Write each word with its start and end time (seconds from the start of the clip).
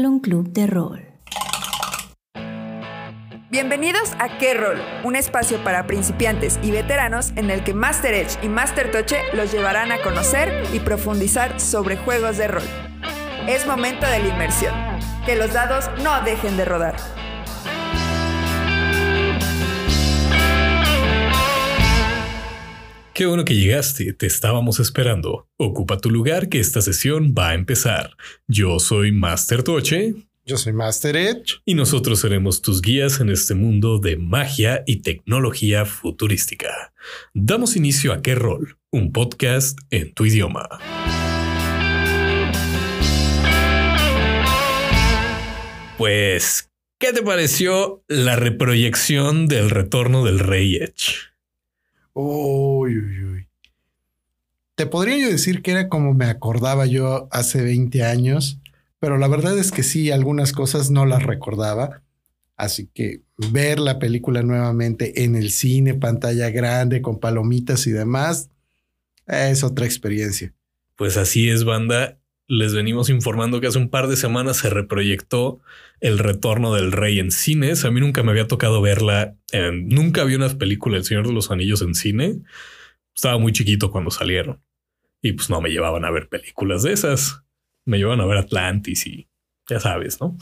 Avalon 0.00 0.20
Club 0.20 0.48
de 0.54 0.66
Rol. 0.66 1.06
Bienvenidos 3.50 4.14
a 4.18 4.38
Qué 4.38 4.54
Rol, 4.54 4.78
un 5.04 5.14
espacio 5.14 5.62
para 5.62 5.86
principiantes 5.86 6.58
y 6.62 6.70
veteranos 6.70 7.32
en 7.36 7.50
el 7.50 7.62
que 7.64 7.74
Master 7.74 8.14
Edge 8.14 8.38
y 8.42 8.48
Master 8.48 8.90
Toche 8.90 9.18
los 9.34 9.52
llevarán 9.52 9.92
a 9.92 10.00
conocer 10.00 10.64
y 10.72 10.80
profundizar 10.80 11.60
sobre 11.60 11.98
juegos 11.98 12.38
de 12.38 12.48
rol. 12.48 12.62
Es 13.46 13.66
momento 13.66 14.06
de 14.06 14.20
la 14.20 14.28
inmersión. 14.28 14.74
Que 15.26 15.36
los 15.36 15.52
dados 15.52 15.90
no 16.02 16.22
dejen 16.22 16.56
de 16.56 16.64
rodar. 16.64 16.96
Qué 23.20 23.26
bueno 23.26 23.44
que 23.44 23.54
llegaste, 23.54 24.14
te 24.14 24.24
estábamos 24.24 24.80
esperando. 24.80 25.46
Ocupa 25.58 25.98
tu 25.98 26.10
lugar 26.10 26.48
que 26.48 26.58
esta 26.58 26.80
sesión 26.80 27.34
va 27.38 27.50
a 27.50 27.54
empezar. 27.54 28.16
Yo 28.48 28.78
soy 28.78 29.12
Master 29.12 29.62
Toche. 29.62 30.14
Yo 30.46 30.56
soy 30.56 30.72
Master 30.72 31.14
Edge. 31.16 31.60
Y 31.66 31.74
nosotros 31.74 32.20
seremos 32.20 32.62
tus 32.62 32.80
guías 32.80 33.20
en 33.20 33.28
este 33.28 33.54
mundo 33.54 33.98
de 33.98 34.16
magia 34.16 34.84
y 34.86 35.02
tecnología 35.02 35.84
futurística. 35.84 36.94
Damos 37.34 37.76
inicio 37.76 38.14
a 38.14 38.22
Qué 38.22 38.34
Rol, 38.34 38.78
un 38.90 39.12
podcast 39.12 39.78
en 39.90 40.14
tu 40.14 40.24
idioma. 40.24 40.66
Pues, 45.98 46.70
¿qué 46.98 47.12
te 47.12 47.20
pareció 47.20 48.02
la 48.08 48.36
reproyección 48.36 49.46
del 49.46 49.68
retorno 49.68 50.24
del 50.24 50.38
Rey 50.38 50.76
Edge? 50.76 51.29
Te 54.74 54.86
podría 54.86 55.18
yo 55.18 55.28
decir 55.28 55.62
que 55.62 55.72
era 55.72 55.88
como 55.88 56.14
me 56.14 56.26
acordaba 56.26 56.86
yo 56.86 57.28
hace 57.30 57.62
20 57.62 58.02
años, 58.02 58.60
pero 58.98 59.18
la 59.18 59.28
verdad 59.28 59.58
es 59.58 59.72
que 59.72 59.82
sí, 59.82 60.10
algunas 60.10 60.52
cosas 60.52 60.90
no 60.90 61.06
las 61.06 61.22
recordaba. 61.22 62.02
Así 62.56 62.90
que 62.92 63.22
ver 63.50 63.80
la 63.80 63.98
película 63.98 64.42
nuevamente 64.42 65.24
en 65.24 65.34
el 65.34 65.50
cine, 65.50 65.94
pantalla 65.94 66.50
grande, 66.50 67.02
con 67.02 67.18
palomitas 67.18 67.86
y 67.86 67.90
demás, 67.90 68.50
es 69.26 69.64
otra 69.64 69.86
experiencia. 69.86 70.54
Pues 70.96 71.16
así 71.16 71.48
es, 71.48 71.64
banda. 71.64 72.19
Les 72.50 72.74
venimos 72.74 73.10
informando 73.10 73.60
que 73.60 73.68
hace 73.68 73.78
un 73.78 73.90
par 73.90 74.08
de 74.08 74.16
semanas 74.16 74.56
se 74.56 74.70
reproyectó 74.70 75.60
El 76.00 76.18
Retorno 76.18 76.74
del 76.74 76.90
Rey 76.90 77.20
en 77.20 77.30
cines. 77.30 77.84
A 77.84 77.92
mí 77.92 78.00
nunca 78.00 78.24
me 78.24 78.32
había 78.32 78.48
tocado 78.48 78.82
verla. 78.82 79.36
En, 79.52 79.86
nunca 79.86 80.24
vi 80.24 80.34
una 80.34 80.48
película 80.58 80.96
El 80.96 81.04
Señor 81.04 81.28
de 81.28 81.32
los 81.32 81.52
Anillos 81.52 81.80
en 81.80 81.94
cine. 81.94 82.40
Estaba 83.14 83.38
muy 83.38 83.52
chiquito 83.52 83.92
cuando 83.92 84.10
salieron. 84.10 84.60
Y 85.22 85.34
pues 85.34 85.48
no 85.48 85.60
me 85.60 85.70
llevaban 85.70 86.04
a 86.04 86.10
ver 86.10 86.28
películas 86.28 86.82
de 86.82 86.92
esas. 86.92 87.40
Me 87.84 87.98
llevaban 87.98 88.20
a 88.20 88.26
ver 88.26 88.38
Atlantis 88.38 89.06
y 89.06 89.28
ya 89.68 89.78
sabes, 89.78 90.20
¿no? 90.20 90.36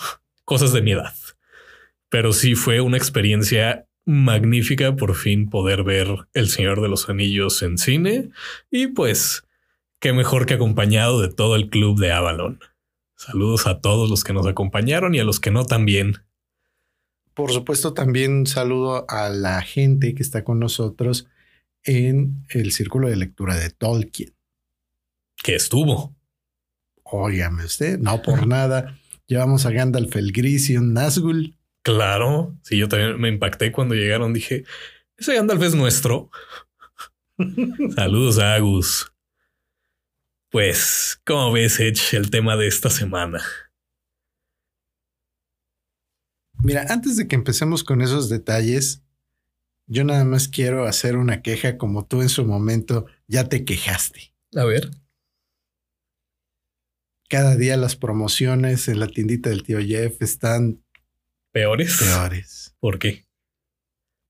Cosas 0.47 0.73
de 0.73 0.81
mi 0.81 0.93
edad. 0.93 1.13
Pero 2.09 2.33
sí 2.33 2.55
fue 2.55 2.81
una 2.81 2.97
experiencia 2.97 3.87
magnífica 4.07 4.97
por 4.97 5.15
fin 5.15 5.51
poder 5.51 5.83
ver 5.83 6.09
El 6.33 6.49
Señor 6.49 6.81
de 6.81 6.89
los 6.89 7.11
Anillos 7.11 7.61
en 7.61 7.77
cine. 7.77 8.31
Y 8.71 8.87
pues 8.87 9.45
qué 10.01 10.13
mejor 10.13 10.47
que 10.47 10.55
acompañado 10.55 11.21
de 11.21 11.29
todo 11.29 11.57
el 11.57 11.69
club 11.71 11.99
de 11.99 12.13
Avalon. 12.13 12.61
Saludos 13.17 13.67
a 13.67 13.81
todos 13.81 14.09
los 14.09 14.23
que 14.23 14.33
nos 14.33 14.47
acompañaron 14.47 15.15
y 15.15 15.19
a 15.19 15.25
los 15.25 15.41
que 15.41 15.51
no 15.51 15.65
también. 15.65 16.19
Por 17.35 17.53
supuesto, 17.53 17.95
también 17.95 18.47
saludo 18.47 19.07
a 19.09 19.29
la 19.29 19.61
gente 19.63 20.15
que 20.15 20.23
está 20.23 20.45
con 20.45 20.59
nosotros 20.59 21.27
en 21.85 22.45
el 22.51 22.73
círculo 22.73 23.09
de 23.09 23.17
lectura 23.17 23.57
de 23.57 23.71
Tolkien. 23.71 24.35
Que 25.43 25.55
estuvo. 25.55 26.17
Óigame 27.03 27.65
usted, 27.65 27.99
no 27.99 28.23
por 28.23 28.47
nada. 28.47 28.99
Llevamos 29.27 29.67
a 29.67 29.71
Gandalf 29.71 30.15
el 30.17 30.33
Gris 30.33 30.71
y 30.71 30.77
un 30.77 30.95
Nazgul. 30.95 31.57
Claro, 31.83 32.57
sí, 32.63 32.77
yo 32.77 32.89
también 32.89 33.21
me 33.21 33.29
impacté 33.29 33.73
cuando 33.73 33.95
llegaron. 33.95 34.33
Dije, 34.33 34.65
ese 35.17 35.35
Gandalf 35.35 35.63
es 35.63 35.75
nuestro. 35.75 36.31
Saludos 37.95 38.39
a 38.39 38.55
Agus. 38.55 39.13
Pues, 40.51 41.21
¿cómo 41.27 41.53
ves, 41.53 41.79
Edge, 41.79 42.17
el 42.17 42.31
tema 42.31 42.57
de 42.57 42.69
esta 42.69 42.89
semana? 42.89 43.43
Mira, 46.63 46.87
antes 46.89 47.19
de 47.19 47.29
que 47.29 47.37
empecemos 47.37 47.85
con 47.85 48.01
esos 48.01 48.31
detalles, 48.31 49.03
yo 49.87 50.05
nada 50.05 50.25
más 50.25 50.49
quiero 50.49 50.87
hacer 50.87 51.17
una 51.19 51.43
queja 51.43 51.77
como 51.77 52.07
tú 52.07 52.23
en 52.23 52.31
su 52.31 52.47
momento 52.47 53.05
ya 53.27 53.49
te 53.51 53.67
quejaste. 53.67 54.33
A 54.57 54.65
ver. 54.65 54.91
Cada 57.29 57.57
día 57.57 57.77
las 57.77 57.97
promociones 57.97 58.89
en 58.89 59.01
la 59.01 59.09
tiendita 59.09 59.51
del 59.51 59.63
tío 59.63 59.81
Jeff 59.81 60.23
están 60.23 60.83
peores. 61.53 61.99
Peores. 61.99 62.75
¿Por 62.81 62.99
qué? 62.99 63.27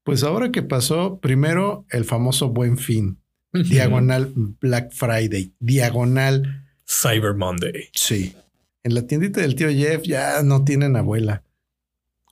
Pues 0.02 0.24
ahora 0.24 0.50
que 0.50 0.62
pasó, 0.62 1.20
primero 1.20 1.86
el 1.90 2.04
famoso 2.04 2.48
Buen 2.48 2.76
Fin, 2.76 3.22
diagonal 3.52 4.32
Black 4.60 4.92
Friday, 4.92 5.54
diagonal 5.58 6.66
Cyber 6.86 7.34
Monday. 7.34 7.88
Sí. 7.92 8.34
En 8.82 8.94
la 8.94 9.06
tiendita 9.06 9.40
del 9.40 9.54
tío 9.54 9.68
Jeff 9.68 10.02
ya 10.02 10.42
no 10.42 10.64
tienen 10.64 10.96
abuela. 10.96 11.42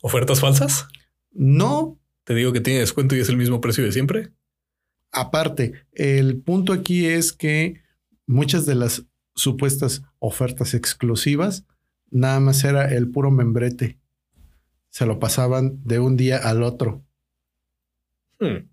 ¿Ofertas 0.03 0.41
falsas? 0.41 0.89
No. 1.33 1.99
Te 2.25 2.35
digo 2.35 2.53
que 2.53 2.61
tiene 2.61 2.81
descuento 2.81 3.15
y 3.15 3.21
es 3.21 3.29
el 3.29 3.37
mismo 3.37 3.61
precio 3.61 3.85
de 3.85 3.93
siempre. 3.93 4.31
Aparte, 5.13 5.87
el 5.93 6.41
punto 6.41 6.73
aquí 6.73 7.07
es 7.07 7.33
que 7.33 7.83
muchas 8.27 8.67
de 8.67 8.75
las 8.75 9.05
supuestas 9.35 10.03
ofertas 10.19 10.75
exclusivas 10.75 11.65
nada 12.11 12.41
más 12.41 12.65
era 12.65 12.93
el 12.93 13.11
puro 13.11 13.31
membrete. 13.31 13.99
Se 14.89 15.07
lo 15.07 15.19
pasaban 15.19 15.81
de 15.85 15.99
un 15.99 16.17
día 16.17 16.39
al 16.39 16.63
otro. 16.63 17.05
Hmm. 18.39 18.69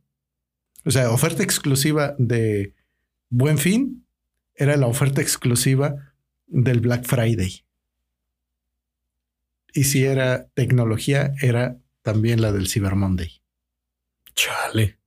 O 0.86 0.92
sea, 0.92 1.12
oferta 1.12 1.44
exclusiva 1.44 2.16
de 2.18 2.74
Buen 3.30 3.58
Fin 3.58 4.06
era 4.56 4.78
la 4.78 4.88
oferta 4.88 5.22
exclusiva 5.22 6.14
del 6.48 6.82
Black 6.82 7.06
Friday. 7.06 7.66
Y 9.74 9.86
si 9.86 10.04
era 10.04 10.48
tecnología, 10.54 11.34
era 11.42 11.80
también 12.04 12.42
la 12.42 12.52
del 12.52 12.68
Cyber 12.68 12.96
Monday. 12.96 13.42
Chale. 14.36 15.00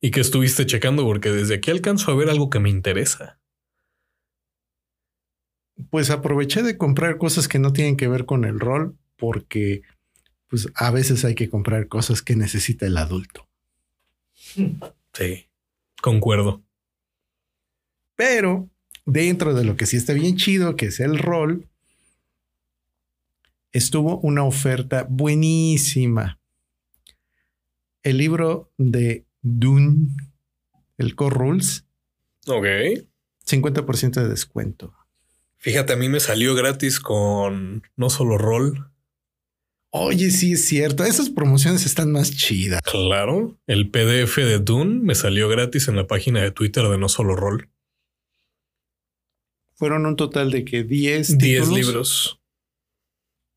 ¿Y 0.00 0.10
qué 0.10 0.20
estuviste 0.20 0.66
checando? 0.66 1.04
Porque 1.04 1.30
desde 1.30 1.56
aquí 1.56 1.70
alcanzo 1.70 2.12
a 2.12 2.14
ver 2.14 2.30
algo 2.30 2.50
que 2.50 2.60
me 2.60 2.70
interesa. 2.70 3.40
Pues 5.90 6.10
aproveché 6.10 6.62
de 6.62 6.78
comprar 6.78 7.18
cosas 7.18 7.48
que 7.48 7.58
no 7.58 7.72
tienen 7.72 7.96
que 7.96 8.08
ver 8.08 8.26
con 8.26 8.44
el 8.44 8.60
rol, 8.60 8.96
porque 9.16 9.82
pues 10.48 10.68
a 10.74 10.90
veces 10.90 11.24
hay 11.24 11.34
que 11.34 11.50
comprar 11.50 11.88
cosas 11.88 12.22
que 12.22 12.36
necesita 12.36 12.86
el 12.86 12.96
adulto. 12.96 13.48
Sí, 15.16 15.48
concuerdo. 16.02 16.62
Pero 18.16 18.68
dentro 19.06 19.54
de 19.54 19.64
lo 19.64 19.76
que 19.76 19.86
sí 19.86 19.96
está 19.96 20.12
bien 20.12 20.36
chido, 20.36 20.76
que 20.76 20.86
es 20.86 21.00
el 21.00 21.18
rol, 21.18 21.66
estuvo 23.72 24.18
una 24.20 24.44
oferta 24.44 25.06
buenísima. 25.08 26.38
El 28.02 28.18
libro 28.18 28.70
de 28.76 29.24
Dune, 29.40 30.08
el 30.98 31.14
Core 31.14 31.34
Rules. 31.34 31.86
Ok. 32.46 32.66
50% 33.46 34.20
de 34.20 34.28
descuento. 34.28 34.94
Fíjate, 35.56 35.94
a 35.94 35.96
mí 35.96 36.10
me 36.10 36.20
salió 36.20 36.54
gratis 36.54 37.00
con 37.00 37.84
no 37.96 38.10
solo 38.10 38.36
rol. 38.36 38.90
Oye, 39.98 40.30
sí 40.30 40.52
es 40.52 40.66
cierto. 40.66 41.04
Esas 41.04 41.30
promociones 41.30 41.86
están 41.86 42.12
más 42.12 42.30
chidas. 42.30 42.82
Claro. 42.82 43.58
El 43.66 43.90
PDF 43.90 44.36
de 44.36 44.58
Dune 44.58 45.00
me 45.00 45.14
salió 45.14 45.48
gratis 45.48 45.88
en 45.88 45.96
la 45.96 46.06
página 46.06 46.42
de 46.42 46.50
Twitter 46.50 46.84
de 46.84 46.98
No 46.98 47.08
Solo 47.08 47.34
Rol. 47.34 47.70
Fueron 49.74 50.04
un 50.04 50.16
total 50.16 50.50
de 50.50 50.66
que 50.66 50.84
10 50.84 51.38
10 51.38 51.68
libros. 51.70 52.42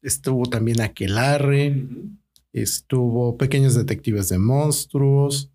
Estuvo 0.01 0.45
también 0.45 0.79
Aquelarre. 0.79 1.71
Uh 1.71 1.73
-huh. 1.73 2.17
Estuvo 2.53 3.37
Pequeños 3.37 3.75
Detectives 3.75 4.29
de 4.29 4.37
Monstruos. 4.37 5.51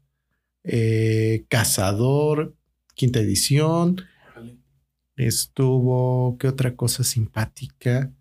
Eh, 0.65 1.47
Cazador, 1.49 2.55
quinta 2.95 3.21
edición. 3.21 4.03
Vale. 4.35 4.59
Estuvo, 5.17 6.37
¿qué 6.39 6.49
otra 6.49 6.77
cosa 6.77 7.05
simpática? 7.05 8.13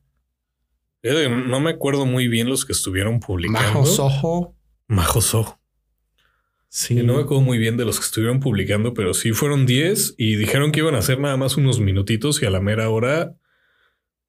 No 1.03 1.59
me 1.59 1.71
acuerdo 1.71 2.05
muy 2.05 2.27
bien 2.27 2.49
los 2.49 2.65
que 2.65 2.71
estuvieron 2.71 3.19
publicando. 3.19 3.61
Majo 3.61 3.85
Soho. 3.85 4.55
Majo 4.87 5.21
Soho. 5.21 5.59
Sí. 6.69 6.95
no 6.95 7.17
me 7.17 7.21
acuerdo 7.21 7.41
muy 7.41 7.59
bien 7.59 7.77
de 7.77 7.85
los 7.85 7.99
que 7.99 8.05
estuvieron 8.05 8.39
publicando, 8.39 8.95
pero 8.95 9.13
sí 9.13 9.31
fueron 9.31 9.67
10 9.67 10.15
y 10.17 10.37
dijeron 10.37 10.71
que 10.71 10.79
iban 10.79 10.95
a 10.95 10.99
hacer 10.99 11.19
nada 11.19 11.37
más 11.37 11.55
unos 11.55 11.79
minutitos 11.79 12.41
y 12.41 12.47
a 12.47 12.49
la 12.49 12.61
mera 12.61 12.89
hora 12.89 13.35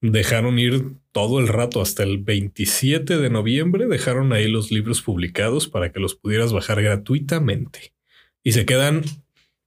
dejaron 0.03 0.59
ir 0.59 0.97
todo 1.13 1.41
el 1.41 1.49
rato 1.49 1.81
hasta 1.81 2.03
el 2.03 2.19
27 2.19 3.17
de 3.17 3.31
noviembre. 3.31 3.87
Dejaron 3.87 4.35
ahí 4.35 4.49
los 4.49 4.71
libros 4.71 5.01
publicados 5.01 5.69
para 5.69 5.91
que 5.91 6.01
los 6.01 6.17
pudieras 6.17 6.53
bajar 6.53 6.83
gratuitamente 6.83 7.95
y 8.43 8.53
se 8.53 8.67
quedan, 8.67 9.03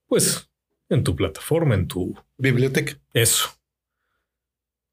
pues, 0.06 0.50
en 0.90 1.04
tu 1.04 1.16
plataforma, 1.16 1.74
en 1.74 1.88
tu 1.88 2.16
biblioteca. 2.38 3.00
Eso. 3.14 3.57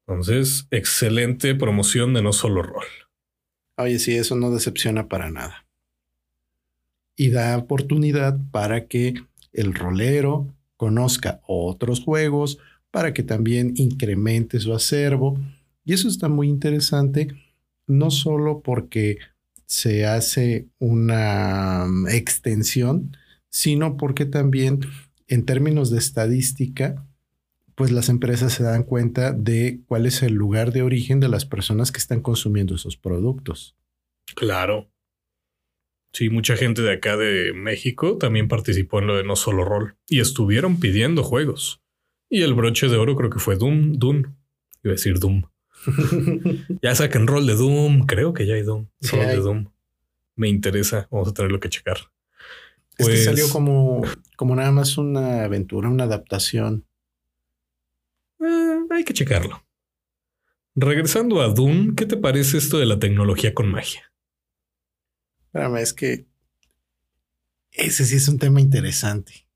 Entonces, 0.07 0.67
excelente 0.71 1.55
promoción 1.55 2.13
de 2.13 2.21
no 2.21 2.31
solo 2.31 2.61
rol. 2.61 2.85
Oye, 3.77 3.99
sí, 3.99 4.15
eso 4.15 4.35
no 4.35 4.51
decepciona 4.51 5.07
para 5.07 5.31
nada. 5.31 5.65
Y 7.15 7.29
da 7.31 7.57
oportunidad 7.57 8.39
para 8.51 8.87
que 8.87 9.15
el 9.51 9.73
rolero 9.73 10.53
conozca 10.77 11.41
otros 11.47 12.01
juegos, 12.01 12.59
para 12.91 13.13
que 13.13 13.23
también 13.23 13.73
incremente 13.75 14.59
su 14.59 14.73
acervo. 14.73 15.39
Y 15.83 15.93
eso 15.93 16.07
está 16.07 16.29
muy 16.29 16.49
interesante, 16.49 17.35
no 17.87 18.11
solo 18.11 18.61
porque 18.61 19.17
se 19.65 20.05
hace 20.05 20.67
una 20.79 21.85
mm, 21.87 22.07
extensión, 22.09 23.17
sino 23.49 23.97
porque 23.97 24.25
también 24.25 24.81
en 25.27 25.45
términos 25.45 25.89
de 25.89 25.97
estadística, 25.97 27.05
pues 27.75 27.91
las 27.91 28.09
empresas 28.09 28.53
se 28.53 28.63
dan 28.63 28.83
cuenta 28.83 29.33
de 29.33 29.81
cuál 29.85 30.05
es 30.05 30.23
el 30.23 30.33
lugar 30.33 30.71
de 30.71 30.81
origen 30.81 31.19
de 31.19 31.27
las 31.27 31.45
personas 31.45 31.91
que 31.91 31.99
están 31.99 32.21
consumiendo 32.21 32.75
esos 32.75 32.97
productos. 32.97 33.75
Claro. 34.33 34.89
Sí, 36.13 36.29
mucha 36.29 36.55
gente 36.55 36.81
de 36.81 36.93
acá 36.93 37.17
de 37.17 37.51
México 37.53 38.17
también 38.17 38.47
participó 38.47 38.99
en 38.99 39.07
lo 39.07 39.17
de 39.17 39.25
No 39.25 39.35
Solo 39.35 39.65
Rol 39.65 39.97
y 40.07 40.21
estuvieron 40.21 40.79
pidiendo 40.79 41.23
juegos. 41.23 41.81
Y 42.29 42.41
el 42.43 42.53
broche 42.53 42.87
de 42.87 42.95
oro 42.95 43.15
creo 43.15 43.29
que 43.29 43.39
fue 43.39 43.57
Doom, 43.57 43.99
Doom. 43.99 44.23
Iba 44.83 44.91
a 44.91 44.95
decir 44.95 45.19
Doom. 45.19 45.43
ya 46.81 46.95
saquen 46.95 47.27
rol 47.27 47.45
de 47.45 47.55
Doom. 47.55 48.05
Creo 48.05 48.33
que 48.33 48.47
ya 48.47 48.55
hay 48.55 48.61
Doom. 48.61 48.87
rol 49.11 49.27
de 49.27 49.35
Doom. 49.35 49.65
Me 50.35 50.47
interesa. 50.47 51.07
Vamos 51.11 51.27
a 51.27 51.33
tenerlo 51.33 51.59
que 51.59 51.69
checar. 51.69 51.97
Es 52.97 53.07
que 53.07 53.17
salió 53.17 53.43
pues 53.43 53.51
como, 53.51 54.01
como 54.37 54.55
nada 54.55 54.71
más 54.71 54.97
una 54.97 55.43
aventura, 55.43 55.89
una 55.89 56.05
adaptación. 56.05 56.84
Eh, 58.45 58.85
hay 58.89 59.03
que 59.03 59.13
checarlo. 59.13 59.65
Regresando 60.75 61.41
a 61.41 61.47
Doom, 61.47 61.95
¿qué 61.95 62.05
te 62.05 62.17
parece 62.17 62.57
esto 62.57 62.77
de 62.77 62.85
la 62.85 62.99
tecnología 62.99 63.53
con 63.53 63.71
magia? 63.71 64.11
Espérame, 65.45 65.77
es 65.77 65.93
que 65.93 66.25
ese 67.71 68.05
sí 68.05 68.15
es 68.15 68.27
un 68.27 68.37
tema 68.37 68.59
interesante. 68.61 69.47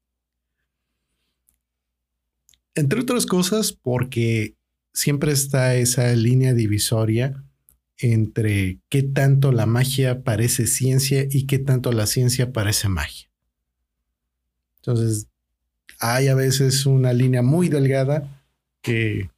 Entre 2.73 3.01
otras 3.01 3.25
cosas, 3.25 3.73
porque 3.73 4.55
siempre 4.93 5.33
está 5.33 5.75
esa 5.75 6.13
línea 6.15 6.53
divisoria 6.53 7.43
entre 7.97 8.79
qué 8.87 9.03
tanto 9.03 9.51
la 9.51 9.65
magia 9.65 10.23
parece 10.23 10.67
ciencia 10.67 11.25
y 11.29 11.45
qué 11.45 11.59
tanto 11.59 11.91
la 11.91 12.07
ciencia 12.07 12.53
parece 12.53 12.87
magia. 12.87 13.29
Entonces, 14.77 15.27
hay 15.99 16.29
a 16.29 16.35
veces 16.35 16.85
una 16.85 17.11
línea 17.11 17.41
muy 17.41 17.67
delgada 17.67 18.38
que 18.81 19.29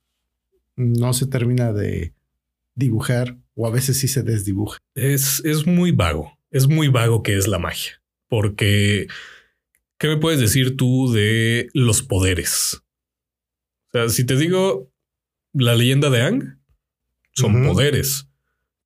no 0.75 1.13
se 1.13 1.27
termina 1.27 1.73
de 1.73 2.13
dibujar 2.75 3.37
o 3.55 3.67
a 3.67 3.71
veces 3.71 3.99
sí 3.99 4.07
se 4.07 4.23
desdibuja. 4.23 4.77
Es, 4.95 5.43
es 5.45 5.67
muy 5.67 5.91
vago, 5.91 6.37
es 6.49 6.67
muy 6.67 6.87
vago 6.87 7.23
que 7.23 7.37
es 7.37 7.47
la 7.47 7.59
magia, 7.59 8.01
porque 8.27 9.07
¿qué 9.97 10.07
me 10.07 10.17
puedes 10.17 10.39
decir 10.39 10.77
tú 10.77 11.11
de 11.11 11.69
los 11.73 12.01
poderes? 12.01 12.81
O 13.87 13.91
sea, 13.91 14.09
si 14.09 14.25
te 14.25 14.35
digo 14.37 14.89
la 15.53 15.75
leyenda 15.75 16.09
de 16.09 16.21
Ang, 16.21 16.57
son 17.33 17.65
poderes, 17.65 18.27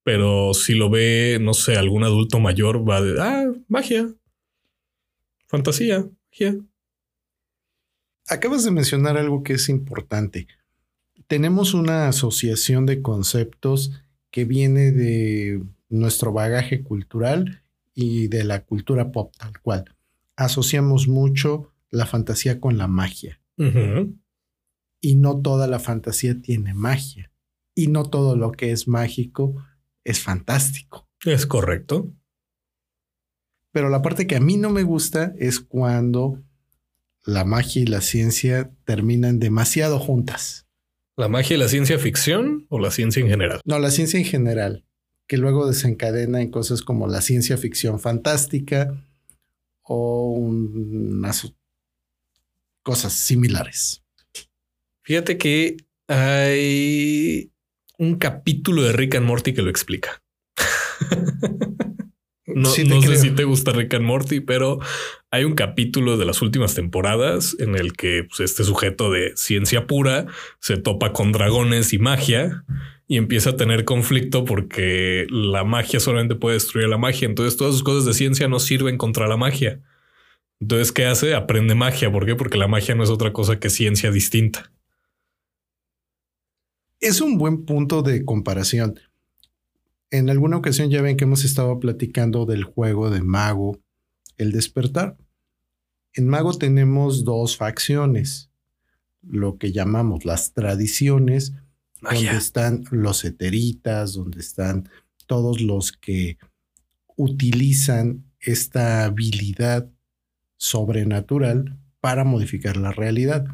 pero 0.03 0.53
si 0.53 0.75
lo 0.75 0.89
ve, 0.89 1.39
no 1.41 1.53
sé, 1.53 1.77
algún 1.77 2.03
adulto 2.03 2.39
mayor 2.39 2.87
va 2.87 3.01
de, 3.01 3.19
ah, 3.19 3.51
magia, 3.67 4.07
fantasía, 5.47 6.07
magia. 6.31 6.57
Acabas 8.27 8.63
de 8.63 8.71
mencionar 8.71 9.17
algo 9.17 9.43
que 9.43 9.53
es 9.53 9.69
importante 9.69 10.47
tenemos 11.27 11.73
una 11.73 12.07
asociación 12.07 12.85
de 12.85 13.01
conceptos 13.01 13.91
que 14.31 14.45
viene 14.45 14.91
de 14.91 15.63
nuestro 15.89 16.33
bagaje 16.33 16.83
cultural 16.83 17.63
y 17.93 18.27
de 18.27 18.43
la 18.43 18.63
cultura 18.63 19.11
pop 19.11 19.33
tal 19.37 19.59
cual. 19.61 19.85
Asociamos 20.35 21.07
mucho 21.07 21.71
la 21.89 22.05
fantasía 22.05 22.59
con 22.59 22.77
la 22.77 22.87
magia. 22.87 23.39
Y 25.01 25.15
no 25.15 25.41
toda 25.41 25.67
la 25.67 25.79
fantasía 25.79 26.41
tiene 26.41 26.73
magia. 26.73 27.31
Y 27.73 27.87
no 27.87 28.03
todo 28.03 28.35
lo 28.35 28.51
que 28.51 28.71
es 28.71 28.87
mágico 28.87 29.55
es 30.03 30.19
fantástico. 30.19 31.07
Es 31.23 31.45
correcto. 31.45 32.11
Pero 33.71 33.89
la 33.89 34.01
parte 34.01 34.27
que 34.27 34.35
a 34.35 34.41
mí 34.41 34.57
no 34.57 34.69
me 34.69 34.83
gusta 34.83 35.33
es 35.37 35.59
cuando 35.59 36.41
la 37.25 37.43
magia 37.43 37.81
y 37.81 37.85
la 37.85 38.01
ciencia 38.01 38.71
terminan 38.85 39.39
demasiado 39.39 39.99
juntas. 39.99 40.67
¿La 41.17 41.27
magia 41.27 41.55
y 41.55 41.59
la 41.59 41.67
ciencia 41.67 41.97
ficción 41.97 42.67
o 42.69 42.79
la 42.79 42.91
ciencia 42.91 43.21
en 43.21 43.29
general? 43.29 43.61
No, 43.65 43.79
la 43.79 43.89
ciencia 43.89 44.19
en 44.19 44.25
general, 44.25 44.85
que 45.27 45.37
luego 45.37 45.67
desencadena 45.67 46.41
en 46.41 46.51
cosas 46.51 46.81
como 46.81 47.07
la 47.07 47.21
ciencia 47.21 47.57
ficción 47.57 47.99
fantástica 47.99 48.95
o 49.81 50.33
unas 50.33 51.51
cosas 52.83 53.13
similares. 53.13 54.03
Fíjate 55.01 55.37
que 55.37 55.77
hay 56.07 57.51
un 57.97 58.15
capítulo 58.17 58.83
de 58.83 58.93
Rick 58.93 59.15
and 59.15 59.25
Morty 59.25 59.53
que 59.53 59.61
lo 59.63 59.69
explica. 59.69 60.21
No, 62.55 62.69
sé 62.69 63.17
si 63.17 63.31
te 63.31 63.43
gusta 63.43 63.73
Rick 63.73 63.95
and 63.95 64.05
Morty, 64.05 64.39
pero 64.39 64.79
hay 65.35 65.43
un 65.43 65.55
capítulo 65.55 66.17
de 66.17 66.25
las 66.25 66.41
últimas 66.41 66.75
temporadas 66.75 67.55
en 67.59 67.75
el 67.75 67.93
que 67.93 68.23
pues, 68.23 68.39
este 68.39 68.63
sujeto 68.63 69.11
de 69.11 69.33
ciencia 69.35 69.87
pura 69.87 70.25
se 70.59 70.77
topa 70.77 71.13
con 71.13 71.31
dragones 71.31 71.93
y 71.93 71.99
magia 71.99 72.63
y 73.07 73.17
empieza 73.17 73.51
a 73.51 73.55
tener 73.55 73.85
conflicto 73.85 74.45
porque 74.45 75.27
la 75.29 75.63
magia 75.63 75.99
solamente 75.99 76.35
puede 76.35 76.55
destruir 76.55 76.87
la 76.87 76.97
magia. 76.97 77.27
Entonces 77.27 77.57
todas 77.57 77.73
sus 77.73 77.83
cosas 77.83 78.05
de 78.05 78.13
ciencia 78.13 78.47
no 78.47 78.59
sirven 78.59 78.97
contra 78.97 79.27
la 79.27 79.37
magia. 79.37 79.81
Entonces, 80.59 80.91
¿qué 80.91 81.05
hace? 81.05 81.35
Aprende 81.35 81.75
magia. 81.75 82.11
¿Por 82.11 82.25
qué? 82.25 82.35
Porque 82.35 82.57
la 82.57 82.67
magia 82.67 82.95
no 82.95 83.03
es 83.03 83.09
otra 83.09 83.33
cosa 83.33 83.59
que 83.59 83.69
ciencia 83.69 84.09
distinta. 84.09 84.71
Es 86.99 87.21
un 87.21 87.37
buen 87.37 87.65
punto 87.65 88.01
de 88.01 88.23
comparación 88.23 88.95
en 90.11 90.29
alguna 90.29 90.57
ocasión 90.57 90.89
ya 90.89 91.01
ven 91.01 91.17
que 91.17 91.25
hemos 91.25 91.43
estado 91.43 91.79
platicando 91.79 92.45
del 92.45 92.63
juego 92.63 93.09
de 93.09 93.21
Mago, 93.21 93.79
el 94.37 94.51
despertar. 94.51 95.17
En 96.15 96.29
Mago 96.29 96.53
tenemos 96.53 97.25
dos 97.25 97.57
facciones, 97.57 98.49
lo 99.21 99.57
que 99.57 99.73
llamamos 99.73 100.23
las 100.23 100.53
tradiciones, 100.53 101.53
donde 102.01 102.37
están 102.37 102.85
los 102.89 103.25
eteritas, 103.25 104.13
donde 104.13 104.39
están 104.39 104.89
todos 105.27 105.59
los 105.59 105.91
que 105.91 106.37
utilizan 107.17 108.23
esta 108.39 109.03
habilidad 109.03 109.89
sobrenatural 110.55 111.77
para 111.99 112.23
modificar 112.23 112.77
la 112.77 112.93
realidad. 112.93 113.45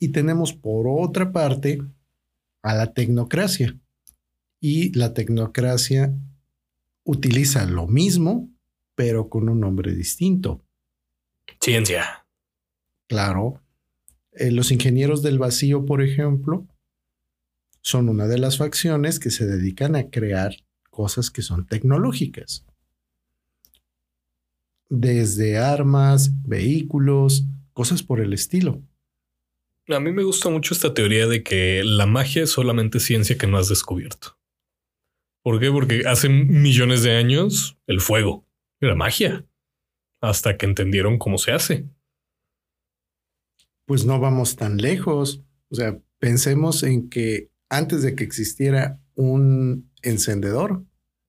Y 0.00 0.08
tenemos 0.08 0.52
por 0.52 0.86
otra 0.88 1.30
parte 1.30 1.80
a 2.62 2.74
la 2.74 2.92
tecnocracia, 2.92 3.78
y 4.60 4.92
la 4.98 5.14
tecnocracia 5.14 6.12
utiliza 7.04 7.64
lo 7.66 7.86
mismo, 7.86 8.50
pero 8.94 9.28
con 9.28 9.48
un 9.48 9.60
nombre 9.60 9.94
distinto. 9.94 10.60
Ciencia. 11.60 12.26
Claro. 13.06 13.60
Eh, 14.32 14.50
los 14.50 14.70
ingenieros 14.72 15.22
del 15.22 15.38
vacío, 15.38 15.84
por 15.84 16.02
ejemplo, 16.02 16.66
son 17.82 18.08
una 18.08 18.26
de 18.26 18.38
las 18.38 18.56
facciones 18.56 19.18
que 19.18 19.30
se 19.30 19.46
dedican 19.46 19.94
a 19.94 20.08
crear 20.10 20.54
cosas 20.90 21.30
que 21.30 21.42
son 21.42 21.66
tecnológicas. 21.66 22.64
Desde 24.88 25.58
armas, 25.58 26.30
vehículos, 26.42 27.44
cosas 27.72 28.02
por 28.02 28.20
el 28.20 28.32
estilo. 28.32 28.82
A 29.88 30.00
mí 30.00 30.12
me 30.12 30.22
gusta 30.22 30.48
mucho 30.48 30.72
esta 30.72 30.94
teoría 30.94 31.26
de 31.26 31.42
que 31.42 31.82
la 31.84 32.06
magia 32.06 32.44
es 32.44 32.50
solamente 32.50 33.00
ciencia 33.00 33.36
que 33.36 33.46
no 33.46 33.58
has 33.58 33.68
descubierto. 33.68 34.38
¿Por 35.42 35.58
qué? 35.60 35.70
Porque 35.70 36.04
hace 36.06 36.28
millones 36.28 37.02
de 37.02 37.16
años 37.16 37.76
el 37.86 38.00
fuego 38.00 38.46
era 38.80 38.94
magia 38.94 39.44
hasta 40.20 40.56
que 40.56 40.66
entendieron 40.66 41.18
cómo 41.18 41.38
se 41.38 41.52
hace. 41.52 41.86
Pues 43.86 44.04
no 44.04 44.20
vamos 44.20 44.56
tan 44.56 44.76
lejos. 44.76 45.42
O 45.70 45.74
sea, 45.74 45.98
pensemos 46.18 46.82
en 46.82 47.08
que 47.08 47.50
antes 47.68 48.02
de 48.02 48.14
que 48.14 48.24
existiera 48.24 49.00
un 49.14 49.90
encendedor, 50.02 50.84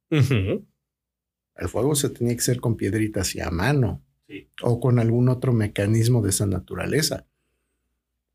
el 0.10 1.70
fuego 1.70 1.96
se 1.96 2.10
tenía 2.10 2.34
que 2.34 2.42
hacer 2.42 2.60
con 2.60 2.76
piedritas 2.76 3.36
y 3.36 3.40
a 3.40 3.50
mano 3.50 4.04
o 4.62 4.80
con 4.80 5.00
algún 5.00 5.30
otro 5.30 5.54
mecanismo 5.54 6.22
de 6.22 6.30
esa 6.30 6.46
naturaleza. 6.46 7.28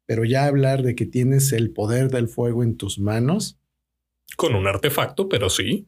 Pero 0.07 0.25
ya 0.25 0.47
hablar 0.47 0.83
de 0.83 0.95
que 0.95 1.07
tienes 1.07 1.53
el 1.53 1.71
poder 1.73 2.11
del 2.11 2.29
fuego 2.29 2.63
en 2.63 2.77
tus 2.77 2.99
manos, 2.99 3.59
con 4.37 4.55
un 4.55 4.67
artefacto, 4.67 5.29
pero 5.29 5.51
sí. 5.51 5.87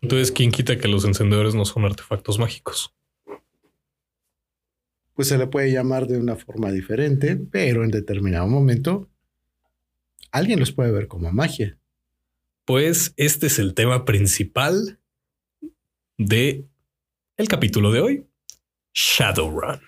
Entonces, 0.00 0.32
¿quién 0.32 0.50
quita 0.50 0.78
que 0.78 0.88
los 0.88 1.04
encendedores 1.04 1.54
no 1.54 1.64
son 1.64 1.84
artefactos 1.84 2.38
mágicos? 2.38 2.94
Pues 5.14 5.28
se 5.28 5.38
le 5.38 5.46
puede 5.46 5.72
llamar 5.72 6.06
de 6.06 6.18
una 6.18 6.36
forma 6.36 6.70
diferente, 6.72 7.36
pero 7.36 7.84
en 7.84 7.90
determinado 7.90 8.46
momento 8.46 9.08
alguien 10.30 10.58
los 10.58 10.72
puede 10.72 10.90
ver 10.90 11.06
como 11.06 11.30
magia. 11.30 11.78
Pues 12.64 13.12
este 13.16 13.48
es 13.48 13.58
el 13.58 13.74
tema 13.74 14.04
principal 14.04 14.98
de 16.16 16.64
el 17.36 17.48
capítulo 17.48 17.92
de 17.92 18.00
hoy, 18.00 18.26
Shadowrun. 18.94 19.80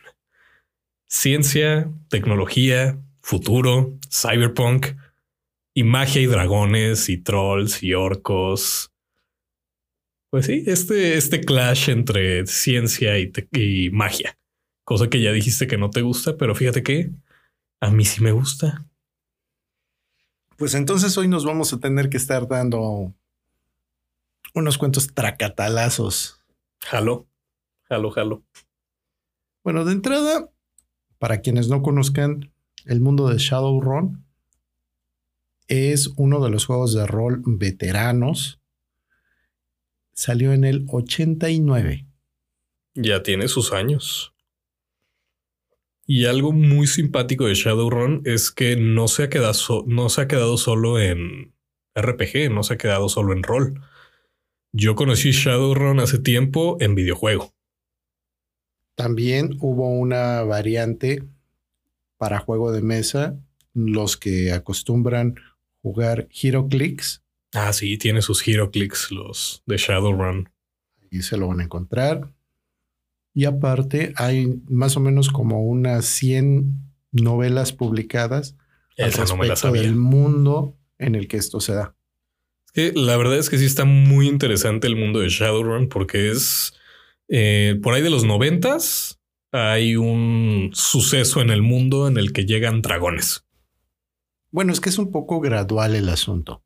Ciencia, 1.07 1.91
tecnología, 2.09 2.99
futuro, 3.21 3.99
cyberpunk 4.11 4.87
y 5.73 5.85
magia 5.85 6.23
y 6.23 6.27
dragones 6.27 7.09
y 7.09 7.19
trolls 7.19 7.83
y 7.83 7.95
orcos. 7.95 8.93
Pues 10.31 10.47
sí, 10.47 10.65
este, 10.67 11.17
este 11.17 11.41
clash 11.41 11.91
entre 11.91 12.47
ciencia 12.47 13.19
y, 13.19 13.33
y 13.53 13.91
magia, 13.91 14.37
cosa 14.85 15.09
que 15.09 15.21
ya 15.21 15.33
dijiste 15.33 15.67
que 15.67 15.79
no 15.79 15.91
te 15.91 16.03
gusta, 16.03 16.37
pero 16.37 16.55
fíjate 16.55 16.83
que 16.83 17.11
a 17.81 17.91
mí 17.91 18.05
sí 18.05 18.23
me 18.23 18.33
gusta. 18.33 18.87
Pues 20.57 20.75
entonces 20.75 21.17
hoy 21.19 21.29
nos 21.29 21.45
vamos 21.45 21.73
a 21.73 21.79
tener 21.79 22.09
que 22.09 22.17
estar 22.17 22.47
dando 22.47 23.13
unos 24.55 24.79
cuentos 24.79 25.13
tracatalazos. 25.13 26.41
Jalo, 26.81 27.27
jalo, 27.89 28.11
jalo. 28.11 28.45
Bueno, 29.65 29.85
de 29.85 29.93
entrada, 29.93 30.51
para 31.19 31.41
quienes 31.41 31.69
no 31.69 31.83
conozcan 31.83 32.53
el 32.85 33.01
mundo 33.01 33.29
de 33.29 33.39
Shadowrun, 33.39 34.25
es 35.67 36.13
uno 36.17 36.45
de 36.45 36.51
los 36.51 36.67
juegos 36.67 36.95
de 36.95 37.07
rol 37.07 37.43
veteranos. 37.47 38.61
Salió 40.13 40.53
en 40.53 40.65
el 40.65 40.85
89. 40.89 42.07
Ya 42.95 43.23
tiene 43.23 43.49
sus 43.49 43.73
años. 43.73 44.34
Y 46.07 46.27
algo 46.27 46.53
muy 46.53 46.87
simpático 46.87 47.47
de 47.47 47.55
Shadowrun 47.55 48.23
es 48.25 48.51
que 48.51 48.77
no 48.77 49.09
se 49.09 49.25
ha 49.25 49.29
quedado, 49.31 49.85
no 49.87 50.09
se 50.11 50.21
ha 50.21 50.29
quedado 50.29 50.59
solo 50.59 51.01
en 51.01 51.55
RPG, 51.95 52.51
no 52.51 52.63
se 52.63 52.75
ha 52.75 52.79
quedado 52.79 53.09
solo 53.09 53.33
en 53.33 53.43
rol. 53.43 53.81
Yo 54.73 54.97
conocí 54.97 55.31
Shadowrun 55.31 56.01
hace 56.01 56.19
tiempo 56.19 56.77
en 56.81 56.95
videojuego. 56.95 57.55
También 58.97 59.57
hubo 59.61 59.89
una 59.91 60.43
variante 60.43 61.25
para 62.19 62.39
juego 62.39 62.71
de 62.71 62.83
mesa, 62.83 63.39
los 63.73 64.17
que 64.17 64.53
acostumbran 64.53 65.37
jugar 65.83 66.29
Hero 66.31 66.69
Clicks. 66.69 67.23
Ah, 67.53 67.73
sí, 67.73 67.99
tiene 67.99 68.21
sus 68.21 68.47
Hero 68.47 68.71
Clicks, 68.71 69.11
los 69.11 69.63
de 69.67 69.77
Shadowrun. 69.77 70.51
Ahí 71.01 71.23
se 71.23 71.37
lo 71.37 71.49
van 71.49 71.61
a 71.61 71.65
encontrar. 71.65 72.34
Y 73.35 73.47
aparte 73.47 74.13
hay 74.17 74.63
más 74.69 74.97
o 74.97 75.01
menos 75.01 75.29
como 75.29 75.63
unas 75.65 76.07
100 76.07 76.73
novelas 77.11 77.73
publicadas 77.73 78.57
Esa 78.97 79.23
al 79.23 79.29
respecto 79.29 79.73
del 79.73 79.97
mundo 79.97 80.79
en 80.99 81.17
el 81.17 81.27
que 81.27 81.37
esto 81.37 81.61
se 81.61 81.75
da. 81.75 81.97
que 82.73 82.93
la 82.95 83.17
verdad 83.17 83.37
es 83.37 83.51
que 83.51 83.59
sí 83.59 83.65
está 83.65 83.85
muy 83.85 84.29
interesante 84.29 84.87
el 84.87 84.97
mundo 84.97 85.19
de 85.19 85.29
Shadowrun 85.29 85.89
porque 85.89 86.31
es 86.31 86.75
eh, 87.29 87.79
por 87.83 87.95
ahí 87.95 88.03
de 88.03 88.11
los 88.11 88.25
noventas 88.25 89.21
hay 89.51 89.97
un 89.97 90.71
suceso 90.73 91.41
en 91.41 91.51
el 91.51 91.63
mundo 91.63 92.09
en 92.09 92.19
el 92.19 92.33
que 92.33 92.45
llegan 92.45 92.83
dragones. 92.83 93.45
Bueno, 94.51 94.73
es 94.73 94.81
que 94.81 94.89
es 94.89 94.99
un 94.99 95.13
poco 95.13 95.41
gradual 95.41 95.95
el 95.95 96.09
asunto. 96.09 96.63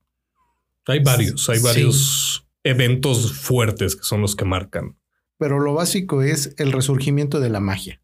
Hay 0.86 1.00
varios, 1.00 1.48
hay 1.50 1.60
varios 1.60 2.46
eventos 2.64 3.32
fuertes 3.32 3.94
que 3.96 4.04
son 4.04 4.22
los 4.22 4.36
que 4.36 4.46
marcan 4.46 4.96
pero 5.38 5.60
lo 5.60 5.72
básico 5.72 6.22
es 6.22 6.54
el 6.58 6.72
resurgimiento 6.72 7.40
de 7.40 7.48
la 7.48 7.60
magia. 7.60 8.00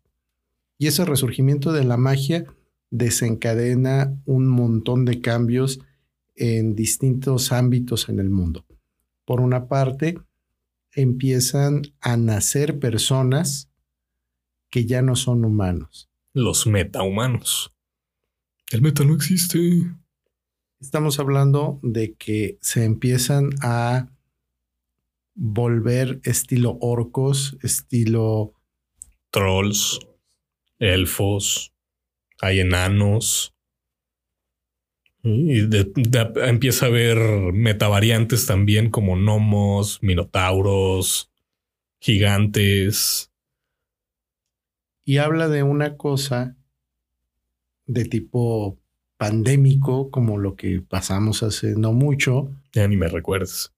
Y 0.79 0.87
ese 0.87 1.05
resurgimiento 1.05 1.73
de 1.73 1.85
la 1.85 1.97
magia 1.97 2.47
desencadena 2.91 4.17
un 4.25 4.47
montón 4.47 5.05
de 5.05 5.21
cambios 5.21 5.81
en 6.37 6.75
distintos 6.75 7.53
ámbitos 7.53 8.09
en 8.09 8.21
el 8.21 8.31
mundo. 8.31 8.65
Por 9.25 9.41
una 9.41 9.69
parte, 9.69 10.19
empiezan 10.93 11.83
a 12.01 12.17
nacer 12.17 12.79
personas 12.79 13.69
que 14.71 14.87
ya 14.87 15.03
no 15.03 15.17
son 15.17 15.45
humanos. 15.45 16.09
Los 16.33 16.67
metahumanos. 16.67 17.73
El 18.71 18.83
meta 18.83 19.05
no 19.05 19.15
existe. 19.15 19.59
Estamos 20.81 21.19
hablando 21.19 21.79
de 21.83 22.15
que 22.15 22.59
se 22.61 22.85
empiezan 22.85 23.51
a 23.61 24.09
volver 25.35 26.21
estilo 26.25 26.79
orcos, 26.81 27.57
estilo 27.63 28.55
trolls, 29.31 29.99
elfos, 30.79 31.73
hay 32.41 32.61
enanos. 32.61 33.55
Y 35.23 35.61
empieza 36.37 36.85
a 36.85 36.89
haber 36.89 37.53
metavariantes 37.53 38.45
también 38.47 38.91
como 38.91 39.17
gnomos, 39.17 40.03
minotauros, 40.03 41.31
gigantes. 41.99 43.33
Y 45.05 45.17
habla 45.17 45.49
de 45.49 45.63
una 45.63 45.97
cosa 45.97 46.57
de 47.87 48.05
tipo 48.05 48.79
pandémico, 49.17 50.11
como 50.11 50.37
lo 50.37 50.57
que 50.57 50.83
pasamos 50.83 51.43
hace 51.43 51.75
no 51.75 51.93
mucho. 51.95 52.51
Ya 52.73 52.87
ni 52.87 52.97
me 52.99 53.09
recuerdes. 53.09 53.73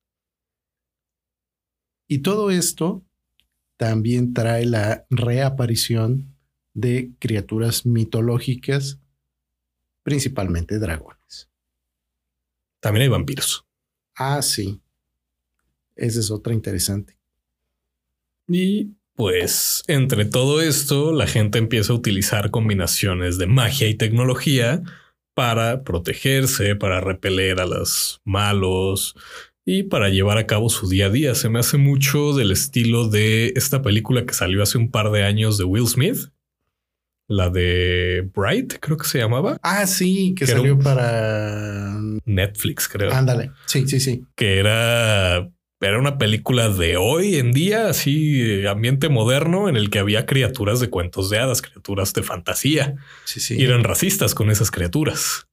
Y 2.09 2.19
todo 2.19 2.51
esto 2.51 3.05
también 3.77 4.33
trae 4.33 4.65
la 4.65 5.07
reaparición 5.11 6.35
de 6.75 7.13
criaturas 7.19 7.87
mitológicas, 7.87 9.01
principalmente 10.03 10.79
dragones. 10.79 11.49
También 12.81 13.05
hay 13.05 13.09
vampiros. 13.09 13.67
Ah, 14.15 14.41
sí. 14.43 14.81
Esa 15.95 16.21
es 16.21 16.31
otra 16.31 16.53
interesante. 16.53 17.19
Y 18.49 18.95
pues 19.15 19.83
entre 19.87 20.27
todo 20.27 20.61
esto, 20.61 21.13
la 21.13 21.27
gente 21.27 21.59
empieza 21.59 21.93
a 21.93 21.97
utilizar 21.97 22.51
combinaciones 22.51 23.39
de 23.39 23.47
magia 23.47 23.89
y 23.89 23.95
tecnología 23.95 24.83
para 25.35 25.83
protegerse, 25.83 26.77
para 26.77 27.01
repeler 27.01 27.61
a 27.61 27.67
los 27.67 28.21
malos, 28.25 29.17
y 29.69 29.83
para 29.83 30.09
llevar 30.09 30.39
a 30.39 30.47
cabo 30.47 30.71
su 30.71 30.89
día 30.89 31.07
a 31.07 31.11
día. 31.11 31.35
Se 31.35 31.49
me 31.49 31.59
hace 31.59 31.77
mucho 31.77 32.33
del 32.33 32.53
estilo 32.53 33.09
de 33.09 33.53
esta 33.57 33.83
película 33.83 34.25
que 34.25 34.33
salió 34.33 34.63
hace 34.63 34.79
un 34.79 34.93
par 34.93 35.11
de 35.11 35.25
años 35.25 35.59
de 35.59 35.65
Will 35.65 35.89
Smith. 35.89 36.31
La 37.29 37.51
de 37.51 38.31
Bright, 38.33 38.75
creo 38.79 38.97
que 38.97 39.09
se 39.09 39.19
llamaba. 39.19 39.59
Ah, 39.63 39.89
sí, 39.89 40.37
que, 40.39 40.47
salió 40.47 40.79
para 40.79 41.99
Netflix, 42.25 42.87
creo. 42.87 43.13
Ándale. 43.13 43.51
Sí, 43.65 43.89
sí, 43.89 43.99
sí. 43.99 44.23
Que 44.37 44.61
era, 44.61 45.51
era 45.81 45.99
una 45.99 46.19
película 46.19 46.69
de 46.69 46.97
hoy 46.97 47.35
en 47.35 47.51
día, 47.51 47.89
así 47.89 48.65
ambiente 48.67 49.09
moderno, 49.09 49.69
en 49.69 49.75
el 49.75 49.91
que 49.91 49.99
había 49.99 50.27
criaturas 50.27 50.79
de 50.79 50.89
cuentos 50.89 51.29
de 51.29 51.41
hadas, 51.41 51.61
criaturas 51.63 52.13
de 52.13 52.23
fantasía. 52.23 52.95
Sí, 53.25 53.41
sí. 53.41 53.57
Y 53.59 53.65
eran 53.65 53.83
racistas 53.83 54.33
con 54.33 54.49
esas 54.49 54.71
criaturas. 54.71 55.49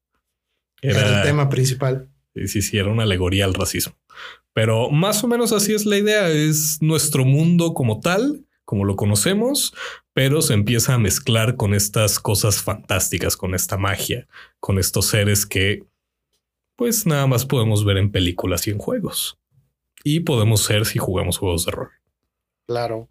era 0.83 1.17
el 1.17 1.23
tema 1.23 1.49
principal. 1.49 2.12
Sí, 2.35 2.61
sí, 2.61 2.77
era 2.77 2.89
una 2.89 3.03
alegoría 3.03 3.45
al 3.45 3.53
racismo. 3.53 3.95
Pero 4.53 4.89
más 4.89 5.23
o 5.23 5.27
menos 5.27 5.51
así 5.51 5.73
es 5.73 5.85
la 5.85 5.97
idea. 5.97 6.29
Es 6.29 6.81
nuestro 6.81 7.25
mundo 7.25 7.73
como 7.73 7.99
tal, 7.99 8.45
como 8.65 8.85
lo 8.85 8.95
conocemos, 8.95 9.73
pero 10.13 10.41
se 10.41 10.53
empieza 10.53 10.93
a 10.93 10.99
mezclar 10.99 11.55
con 11.55 11.73
estas 11.73 12.19
cosas 12.19 12.61
fantásticas, 12.61 13.35
con 13.35 13.55
esta 13.55 13.77
magia, 13.77 14.27
con 14.59 14.79
estos 14.79 15.07
seres 15.07 15.45
que 15.45 15.83
pues 16.75 17.05
nada 17.05 17.27
más 17.27 17.45
podemos 17.45 17.85
ver 17.85 17.97
en 17.97 18.11
películas 18.11 18.67
y 18.67 18.71
en 18.71 18.77
juegos. 18.77 19.37
Y 20.03 20.21
podemos 20.21 20.61
ser 20.61 20.85
si 20.85 20.99
jugamos 20.99 21.37
juegos 21.37 21.65
de 21.65 21.71
rol. 21.71 21.89
Claro. 22.65 23.09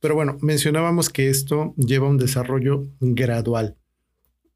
Pero 0.00 0.14
bueno, 0.14 0.38
mencionábamos 0.40 1.08
que 1.08 1.28
esto 1.28 1.74
lleva 1.76 2.08
un 2.08 2.18
desarrollo 2.18 2.86
gradual. 3.00 3.76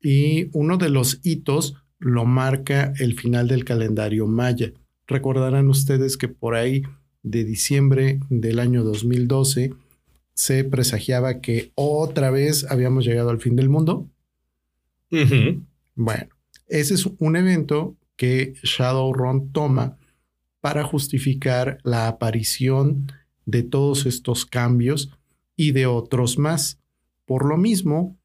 Y 0.01 0.51
uno 0.53 0.77
de 0.77 0.91
los 0.91 1.21
hitos 1.23 1.84
lo 1.99 2.25
marca 2.25 2.93
el 2.99 3.19
final 3.19 3.49
del 3.49 3.65
calendario 3.65 4.27
maya. 4.27 4.73
Recordarán 5.07 5.69
ustedes 5.69 6.17
que 6.17 6.29
por 6.29 6.55
ahí 6.55 6.83
de 7.23 7.45
diciembre 7.45 8.21
del 8.29 8.59
año 8.59 8.85
2012 8.85 9.73
se 10.35 10.65
presagiaba 10.65 11.41
que 11.41 11.73
otra 11.75 12.31
vez 12.31 12.67
habíamos 12.71 13.05
llegado 13.05 13.31
al 13.31 13.41
fin 13.41 13.57
del 13.57 13.69
mundo. 13.69 14.09
Bueno, 15.95 16.29
ese 16.67 16.95
es 16.95 17.07
un 17.19 17.37
evento 17.37 17.97
que 18.17 18.55
Shadowrun 18.63 19.53
toma 19.53 19.97
para 20.61 20.83
justificar 20.83 21.79
la 21.85 22.09
aparición 22.09 23.13
de 23.47 23.63
todos 23.63 24.07
estos 24.07 24.45
cambios 24.47 25.11
y 25.57 25.73
de 25.73 25.87
otros 25.87 26.39
más. 26.39 26.81
Por 27.27 27.47
lo 27.47 27.57
mismo, 27.57 28.19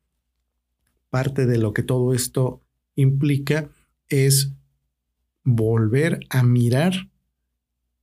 parte 1.09 1.45
de 1.45 1.57
lo 1.57 1.73
que 1.73 1.83
todo 1.83 2.13
esto 2.13 2.61
implica 3.00 3.70
es 4.08 4.51
volver 5.44 6.20
a 6.29 6.44
mirar 6.44 7.10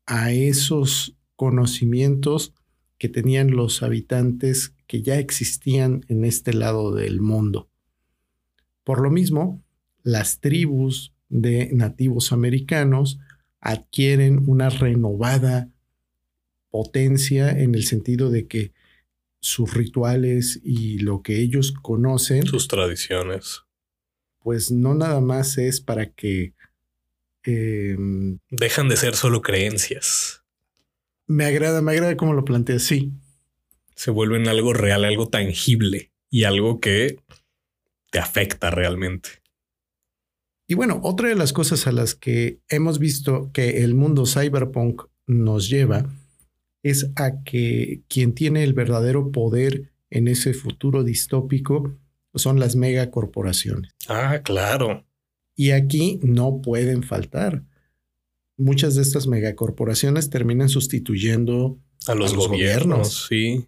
a 0.06 0.32
esos 0.32 1.16
conocimientos 1.36 2.54
que 2.98 3.08
tenían 3.08 3.50
los 3.50 3.82
habitantes 3.82 4.74
que 4.86 5.02
ya 5.02 5.18
existían 5.18 6.04
en 6.08 6.24
este 6.24 6.52
lado 6.54 6.94
del 6.94 7.20
mundo. 7.20 7.68
Por 8.84 9.00
lo 9.00 9.10
mismo, 9.10 9.62
las 10.02 10.40
tribus 10.40 11.12
de 11.28 11.70
nativos 11.72 12.32
americanos 12.32 13.18
adquieren 13.60 14.44
una 14.46 14.70
renovada 14.70 15.68
potencia 16.70 17.50
en 17.50 17.74
el 17.74 17.84
sentido 17.84 18.30
de 18.30 18.46
que 18.46 18.72
sus 19.40 19.74
rituales 19.74 20.60
y 20.62 20.98
lo 20.98 21.22
que 21.22 21.40
ellos 21.40 21.72
conocen, 21.72 22.46
sus 22.46 22.68
tradiciones, 22.68 23.62
pues 24.46 24.70
no 24.70 24.94
nada 24.94 25.20
más 25.20 25.58
es 25.58 25.80
para 25.80 26.06
que 26.06 26.54
em, 27.42 28.38
dejan 28.48 28.88
de 28.88 28.96
ser 28.96 29.16
solo 29.16 29.42
creencias. 29.42 30.44
Me 31.26 31.46
agrada, 31.46 31.82
me 31.82 31.90
agrada 31.90 32.16
cómo 32.16 32.32
lo 32.32 32.44
planteas, 32.44 32.84
sí. 32.84 33.10
Se 33.96 34.12
vuelven 34.12 34.46
algo 34.46 34.72
real, 34.72 35.04
algo 35.04 35.28
tangible 35.30 36.12
y 36.30 36.44
algo 36.44 36.78
que 36.78 37.18
te 38.12 38.20
afecta 38.20 38.70
realmente. 38.70 39.30
Y 40.68 40.74
bueno, 40.74 41.00
otra 41.02 41.28
de 41.28 41.34
las 41.34 41.52
cosas 41.52 41.88
a 41.88 41.90
las 41.90 42.14
que 42.14 42.60
hemos 42.68 43.00
visto 43.00 43.50
que 43.52 43.82
el 43.82 43.96
mundo 43.96 44.26
cyberpunk 44.26 45.06
nos 45.26 45.68
lleva 45.68 46.08
es 46.84 47.10
a 47.16 47.42
que 47.42 48.02
quien 48.08 48.32
tiene 48.32 48.62
el 48.62 48.74
verdadero 48.74 49.32
poder 49.32 49.90
en 50.08 50.28
ese 50.28 50.54
futuro 50.54 51.02
distópico 51.02 51.98
son 52.36 52.60
las 52.60 52.76
megacorporaciones. 52.76 53.92
Ah, 54.08 54.40
claro. 54.42 55.06
Y 55.54 55.70
aquí 55.70 56.20
no 56.22 56.60
pueden 56.60 57.02
faltar. 57.02 57.64
Muchas 58.56 58.94
de 58.94 59.02
estas 59.02 59.26
megacorporaciones 59.26 60.30
terminan 60.30 60.68
sustituyendo 60.68 61.78
a 62.06 62.14
los, 62.14 62.34
gobiernos. 62.34 63.26
Sí. 63.28 63.66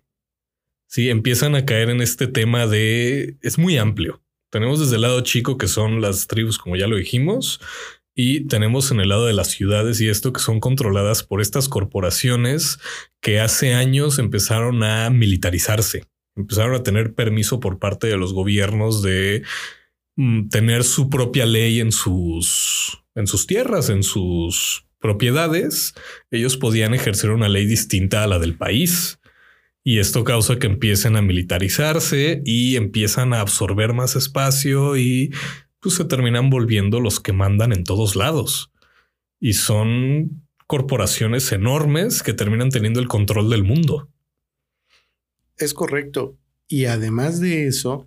Sí, 0.86 1.10
empiezan 1.10 1.54
a 1.54 1.66
caer 1.66 1.90
en 1.90 2.00
este 2.00 2.26
tema 2.26 2.66
de... 2.66 3.36
Es 3.42 3.58
muy 3.58 3.76
amplio. 3.76 4.22
Tenemos 4.50 4.80
desde 4.80 4.96
el 4.96 5.02
lado 5.02 5.20
chico, 5.20 5.58
que 5.58 5.68
son 5.68 6.00
las 6.00 6.26
tribus, 6.26 6.56
como 6.58 6.76
ya 6.76 6.86
lo 6.86 6.96
dijimos, 6.96 7.60
y 8.14 8.46
tenemos 8.46 8.90
en 8.90 8.98
el 8.98 9.10
lado 9.10 9.26
de 9.26 9.32
las 9.32 9.48
ciudades 9.48 10.00
y 10.00 10.08
esto 10.08 10.32
que 10.32 10.40
son 10.40 10.58
controladas 10.58 11.22
por 11.22 11.40
estas 11.40 11.68
corporaciones 11.68 12.78
que 13.20 13.38
hace 13.38 13.74
años 13.74 14.18
empezaron 14.18 14.82
a 14.82 15.08
militarizarse, 15.10 16.04
empezaron 16.38 16.74
a 16.74 16.82
tener 16.82 17.14
permiso 17.14 17.60
por 17.60 17.78
parte 17.78 18.06
de 18.06 18.16
los 18.16 18.32
gobiernos 18.32 19.02
de 19.02 19.42
mm, 20.16 20.48
tener 20.48 20.84
su 20.84 21.10
propia 21.10 21.46
ley 21.46 21.80
en 21.80 21.92
sus, 21.92 23.02
en 23.14 23.26
sus 23.26 23.46
tierras, 23.46 23.90
en 23.90 24.02
sus 24.02 24.86
propiedades. 25.00 25.94
Ellos 26.30 26.56
podían 26.56 26.94
ejercer 26.94 27.30
una 27.30 27.48
ley 27.48 27.66
distinta 27.66 28.24
a 28.24 28.26
la 28.26 28.38
del 28.38 28.56
país. 28.56 29.18
Y 29.84 29.98
esto 29.98 30.22
causa 30.24 30.58
que 30.58 30.66
empiecen 30.66 31.16
a 31.16 31.22
militarizarse 31.22 32.42
y 32.44 32.76
empiezan 32.76 33.32
a 33.32 33.40
absorber 33.40 33.94
más 33.94 34.16
espacio 34.16 34.96
y 34.96 35.32
pues 35.80 35.94
se 35.94 36.04
terminan 36.04 36.50
volviendo 36.50 37.00
los 37.00 37.20
que 37.20 37.32
mandan 37.32 37.72
en 37.72 37.84
todos 37.84 38.14
lados. 38.14 38.70
Y 39.40 39.54
son 39.54 40.42
corporaciones 40.66 41.50
enormes 41.52 42.22
que 42.22 42.34
terminan 42.34 42.68
teniendo 42.68 43.00
el 43.00 43.08
control 43.08 43.48
del 43.48 43.64
mundo. 43.64 44.10
Es 45.58 45.74
correcto. 45.74 46.36
Y 46.68 46.84
además 46.84 47.40
de 47.40 47.66
eso, 47.66 48.06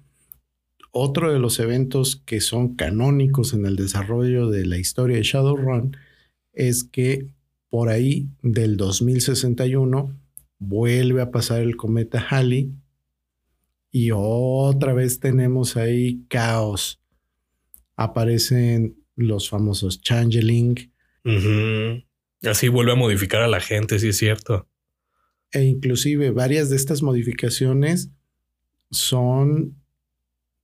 otro 0.92 1.32
de 1.32 1.40
los 1.40 1.60
eventos 1.60 2.22
que 2.26 2.42
son 2.42 2.76
canónicos 2.76 3.54
en 3.54 3.66
el 3.66 3.76
desarrollo 3.76 4.50
de 4.50 4.66
la 4.66 4.78
historia 4.78 5.18
de 5.18 5.24
Shadowrun 5.24 5.98
es 6.54 6.84
que 6.84 7.28
por 7.70 7.90
ahí 7.90 8.28
del 8.42 8.78
2061 8.78 10.18
vuelve 10.60 11.22
a 11.22 11.32
pasar 11.32 11.62
el 11.62 11.78
cometa 11.78 12.26
Halley 12.30 12.72
y 13.92 14.12
otra 14.14 14.94
vez 14.94 15.20
tenemos 15.20 15.76
ahí 15.76 16.24
caos. 16.30 17.02
Aparecen 17.96 18.98
los 19.16 19.50
famosos 19.50 20.02
changeling. 20.02 20.92
Así 22.44 22.68
vuelve 22.70 22.94
a 22.94 22.96
modificar 22.96 23.42
a 23.42 23.48
la 23.48 23.60
gente, 23.60 24.00
sí 24.00 24.10
es 24.10 24.18
cierto. 24.18 24.68
E 25.52 25.64
inclusive 25.64 26.32
varias 26.32 26.70
de 26.70 26.76
estas 26.76 27.02
modificaciones 27.02 28.10
son 28.90 29.76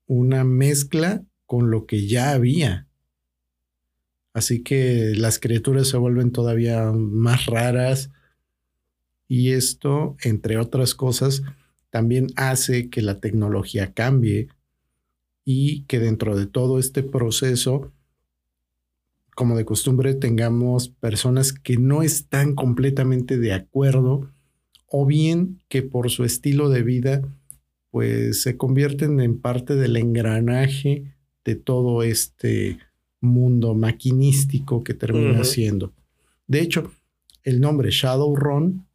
una 0.06 0.44
mezcla 0.44 1.24
con 1.46 1.72
lo 1.72 1.86
que 1.86 2.08
ya 2.08 2.32
había. 2.32 2.88
Así 4.34 4.64
que 4.64 5.14
las 5.16 5.40
criaturas 5.40 5.88
se 5.88 5.98
vuelven 5.98 6.32
todavía 6.32 6.92
más 6.92 7.48
raras, 7.48 8.12
y 9.28 9.52
esto, 9.52 10.16
entre 10.22 10.58
otras 10.58 10.96
cosas, 10.96 11.44
también 11.90 12.28
hace 12.36 12.90
que 12.90 13.02
la 13.02 13.20
tecnología 13.20 13.94
cambie 13.94 14.48
y 15.44 15.84
que 15.84 16.00
dentro 16.00 16.38
de 16.38 16.48
todo 16.48 16.80
este 16.80 17.04
proceso, 17.04 17.92
como 19.36 19.58
de 19.58 19.66
costumbre, 19.66 20.14
tengamos 20.14 20.90
personas 20.90 21.52
que 21.52 21.78
no 21.78 22.04
están 22.04 22.56
completamente 22.56 23.38
de 23.38 23.54
acuerdo 23.54 24.32
o 24.88 25.06
bien 25.06 25.60
que 25.68 25.84
por 25.84 26.10
su 26.10 26.24
estilo 26.24 26.70
de 26.70 26.84
vida, 26.84 27.22
pues 27.92 28.42
se 28.42 28.58
convierten 28.58 29.20
en 29.20 29.40
parte 29.40 29.76
del 29.76 29.98
engranaje 29.98 31.14
de 31.44 31.56
todo 31.56 32.04
este 32.04 32.80
mundo 33.22 33.74
maquinístico 33.74 34.84
que 34.84 34.94
termina 34.94 35.44
siendo. 35.44 35.94
De 36.48 36.62
hecho, 36.62 36.92
el 37.44 37.60
nombre 37.60 37.90
Shadowrun 37.92 38.86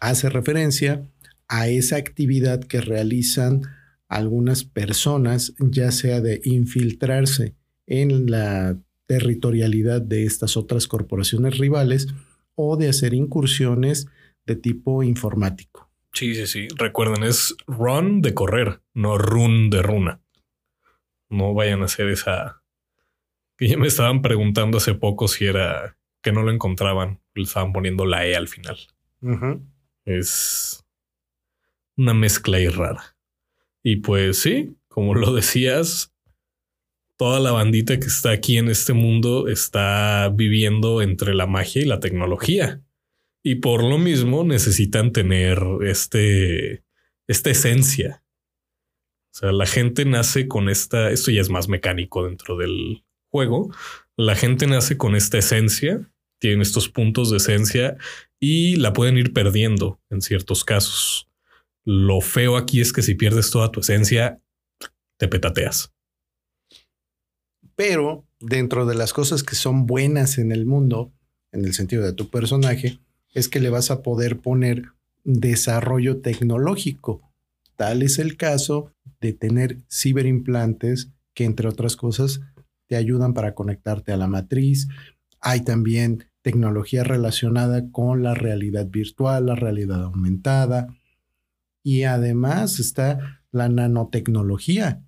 hace 0.00 0.28
referencia 0.28 1.06
a 1.48 1.68
esa 1.68 1.96
actividad 1.96 2.60
que 2.60 2.80
realizan 2.80 3.62
algunas 4.08 4.64
personas, 4.64 5.54
ya 5.58 5.92
sea 5.92 6.20
de 6.20 6.40
infiltrarse 6.44 7.54
en 7.86 8.30
la 8.30 8.76
territorialidad 9.06 10.00
de 10.02 10.24
estas 10.24 10.56
otras 10.56 10.86
corporaciones 10.86 11.58
rivales 11.58 12.08
o 12.54 12.76
de 12.76 12.88
hacer 12.88 13.14
incursiones 13.14 14.06
de 14.46 14.56
tipo 14.56 15.02
informático. 15.02 15.90
Sí, 16.12 16.34
sí, 16.34 16.46
sí. 16.46 16.68
Recuerden, 16.76 17.22
es 17.22 17.56
run 17.66 18.20
de 18.20 18.34
correr, 18.34 18.80
no 18.94 19.16
run 19.18 19.70
de 19.70 19.82
runa. 19.82 20.20
No 21.28 21.54
vayan 21.54 21.82
a 21.82 21.84
hacer 21.84 22.08
esa. 22.08 22.62
Que 23.56 23.68
ya 23.68 23.76
me 23.76 23.86
estaban 23.86 24.22
preguntando 24.22 24.78
hace 24.78 24.94
poco 24.94 25.28
si 25.28 25.46
era 25.46 25.96
que 26.22 26.32
no 26.32 26.42
lo 26.42 26.50
encontraban. 26.50 27.20
Le 27.34 27.44
estaban 27.44 27.72
poniendo 27.72 28.04
la 28.04 28.26
E 28.26 28.34
al 28.34 28.48
final. 28.48 28.78
Es 30.04 30.84
una 31.96 32.14
mezcla 32.14 32.58
y 32.58 32.68
rara. 32.68 33.16
Y 33.82 33.96
pues 33.96 34.40
sí, 34.40 34.76
como 34.88 35.14
lo 35.14 35.32
decías, 35.32 36.12
toda 37.16 37.38
la 37.38 37.52
bandita 37.52 38.00
que 38.00 38.06
está 38.06 38.30
aquí 38.30 38.58
en 38.58 38.68
este 38.68 38.92
mundo 38.92 39.48
está 39.48 40.30
viviendo 40.34 41.02
entre 41.02 41.34
la 41.34 41.46
magia 41.46 41.82
y 41.82 41.84
la 41.84 42.00
tecnología. 42.00 42.82
Y 43.42 43.56
por 43.56 43.82
lo 43.82 43.98
mismo 43.98 44.44
necesitan 44.44 45.12
tener 45.12 45.58
este, 45.82 46.84
esta 47.26 47.50
esencia. 47.50 48.22
O 49.32 49.38
sea, 49.38 49.52
la 49.52 49.66
gente 49.66 50.04
nace 50.04 50.48
con 50.48 50.68
esta, 50.68 51.10
esto 51.10 51.30
ya 51.30 51.40
es 51.40 51.48
más 51.48 51.68
mecánico 51.68 52.24
dentro 52.24 52.56
del 52.56 53.04
juego. 53.30 53.72
La 54.16 54.34
gente 54.34 54.66
nace 54.66 54.98
con 54.98 55.14
esta 55.14 55.38
esencia, 55.38 56.10
tiene 56.40 56.62
estos 56.62 56.88
puntos 56.88 57.30
de 57.30 57.36
esencia 57.36 57.96
y 58.40 58.76
la 58.76 58.92
pueden 58.92 59.16
ir 59.16 59.32
perdiendo 59.32 60.00
en 60.10 60.20
ciertos 60.20 60.64
casos. 60.64 61.30
Lo 61.84 62.20
feo 62.20 62.56
aquí 62.56 62.80
es 62.80 62.92
que 62.92 63.02
si 63.02 63.14
pierdes 63.14 63.50
toda 63.50 63.70
tu 63.70 63.80
esencia, 63.80 64.42
te 65.18 65.28
petateas. 65.28 65.92
Pero 67.76 68.26
dentro 68.40 68.84
de 68.84 68.94
las 68.94 69.12
cosas 69.12 69.42
que 69.42 69.54
son 69.54 69.86
buenas 69.86 70.38
en 70.38 70.52
el 70.52 70.66
mundo, 70.66 71.12
en 71.52 71.64
el 71.64 71.72
sentido 71.72 72.02
de 72.02 72.12
tu 72.12 72.28
personaje, 72.28 72.98
es 73.32 73.48
que 73.48 73.60
le 73.60 73.70
vas 73.70 73.90
a 73.90 74.02
poder 74.02 74.40
poner 74.40 74.92
desarrollo 75.24 76.20
tecnológico. 76.20 77.22
Tal 77.76 78.02
es 78.02 78.18
el 78.18 78.36
caso 78.36 78.92
de 79.20 79.32
tener 79.32 79.78
ciberimplantes 79.90 81.10
que, 81.34 81.44
entre 81.44 81.68
otras 81.68 81.96
cosas, 81.96 82.40
te 82.86 82.96
ayudan 82.96 83.34
para 83.34 83.54
conectarte 83.54 84.12
a 84.12 84.16
la 84.16 84.26
matriz. 84.26 84.88
Hay 85.40 85.62
también 85.62 86.26
tecnología 86.42 87.04
relacionada 87.04 87.90
con 87.90 88.22
la 88.22 88.34
realidad 88.34 88.86
virtual, 88.86 89.46
la 89.46 89.54
realidad 89.54 90.02
aumentada. 90.04 90.88
Y 91.82 92.02
además 92.04 92.80
está 92.80 93.42
la 93.52 93.68
nanotecnología. 93.68 95.02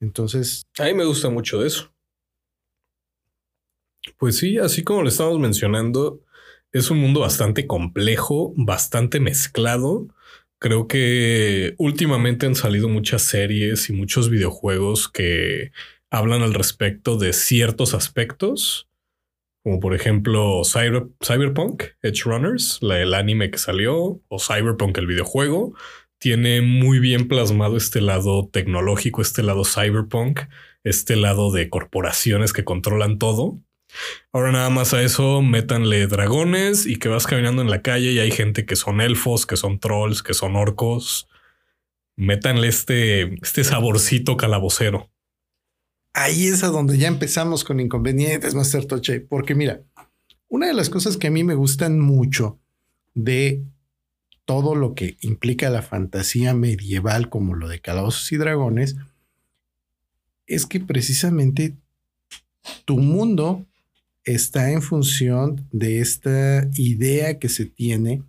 Entonces... 0.00 0.66
A 0.78 0.84
mí 0.84 0.94
me 0.94 1.04
gusta 1.04 1.30
mucho 1.30 1.64
eso. 1.64 1.92
Pues 4.16 4.38
sí, 4.38 4.58
así 4.58 4.82
como 4.82 5.02
lo 5.02 5.08
estamos 5.08 5.38
mencionando, 5.38 6.22
es 6.72 6.90
un 6.90 6.98
mundo 6.98 7.20
bastante 7.20 7.66
complejo, 7.66 8.52
bastante 8.56 9.20
mezclado. 9.20 10.08
Creo 10.60 10.88
que 10.88 11.74
últimamente 11.78 12.46
han 12.46 12.54
salido 12.54 12.88
muchas 12.88 13.22
series 13.22 13.90
y 13.90 13.92
muchos 13.92 14.30
videojuegos 14.30 15.08
que 15.08 15.72
hablan 16.10 16.42
al 16.42 16.54
respecto 16.54 17.16
de 17.16 17.32
ciertos 17.32 17.94
aspectos 17.94 18.88
como 19.68 19.80
por 19.80 19.94
ejemplo 19.94 20.62
Cyberpunk, 20.64 21.82
Edge 22.00 22.22
Runners, 22.24 22.78
el 22.80 23.12
anime 23.12 23.50
que 23.50 23.58
salió, 23.58 24.22
o 24.28 24.38
Cyberpunk, 24.38 24.96
el 24.96 25.06
videojuego, 25.06 25.74
tiene 26.18 26.62
muy 26.62 26.98
bien 27.00 27.28
plasmado 27.28 27.76
este 27.76 28.00
lado 28.00 28.48
tecnológico, 28.50 29.20
este 29.20 29.42
lado 29.42 29.64
cyberpunk, 29.64 30.40
este 30.84 31.16
lado 31.16 31.52
de 31.52 31.68
corporaciones 31.68 32.54
que 32.54 32.64
controlan 32.64 33.18
todo. 33.18 33.60
Ahora 34.32 34.52
nada 34.52 34.70
más 34.70 34.94
a 34.94 35.02
eso 35.02 35.42
métanle 35.42 36.06
dragones 36.06 36.86
y 36.86 36.96
que 36.96 37.08
vas 37.08 37.26
caminando 37.26 37.62
en 37.62 37.70
la 37.70 37.82
calle 37.82 38.12
y 38.12 38.18
hay 38.18 38.30
gente 38.30 38.66
que 38.66 38.76
son 38.76 39.00
elfos, 39.00 39.46
que 39.46 39.56
son 39.56 39.78
trolls, 39.80 40.22
que 40.22 40.34
son 40.34 40.56
orcos. 40.56 41.28
Métanle 42.16 42.68
este, 42.68 43.34
este 43.42 43.64
saborcito 43.64 44.36
calabocero. 44.36 45.10
Ahí 46.12 46.46
es 46.48 46.64
a 46.64 46.68
donde 46.68 46.98
ya 46.98 47.08
empezamos 47.08 47.64
con 47.64 47.80
inconvenientes, 47.80 48.54
Master 48.54 48.86
Toche, 48.86 49.20
porque 49.20 49.54
mira, 49.54 49.82
una 50.48 50.66
de 50.66 50.74
las 50.74 50.90
cosas 50.90 51.16
que 51.16 51.28
a 51.28 51.30
mí 51.30 51.44
me 51.44 51.54
gustan 51.54 52.00
mucho 52.00 52.58
de 53.14 53.62
todo 54.44 54.74
lo 54.74 54.94
que 54.94 55.16
implica 55.20 55.68
la 55.68 55.82
fantasía 55.82 56.54
medieval, 56.54 57.28
como 57.28 57.54
lo 57.54 57.68
de 57.68 57.80
calabozos 57.80 58.32
y 58.32 58.36
dragones, 58.36 58.96
es 60.46 60.64
que 60.66 60.80
precisamente 60.80 61.76
tu 62.84 62.98
mundo 62.98 63.67
está 64.34 64.72
en 64.72 64.82
función 64.82 65.66
de 65.72 66.00
esta 66.00 66.68
idea 66.76 67.38
que 67.38 67.48
se 67.48 67.64
tiene 67.64 68.22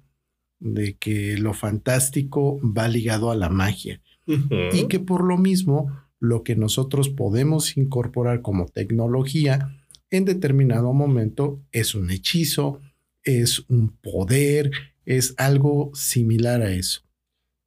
de 0.60 0.96
que 0.98 1.38
lo 1.38 1.54
fantástico 1.54 2.60
va 2.64 2.88
ligado 2.88 3.32
a 3.32 3.36
la 3.36 3.50
magia 3.50 4.02
y 4.26 4.88
que 4.88 5.00
por 5.00 5.26
lo 5.26 5.38
mismo 5.38 5.92
lo 6.20 6.44
que 6.44 6.56
nosotros 6.56 7.10
podemos 7.10 7.76
incorporar 7.76 8.42
como 8.42 8.68
tecnología 8.68 9.76
en 10.10 10.24
determinado 10.24 10.94
momento 10.94 11.62
es 11.72 11.96
un 11.96 12.12
hechizo, 12.12 12.80
es 13.24 13.66
un 13.70 13.90
poder, 13.90 14.72
es 15.06 15.34
algo 15.38 15.92
similar 15.94 16.62
a 16.62 16.72
eso. 16.72 17.02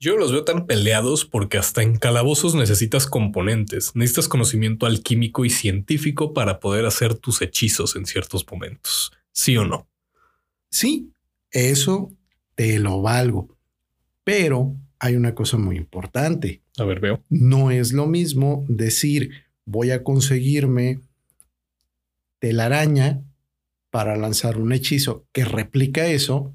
Yo 0.03 0.17
los 0.17 0.33
veo 0.33 0.43
tan 0.43 0.67
peleados 0.67 1.25
porque 1.25 1.59
hasta 1.59 1.81
en 1.81 1.97
calabozos 1.97 2.57
necesitas 2.57 3.07
componentes, 3.07 3.95
necesitas 3.95 4.27
conocimiento 4.27 4.87
alquímico 4.87 5.45
y 5.45 5.51
científico 5.51 6.35
para 6.35 6.59
poder 6.59 6.87
hacer 6.87 7.15
tus 7.15 7.41
hechizos 7.41 7.95
en 7.95 8.05
ciertos 8.05 8.45
momentos. 8.51 9.12
¿Sí 9.31 9.57
o 9.57 9.65
no? 9.65 9.87
Sí, 10.71 11.12
eso 11.53 12.11
te 12.57 12.81
lo 12.81 13.01
valgo. 13.01 13.57
Pero 14.25 14.75
hay 14.99 15.15
una 15.15 15.37
cosa 15.37 15.57
muy 15.57 15.77
importante. 15.77 16.62
A 16.79 16.85
ver, 16.85 16.99
veo. 16.99 17.23
No 17.29 17.71
es 17.71 17.93
lo 17.93 18.09
mismo 18.09 18.67
decir 18.69 19.31
voy 19.67 19.93
a 19.93 20.03
conseguirme 20.03 20.99
telaraña 22.41 23.23
para 23.91 24.17
lanzar 24.17 24.59
un 24.59 24.73
hechizo 24.73 25.29
que 25.31 25.45
replica 25.45 26.09
eso 26.09 26.53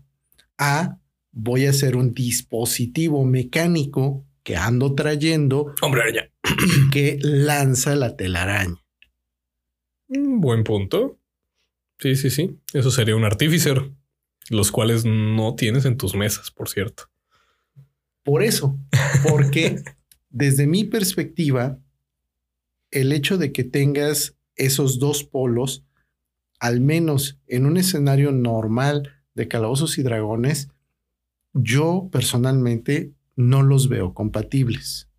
a 0.58 0.98
voy 1.40 1.68
a 1.68 1.70
hacer 1.70 1.96
un 1.96 2.16
dispositivo 2.16 3.24
mecánico 3.24 4.26
que 4.44 4.56
ando 4.56 4.96
trayendo. 4.96 5.74
Hombre 5.82 6.02
araña. 6.02 6.32
Que 6.92 7.20
lanza 7.22 7.96
la 7.96 8.16
telaraña. 8.18 8.84
Mm, 10.08 10.40
buen 10.40 10.64
punto. 10.64 11.20
Sí, 12.00 12.16
sí, 12.16 12.30
sí. 12.30 12.60
Eso 12.74 12.90
sería 12.90 13.16
un 13.16 13.24
artificer, 13.24 13.92
los 14.50 14.72
cuales 14.72 15.06
no 15.06 15.56
tienes 15.56 15.86
en 15.86 15.98
tus 15.98 16.16
mesas, 16.16 16.50
por 16.50 16.70
cierto. 16.70 17.04
Por 18.24 18.42
eso, 18.44 18.80
porque 19.28 19.82
desde 20.30 20.66
mi 20.66 20.86
perspectiva, 20.86 21.80
el 22.90 23.12
hecho 23.12 23.38
de 23.38 23.52
que 23.52 23.64
tengas 23.64 24.36
esos 24.56 24.98
dos 24.98 25.24
polos, 25.24 25.86
al 26.60 26.82
menos 26.82 27.40
en 27.46 27.68
un 27.68 27.78
escenario 27.78 28.32
normal 28.32 29.14
de 29.36 29.48
calabozos 29.48 30.00
y 30.00 30.04
dragones, 30.04 30.70
yo 31.62 32.10
personalmente 32.12 33.14
no 33.36 33.64
los 33.64 33.90
veo 33.90 34.14
compatibles. 34.14 35.10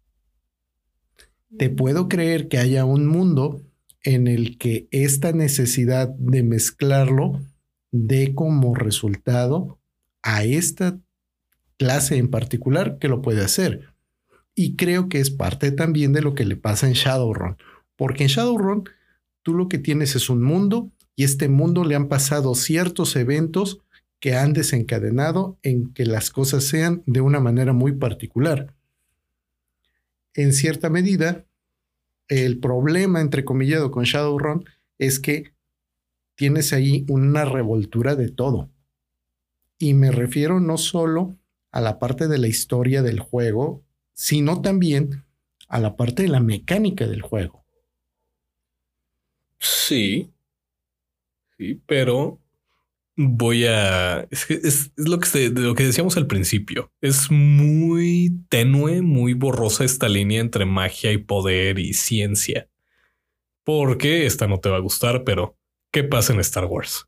Te 1.57 1.71
puedo 1.71 2.09
creer 2.09 2.49
que 2.49 2.59
haya 2.59 2.85
un 2.85 3.07
mundo 3.07 3.63
en 4.03 4.27
el 4.27 4.59
que 4.59 4.89
esta 4.91 5.33
necesidad 5.33 6.09
de 6.09 6.43
mezclarlo 6.43 7.41
dé 7.91 8.35
como 8.35 8.75
resultado 8.75 9.81
a 10.23 10.45
esta 10.45 10.99
clase 11.79 12.17
en 12.17 12.29
particular 12.29 12.99
que 12.99 13.09
lo 13.09 13.23
puede 13.23 13.43
hacer. 13.43 13.95
Y 14.55 14.77
creo 14.77 15.09
que 15.09 15.21
es 15.21 15.31
parte 15.31 15.71
también 15.71 16.13
de 16.13 16.23
lo 16.23 16.35
que 16.35 16.45
le 16.45 16.57
pasa 16.57 16.89
en 16.89 16.95
Shadowrun, 16.95 17.57
porque 17.97 18.25
en 18.25 18.29
Shadowrun 18.29 18.85
tú 19.43 19.55
lo 19.55 19.69
que 19.69 19.79
tienes 19.79 20.17
es 20.17 20.29
un 20.29 20.43
mundo 20.43 20.91
y 21.15 21.25
este 21.25 21.49
mundo 21.49 21.85
le 21.85 21.95
han 21.95 22.09
pasado 22.09 22.55
ciertos 22.55 23.17
eventos 23.17 23.81
que 24.21 24.35
han 24.35 24.53
desencadenado 24.53 25.59
en 25.63 25.93
que 25.93 26.05
las 26.05 26.31
cosas 26.31 26.65
sean 26.65 27.03
de 27.07 27.21
una 27.21 27.41
manera 27.41 27.73
muy 27.73 27.93
particular. 27.93 28.75
En 30.35 30.53
cierta 30.53 30.91
medida, 30.91 31.45
el 32.29 32.59
problema, 32.59 33.21
entrecomillado, 33.21 33.91
con 33.91 34.05
Shadowrun 34.05 34.65
es 34.99 35.19
que 35.21 35.53
tienes 36.35 36.73
ahí 36.73 37.05
una 37.09 37.45
revoltura 37.45 38.15
de 38.15 38.31
todo. 38.31 38.71
Y 39.79 39.95
me 39.95 40.11
refiero 40.11 40.61
no 40.61 40.77
solo 40.77 41.37
a 41.71 41.81
la 41.81 41.99
parte 41.99 42.29
de 42.29 42.39
la 42.39 42.49
historia 42.49 43.03
del 43.03 43.21
juego, 43.21 43.83
sino 44.13 44.61
también 44.61 45.25
a 45.69 45.79
la 45.79 45.97
parte 45.97 46.23
de 46.23 46.29
la 46.29 46.41
mecánica 46.41 47.07
del 47.07 47.23
juego. 47.23 47.65
Sí. 49.59 50.33
Sí, 51.57 51.81
pero 51.87 52.41
voy 53.19 53.67
a. 53.67 54.21
Es, 54.31 54.49
es, 54.51 54.93
lo, 54.97 55.19
que 55.19 55.51
lo 55.51 55.75
que 55.75 55.85
decíamos 55.85 56.17
al 56.17 56.29
principio. 56.29 56.93
Es 57.01 57.31
muy 57.31 58.33
tenue, 58.49 59.03
muy 59.03 59.35
borrosa 59.35 59.85
esta 59.85 60.09
línea 60.09 60.41
entre 60.41 60.65
magia 60.65 61.13
y 61.13 61.19
poder 61.19 61.81
y 61.81 61.93
ciencia. 61.95 62.69
Porque 63.65 64.25
esta 64.25 64.47
no 64.47 64.61
te 64.61 64.71
va 64.71 64.77
a 64.77 64.81
gustar, 64.81 65.25
pero 65.25 65.59
¿qué 65.93 66.05
pasa 66.05 66.33
en 66.33 66.41
Star 66.41 66.65
Wars? 66.67 67.07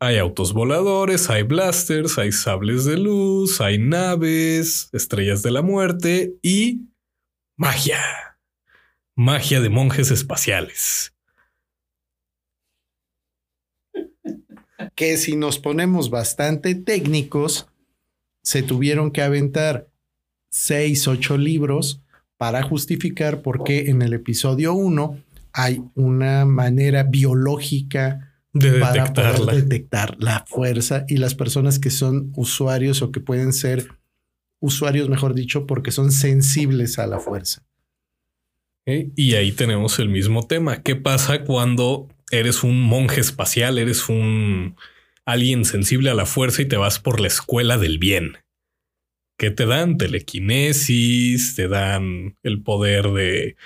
Hay 0.00 0.18
autos 0.18 0.52
voladores, 0.52 1.28
hay 1.28 1.42
blasters, 1.42 2.18
hay 2.18 2.30
sables 2.30 2.84
de 2.84 2.98
luz, 2.98 3.60
hay 3.60 3.78
naves, 3.78 4.90
estrellas 4.92 5.42
de 5.42 5.50
la 5.50 5.62
muerte 5.62 6.34
y 6.40 6.82
magia. 7.56 7.98
Magia 9.16 9.60
de 9.60 9.70
monjes 9.70 10.12
espaciales. 10.12 11.17
Que 14.98 15.16
si 15.16 15.36
nos 15.36 15.60
ponemos 15.60 16.10
bastante 16.10 16.74
técnicos, 16.74 17.68
se 18.42 18.64
tuvieron 18.64 19.12
que 19.12 19.22
aventar 19.22 19.86
seis, 20.48 21.06
ocho 21.06 21.38
libros 21.38 22.02
para 22.36 22.64
justificar 22.64 23.40
por 23.40 23.62
qué 23.62 23.90
en 23.90 24.02
el 24.02 24.12
episodio 24.12 24.74
1 24.74 25.22
hay 25.52 25.84
una 25.94 26.44
manera 26.46 27.04
biológica 27.04 28.34
de 28.52 28.80
para 28.80 29.12
poder 29.12 29.62
detectar 29.62 30.16
la 30.18 30.44
fuerza 30.48 31.04
y 31.06 31.18
las 31.18 31.36
personas 31.36 31.78
que 31.78 31.90
son 31.90 32.32
usuarios 32.34 33.00
o 33.00 33.12
que 33.12 33.20
pueden 33.20 33.52
ser 33.52 33.86
usuarios, 34.58 35.08
mejor 35.08 35.32
dicho, 35.32 35.64
porque 35.64 35.92
son 35.92 36.10
sensibles 36.10 36.98
a 36.98 37.06
la 37.06 37.20
fuerza. 37.20 37.62
Y 38.84 39.34
ahí 39.34 39.52
tenemos 39.52 40.00
el 40.00 40.08
mismo 40.08 40.48
tema. 40.48 40.82
¿Qué 40.82 40.96
pasa 40.96 41.44
cuando 41.44 42.08
eres 42.30 42.62
un 42.62 42.80
monje 42.82 43.20
espacial, 43.20 43.78
eres 43.78 44.08
un 44.08 44.76
alguien 45.24 45.64
sensible 45.64 46.10
a 46.10 46.14
la 46.14 46.26
fuerza 46.26 46.62
y 46.62 46.66
te 46.66 46.76
vas 46.76 46.98
por 46.98 47.20
la 47.20 47.28
escuela 47.28 47.76
del 47.76 47.98
bien. 47.98 48.38
¿Qué 49.38 49.50
te 49.50 49.66
dan? 49.66 49.98
Telequinesis, 49.98 51.54
te 51.54 51.68
dan 51.68 52.36
el 52.42 52.62
poder 52.62 53.10
de 53.12 53.56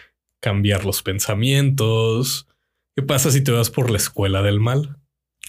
cambiar 0.41 0.85
los 0.85 1.03
pensamientos. 1.03 2.47
¿Qué 2.95 3.03
pasa 3.03 3.31
si 3.31 3.43
te 3.43 3.53
vas 3.53 3.71
por 3.71 3.91
la 3.91 3.97
escuela 3.97 4.43
del 4.43 4.61
mal? 4.61 4.99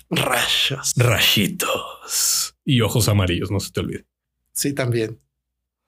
Rayos. 0.10 0.94
Rayitos. 0.96 2.56
Y 2.64 2.82
ojos 2.82 3.10
amarillos, 3.10 3.52
no 3.52 3.60
se 3.60 3.72
te 3.72 3.80
olvide. 3.80 4.06
Sí, 4.54 4.74
también. 4.74 5.20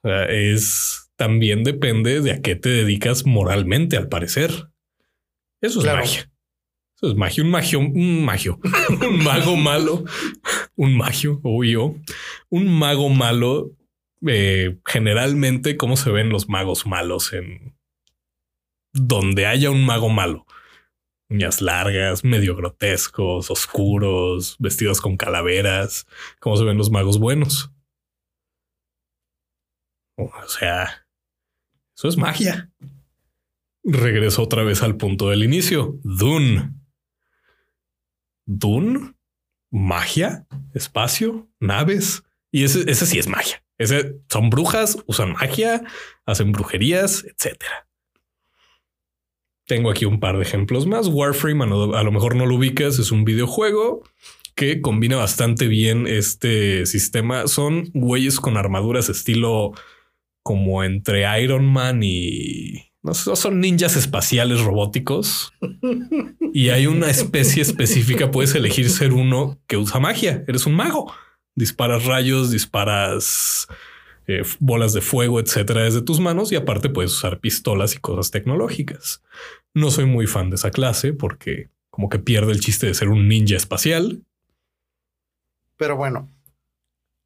Es 0.03 1.11
también 1.15 1.63
depende 1.63 2.19
de 2.21 2.31
a 2.31 2.41
qué 2.41 2.55
te 2.55 2.69
dedicas 2.69 3.25
moralmente, 3.25 3.95
al 3.95 4.09
parecer. 4.09 4.51
Eso 5.61 5.79
es 5.79 5.85
magia. 5.85 6.31
Eso 6.95 7.09
es 7.11 7.15
magia, 7.15 7.43
un 7.43 7.51
magio, 7.51 7.79
un 7.79 8.23
magio, 8.23 8.59
un 9.01 9.23
mago 9.23 9.57
malo, 9.57 10.05
un 10.75 10.95
magio, 10.95 11.41
o 11.43 11.63
yo, 11.63 11.95
un 12.49 12.79
mago 12.79 13.09
malo. 13.09 13.71
Eh, 14.25 14.77
generalmente, 14.85 15.75
¿cómo 15.75 15.97
se 15.97 16.09
ven 16.09 16.29
los 16.29 16.47
magos 16.47 16.87
malos 16.87 17.33
en 17.33 17.75
donde 18.93 19.45
haya 19.45 19.71
un 19.71 19.85
mago 19.85 20.09
malo? 20.09 20.45
Uñas 21.29 21.61
largas, 21.61 22.23
medio 22.23 22.55
grotescos, 22.55 23.51
oscuros, 23.51 24.55
vestidos 24.59 25.01
con 25.01 25.17
calaveras. 25.17 26.07
¿Cómo 26.39 26.55
se 26.55 26.63
ven 26.63 26.77
los 26.77 26.91
magos 26.91 27.19
buenos? 27.19 27.71
O 30.17 30.31
sea, 30.47 31.05
eso 31.97 32.07
es 32.07 32.15
magia. 32.15 32.71
Regreso 33.83 34.43
otra 34.43 34.63
vez 34.63 34.81
al 34.81 34.95
punto 34.95 35.29
del 35.29 35.43
inicio. 35.43 35.99
Dune. 36.03 36.84
Dune, 38.45 39.15
magia, 39.71 40.45
espacio, 40.73 41.47
naves. 41.59 42.23
Y 42.51 42.63
ese, 42.63 42.89
ese 42.89 43.05
sí 43.05 43.19
es 43.19 43.27
magia. 43.27 43.63
Ese, 43.77 44.15
son 44.29 44.49
brujas, 44.49 44.97
usan 45.07 45.33
magia, 45.33 45.83
hacen 46.25 46.51
brujerías, 46.51 47.25
etcétera. 47.25 47.87
Tengo 49.67 49.89
aquí 49.89 50.05
un 50.05 50.19
par 50.19 50.37
de 50.37 50.43
ejemplos 50.43 50.85
más. 50.85 51.07
Warframe, 51.07 51.63
a 51.63 52.03
lo 52.03 52.11
mejor 52.11 52.35
no 52.35 52.45
lo 52.45 52.55
ubicas, 52.55 52.99
es 52.99 53.11
un 53.11 53.25
videojuego 53.25 54.03
que 54.55 54.81
combina 54.81 55.17
bastante 55.17 55.67
bien 55.67 56.07
este 56.07 56.85
sistema. 56.85 57.47
Son 57.47 57.89
güeyes 57.93 58.39
con 58.39 58.57
armaduras 58.57 59.09
estilo 59.09 59.73
como 60.43 60.83
entre 60.83 61.41
Iron 61.41 61.65
Man 61.65 62.01
y 62.03 62.91
no 63.05 63.35
son 63.35 63.59
ninjas 63.59 63.95
espaciales 63.95 64.61
robóticos. 64.61 65.53
Y 66.53 66.69
hay 66.69 66.87
una 66.87 67.09
especie 67.09 67.61
específica. 67.61 68.31
Puedes 68.31 68.55
elegir 68.55 68.89
ser 68.89 69.13
uno 69.13 69.59
que 69.67 69.77
usa 69.77 69.99
magia. 69.99 70.43
Eres 70.47 70.65
un 70.65 70.73
mago. 70.73 71.13
Disparas 71.53 72.05
rayos, 72.05 72.49
disparas 72.49 73.67
eh, 74.25 74.41
bolas 74.59 74.93
de 74.93 75.01
fuego, 75.01 75.39
etcétera, 75.39 75.83
desde 75.83 76.01
tus 76.01 76.19
manos. 76.19 76.51
Y 76.51 76.55
aparte 76.55 76.89
puedes 76.89 77.11
usar 77.11 77.39
pistolas 77.39 77.93
y 77.93 77.99
cosas 77.99 78.31
tecnológicas. 78.31 79.21
No 79.75 79.91
soy 79.91 80.05
muy 80.05 80.25
fan 80.25 80.49
de 80.49 80.55
esa 80.55 80.71
clase 80.71 81.13
porque 81.13 81.69
como 81.91 82.09
que 82.09 82.17
pierde 82.17 82.53
el 82.53 82.59
chiste 82.59 82.87
de 82.87 82.95
ser 82.95 83.09
un 83.09 83.27
ninja 83.27 83.55
espacial. 83.55 84.23
Pero 85.77 85.95
bueno, 85.95 86.31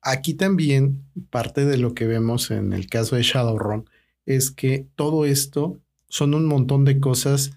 aquí 0.02 0.34
también 0.34 1.06
parte 1.30 1.66
de 1.66 1.78
lo 1.78 1.94
que 1.94 2.06
vemos 2.06 2.52
en 2.52 2.74
el 2.74 2.88
caso 2.88 3.16
de 3.16 3.24
Shadowrun 3.24 3.90
es 4.30 4.52
que 4.52 4.86
todo 4.96 5.26
esto 5.26 5.82
son 6.08 6.36
un 6.36 6.46
montón 6.46 6.86
de 6.86 7.00
cosas 7.00 7.52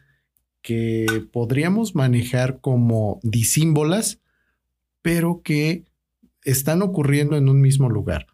que 0.62 1.28
podríamos 1.30 1.94
manejar 1.94 2.60
como 2.60 3.20
disímbolas, 3.22 4.20
pero 5.02 5.42
que 5.44 5.84
están 6.44 6.80
ocurriendo 6.80 7.36
en 7.36 7.50
un 7.50 7.60
mismo 7.60 7.90
lugar. 7.90 8.26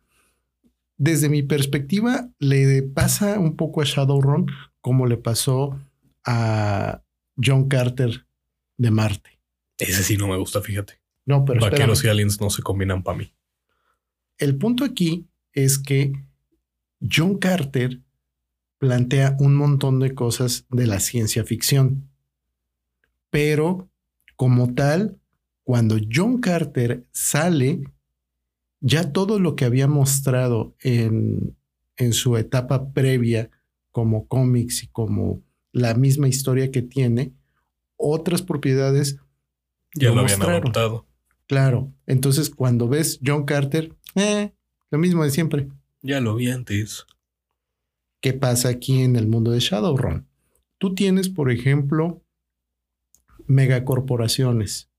Desde 0.99 1.29
mi 1.29 1.43
perspectiva, 1.43 2.29
le 2.39 2.83
pasa 2.83 3.41
un 3.41 3.57
poco 3.57 3.83
a 3.83 3.85
Shadowrun 3.85 4.47
como 4.81 5.07
le 5.07 5.17
pasó 5.17 5.77
a 6.25 7.03
John 7.43 7.69
Carter 7.69 8.25
de 8.77 8.91
Marte. 8.93 9.41
Ese 9.79 10.05
sí 10.05 10.17
no 10.17 10.29
me 10.29 10.37
gusta, 10.37 10.61
fíjate. 10.61 11.01
No, 11.27 11.45
pero 11.45 11.61
Vaqueros 11.61 12.05
y 12.05 12.09
aliens 12.09 12.41
no 12.41 12.51
se 12.51 12.63
combinan 12.63 13.03
para 13.03 13.19
mí. 13.19 13.35
El 14.39 14.57
punto 14.59 14.85
aquí 14.85 15.27
es 15.53 15.77
que 15.81 16.13
John 17.01 17.39
Carter 17.39 18.01
plantea 18.79 19.37
un 19.39 19.57
montón 19.57 19.99
de 20.01 20.15
cosas 20.15 20.67
de 20.71 20.87
la 20.87 21.01
ciencia 21.01 21.45
ficción. 21.45 22.09
Pero, 23.31 23.91
como 24.37 24.75
tal, 24.75 25.19
cuando 25.65 25.97
John 26.11 26.41
Carter 26.41 27.07
sale, 27.13 27.83
ya 28.81 29.13
todo 29.13 29.39
lo 29.41 29.57
que 29.57 29.65
había 29.65 29.89
mostrado 29.89 30.75
en, 30.81 31.57
en 31.97 32.13
su 32.13 32.37
etapa 32.37 32.93
previa 32.93 33.51
como 33.91 34.29
cómics 34.29 34.85
y 34.85 34.89
como 34.89 35.43
la 35.73 35.95
misma 35.95 36.29
historia 36.29 36.71
que 36.71 36.83
tiene, 36.83 37.35
otras 37.97 38.43
propiedades 38.43 39.19
ya 39.95 40.11
lo, 40.11 40.21
habían 40.21 40.43
adoptado. 40.43 41.07
Claro. 41.47 41.93
Entonces, 42.07 42.51
cuando 42.51 42.89
ves 42.89 43.19
John 43.25 43.45
Carter, 43.45 43.95
eh, 44.15 44.53
lo 44.91 44.99
mismo 44.99 45.25
de 45.25 45.31
siempre. 45.31 45.69
Ya 46.03 46.21
lo 46.21 46.35
vi 46.37 46.51
antes. 46.51 47.07
¿Qué 48.21 48.33
pasa 48.33 48.69
aquí 48.69 49.03
en 49.03 49.17
el 49.17 49.29
mundo 49.29 49.51
de 49.51 49.61
Shadowrun? 49.61 50.27
Tú 50.79 50.95
tienes, 50.95 51.29
por 51.29 51.51
ejemplo, 51.51 52.23
megacorporaciones. 53.47 54.91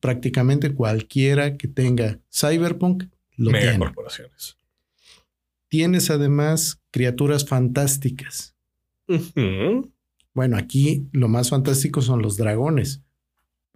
Prácticamente 0.00 0.74
cualquiera 0.74 1.56
que 1.56 1.68
tenga 1.68 2.20
cyberpunk 2.32 3.04
lo 3.36 3.50
megacorporaciones. 3.50 4.56
Tienes 5.68 6.10
además 6.10 6.80
criaturas 6.90 7.44
fantásticas. 7.44 8.54
Bueno, 10.32 10.56
aquí 10.56 11.08
lo 11.12 11.28
más 11.28 11.50
fantástico 11.50 12.00
son 12.00 12.22
los 12.22 12.36
dragones 12.36 13.02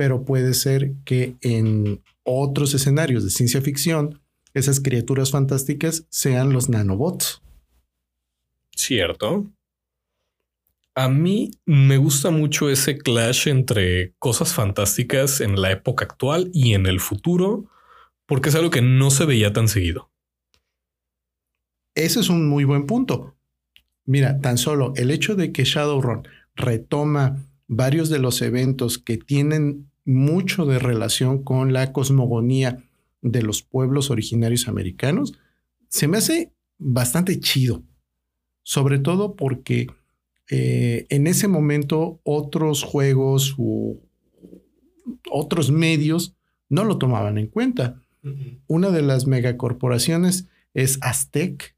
pero 0.00 0.24
puede 0.24 0.54
ser 0.54 0.94
que 1.04 1.36
en 1.42 2.02
otros 2.22 2.72
escenarios 2.72 3.22
de 3.22 3.28
ciencia 3.28 3.60
ficción, 3.60 4.18
esas 4.54 4.80
criaturas 4.80 5.30
fantásticas 5.30 6.06
sean 6.08 6.54
los 6.54 6.70
nanobots. 6.70 7.42
Cierto. 8.80 9.52
A 10.94 11.10
mí 11.10 11.50
me 11.66 11.98
gusta 11.98 12.30
mucho 12.30 12.70
ese 12.70 12.96
clash 12.96 13.46
entre 13.46 14.14
cosas 14.18 14.54
fantásticas 14.54 15.42
en 15.42 15.60
la 15.60 15.70
época 15.70 16.06
actual 16.06 16.50
y 16.54 16.72
en 16.72 16.86
el 16.86 16.98
futuro, 16.98 17.66
porque 18.24 18.48
es 18.48 18.54
algo 18.54 18.70
que 18.70 18.80
no 18.80 19.10
se 19.10 19.26
veía 19.26 19.52
tan 19.52 19.68
seguido. 19.68 20.10
Ese 21.94 22.20
es 22.20 22.30
un 22.30 22.48
muy 22.48 22.64
buen 22.64 22.86
punto. 22.86 23.36
Mira, 24.06 24.40
tan 24.40 24.56
solo 24.56 24.94
el 24.96 25.10
hecho 25.10 25.34
de 25.34 25.52
que 25.52 25.64
Shadowrun 25.64 26.26
retoma 26.56 27.36
varios 27.68 28.08
de 28.08 28.18
los 28.18 28.40
eventos 28.40 28.96
que 28.96 29.18
tienen 29.18 29.90
mucho 30.06 30.64
de 30.64 30.78
relación 30.78 31.44
con 31.44 31.74
la 31.74 31.92
cosmogonía 31.92 32.82
de 33.20 33.42
los 33.42 33.62
pueblos 33.62 34.08
originarios 34.08 34.68
americanos, 34.68 35.34
se 35.88 36.08
me 36.08 36.16
hace 36.16 36.54
bastante 36.78 37.38
chido, 37.40 37.84
sobre 38.62 38.98
todo 38.98 39.36
porque 39.36 39.86
eh, 40.50 41.06
en 41.10 41.26
ese 41.26 41.48
momento 41.48 42.20
otros 42.24 42.82
juegos 42.82 43.54
u 43.56 44.00
otros 45.30 45.70
medios 45.70 46.36
no 46.68 46.84
lo 46.84 46.98
tomaban 46.98 47.38
en 47.38 47.46
cuenta. 47.46 48.02
Una 48.66 48.90
de 48.90 49.02
las 49.02 49.26
megacorporaciones 49.26 50.48
es 50.74 50.98
Aztec, 51.00 51.74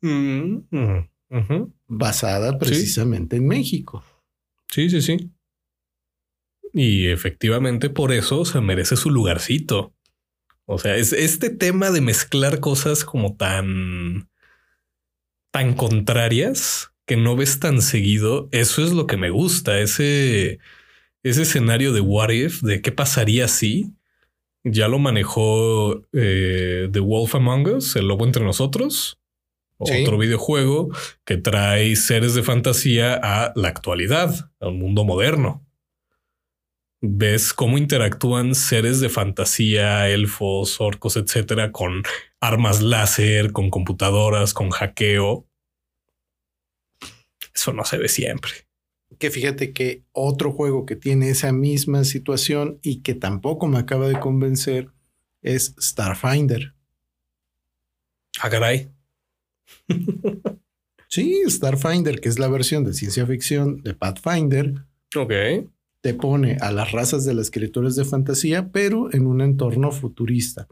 mm-hmm. 0.00 1.72
basada 1.88 2.58
precisamente 2.58 3.36
en 3.36 3.48
México. 3.48 4.04
Sí, 4.70 4.88
sí, 4.88 5.02
sí. 5.02 5.30
Y 6.72 7.08
efectivamente 7.08 7.90
por 7.90 8.12
eso 8.12 8.44
se 8.44 8.60
merece 8.60 8.96
su 8.96 9.10
lugarcito. 9.10 9.92
O 10.64 10.78
sea, 10.78 10.96
es 10.96 11.12
este 11.12 11.50
tema 11.50 11.90
de 11.90 12.00
mezclar 12.00 12.60
cosas 12.60 13.04
como 13.04 13.36
tan, 13.36 14.30
tan 15.52 15.74
contrarias 15.74 16.92
que 17.06 17.16
no 17.16 17.36
ves 17.36 17.60
tan 17.60 17.80
seguido. 17.80 18.48
Eso 18.50 18.82
es 18.82 18.92
lo 18.92 19.06
que 19.06 19.16
me 19.16 19.30
gusta. 19.30 19.78
Ese, 19.78 20.58
ese 21.22 21.42
escenario 21.42 21.92
de 21.92 22.00
what 22.00 22.30
if, 22.30 22.62
de 22.62 22.82
qué 22.82 22.90
pasaría 22.90 23.46
si 23.46 23.92
ya 24.64 24.88
lo 24.88 24.98
manejó 24.98 26.02
eh, 26.12 26.88
The 26.90 27.00
Wolf 27.00 27.34
Among 27.34 27.68
Us, 27.68 27.96
el 27.96 28.08
lobo 28.08 28.24
entre 28.24 28.44
nosotros. 28.44 29.18
Otro 29.78 30.16
videojuego 30.16 30.90
que 31.24 31.38
trae 31.38 31.96
seres 31.96 32.34
de 32.34 32.44
fantasía 32.44 33.18
a 33.20 33.52
la 33.56 33.66
actualidad, 33.66 34.50
al 34.60 34.74
mundo 34.74 35.04
moderno 35.04 35.66
ves 37.02 37.52
cómo 37.52 37.78
interactúan 37.78 38.54
seres 38.54 39.00
de 39.00 39.08
fantasía, 39.08 40.08
elfos, 40.08 40.80
orcos, 40.80 41.16
etcétera, 41.16 41.72
con 41.72 42.02
armas 42.40 42.80
láser, 42.80 43.52
con 43.52 43.70
computadoras, 43.70 44.54
con 44.54 44.70
hackeo. 44.70 45.46
Eso 47.52 47.72
no 47.72 47.84
se 47.84 47.98
ve 47.98 48.08
siempre. 48.08 48.52
Que 49.18 49.30
fíjate 49.30 49.72
que 49.72 50.04
otro 50.12 50.52
juego 50.52 50.86
que 50.86 50.96
tiene 50.96 51.28
esa 51.28 51.52
misma 51.52 52.04
situación 52.04 52.78
y 52.82 53.02
que 53.02 53.14
tampoco 53.14 53.66
me 53.66 53.78
acaba 53.78 54.08
de 54.08 54.18
convencer 54.20 54.88
es 55.42 55.74
Starfinder. 55.78 56.74
Ah, 58.40 58.48
caray. 58.48 58.90
sí, 61.08 61.42
Starfinder, 61.48 62.20
que 62.20 62.28
es 62.28 62.38
la 62.38 62.48
versión 62.48 62.84
de 62.84 62.94
ciencia 62.94 63.26
ficción 63.26 63.82
de 63.82 63.94
Pathfinder. 63.94 64.86
Ok 65.16 65.32
te 66.02 66.14
pone 66.14 66.58
a 66.60 66.72
las 66.72 66.92
razas 66.92 67.24
de 67.24 67.32
las 67.32 67.50
criaturas 67.50 67.94
de 67.94 68.04
fantasía, 68.04 68.70
pero 68.72 69.12
en 69.14 69.26
un 69.26 69.40
entorno 69.40 69.92
futurista. 69.92 70.66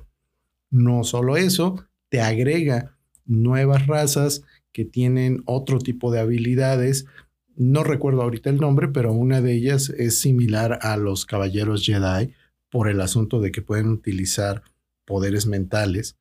No 0.70 1.04
solo 1.04 1.36
eso, 1.36 1.86
te 2.08 2.20
agrega 2.20 2.96
nuevas 3.24 3.86
razas 3.86 4.42
que 4.72 4.84
tienen 4.84 5.42
otro 5.46 5.78
tipo 5.78 6.10
de 6.10 6.18
habilidades. 6.18 7.06
No 7.54 7.84
recuerdo 7.84 8.22
ahorita 8.22 8.50
el 8.50 8.58
nombre, 8.58 8.88
pero 8.88 9.12
una 9.12 9.40
de 9.40 9.54
ellas 9.54 9.88
es 9.90 10.18
similar 10.18 10.80
a 10.82 10.96
los 10.96 11.26
caballeros 11.26 11.86
Jedi 11.86 12.34
por 12.68 12.88
el 12.88 13.00
asunto 13.00 13.40
de 13.40 13.52
que 13.52 13.62
pueden 13.62 13.88
utilizar 13.88 14.64
poderes 15.04 15.46
mentales. 15.46 16.16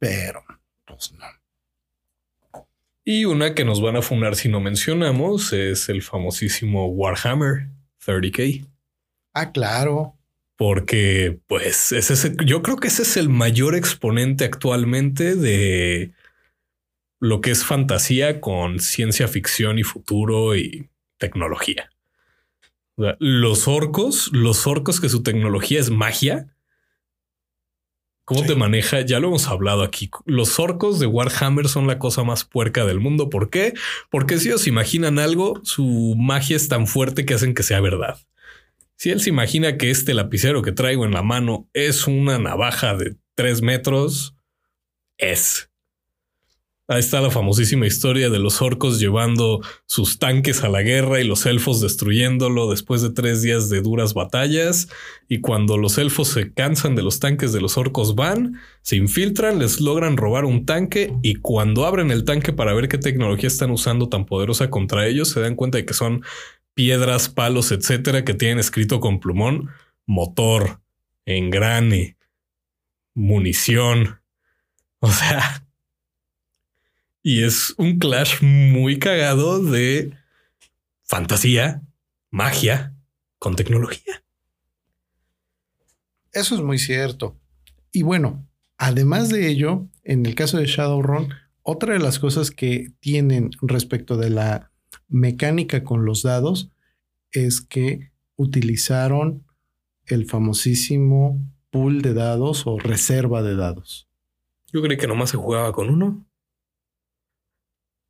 Pero, 0.00 0.42
pues 0.84 1.12
no. 1.12 1.26
Y 3.04 3.26
una 3.26 3.54
que 3.54 3.66
nos 3.66 3.82
van 3.82 3.96
a 3.96 4.02
funar 4.02 4.34
si 4.34 4.48
no 4.48 4.60
mencionamos 4.60 5.52
es 5.52 5.90
el 5.90 6.00
famosísimo 6.00 6.86
Warhammer 6.86 7.68
30k. 8.04 8.66
Ah, 9.34 9.52
claro. 9.52 10.16
Porque, 10.56 11.38
pues, 11.46 11.92
ese 11.92 12.34
yo 12.46 12.62
creo 12.62 12.76
que 12.76 12.88
ese 12.88 13.02
es 13.02 13.16
el 13.16 13.28
mayor 13.28 13.74
exponente 13.74 14.44
actualmente 14.44 15.34
de 15.34 16.12
lo 17.20 17.40
que 17.40 17.50
es 17.50 17.64
fantasía 17.64 18.40
con 18.40 18.78
ciencia 18.78 19.28
ficción 19.28 19.78
y 19.78 19.82
futuro 19.82 20.56
y 20.56 20.88
tecnología. 21.18 21.90
los 23.18 23.66
orcos, 23.66 24.30
los 24.32 24.66
orcos 24.66 25.00
que 25.00 25.08
su 25.08 25.22
tecnología 25.22 25.80
es 25.80 25.90
magia, 25.90 26.53
¿Cómo 28.24 28.40
Sí. 28.40 28.46
te 28.48 28.54
maneja? 28.54 29.02
Ya 29.02 29.20
lo 29.20 29.28
hemos 29.28 29.48
hablado 29.48 29.82
aquí. 29.82 30.10
Los 30.24 30.58
orcos 30.58 30.98
de 30.98 31.06
Warhammer 31.06 31.68
son 31.68 31.86
la 31.86 31.98
cosa 31.98 32.24
más 32.24 32.44
puerca 32.44 32.86
del 32.86 33.00
mundo. 33.00 33.28
¿Por 33.28 33.50
qué? 33.50 33.74
Porque 34.10 34.38
si 34.38 34.48
ellos 34.48 34.66
imaginan 34.66 35.18
algo, 35.18 35.60
su 35.64 36.14
magia 36.18 36.56
es 36.56 36.68
tan 36.68 36.86
fuerte 36.86 37.26
que 37.26 37.34
hacen 37.34 37.52
que 37.54 37.62
sea 37.62 37.80
verdad. 37.80 38.18
Si 38.96 39.10
él 39.10 39.20
se 39.20 39.28
imagina 39.30 39.76
que 39.76 39.90
este 39.90 40.14
lapicero 40.14 40.62
que 40.62 40.72
traigo 40.72 41.04
en 41.04 41.12
la 41.12 41.22
mano 41.22 41.68
es 41.74 42.06
una 42.06 42.38
navaja 42.38 42.94
de 42.96 43.16
tres 43.34 43.60
metros, 43.60 44.34
es. 45.18 45.68
Ahí 46.86 47.00
está 47.00 47.22
la 47.22 47.30
famosísima 47.30 47.86
historia 47.86 48.28
de 48.28 48.38
los 48.38 48.60
orcos 48.60 49.00
llevando 49.00 49.62
sus 49.86 50.18
tanques 50.18 50.64
a 50.64 50.68
la 50.68 50.82
guerra 50.82 51.18
y 51.18 51.24
los 51.24 51.46
elfos 51.46 51.80
destruyéndolo 51.80 52.68
después 52.70 53.00
de 53.00 53.08
tres 53.08 53.40
días 53.40 53.70
de 53.70 53.80
duras 53.80 54.12
batallas. 54.12 54.88
Y 55.26 55.40
cuando 55.40 55.78
los 55.78 55.96
elfos 55.96 56.28
se 56.28 56.52
cansan 56.52 56.94
de 56.94 57.02
los 57.02 57.20
tanques 57.20 57.54
de 57.54 57.62
los 57.62 57.78
orcos 57.78 58.14
van, 58.14 58.60
se 58.82 58.96
infiltran, 58.96 59.58
les 59.58 59.80
logran 59.80 60.18
robar 60.18 60.44
un 60.44 60.66
tanque 60.66 61.14
y 61.22 61.36
cuando 61.36 61.86
abren 61.86 62.10
el 62.10 62.24
tanque 62.24 62.52
para 62.52 62.74
ver 62.74 62.88
qué 62.88 62.98
tecnología 62.98 63.46
están 63.46 63.70
usando 63.70 64.10
tan 64.10 64.26
poderosa 64.26 64.68
contra 64.68 65.06
ellos, 65.06 65.28
se 65.28 65.40
dan 65.40 65.54
cuenta 65.54 65.78
de 65.78 65.86
que 65.86 65.94
son 65.94 66.22
piedras, 66.74 67.30
palos, 67.30 67.72
etcétera, 67.72 68.24
que 68.24 68.34
tienen 68.34 68.58
escrito 68.58 69.00
con 69.00 69.20
plumón 69.20 69.70
motor, 70.06 70.80
engrane, 71.24 72.16
munición. 73.14 74.20
O 75.00 75.10
sea, 75.10 75.63
y 77.24 77.42
es 77.42 77.74
un 77.78 77.98
clash 77.98 78.42
muy 78.42 78.98
cagado 78.98 79.58
de 79.58 80.12
fantasía, 81.04 81.82
magia 82.30 82.94
con 83.38 83.56
tecnología. 83.56 84.22
Eso 86.32 86.54
es 86.54 86.60
muy 86.60 86.78
cierto. 86.78 87.40
Y 87.92 88.02
bueno, 88.02 88.46
además 88.76 89.30
de 89.30 89.48
ello, 89.48 89.88
en 90.02 90.26
el 90.26 90.34
caso 90.34 90.58
de 90.58 90.66
Shadowrun, 90.66 91.32
otra 91.62 91.94
de 91.94 91.98
las 91.98 92.18
cosas 92.18 92.50
que 92.50 92.92
tienen 93.00 93.50
respecto 93.62 94.18
de 94.18 94.28
la 94.28 94.70
mecánica 95.08 95.82
con 95.82 96.04
los 96.04 96.22
dados 96.22 96.70
es 97.32 97.62
que 97.62 98.10
utilizaron 98.36 99.46
el 100.04 100.26
famosísimo 100.26 101.40
pool 101.70 102.02
de 102.02 102.12
dados 102.12 102.66
o 102.66 102.78
reserva 102.78 103.42
de 103.42 103.56
dados. 103.56 104.10
Yo 104.70 104.82
creí 104.82 104.98
que 104.98 105.06
nomás 105.06 105.30
se 105.30 105.38
jugaba 105.38 105.72
con 105.72 105.88
uno. 105.88 106.26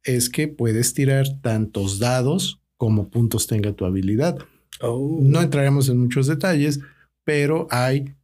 Es 0.04 0.28
que 0.28 0.48
puedes 0.48 0.94
tirar 0.94 1.26
tantos 1.40 1.98
dados 1.98 2.60
como 2.76 3.08
puntos 3.08 3.46
tenga 3.46 3.72
tu 3.72 3.84
habilidad. 3.84 4.38
Oh. 4.80 5.18
No 5.20 5.40
entraremos 5.40 5.88
en 5.88 5.98
muchos 5.98 6.26
detalles, 6.26 6.80
pero 7.24 7.66
hay 7.70 8.14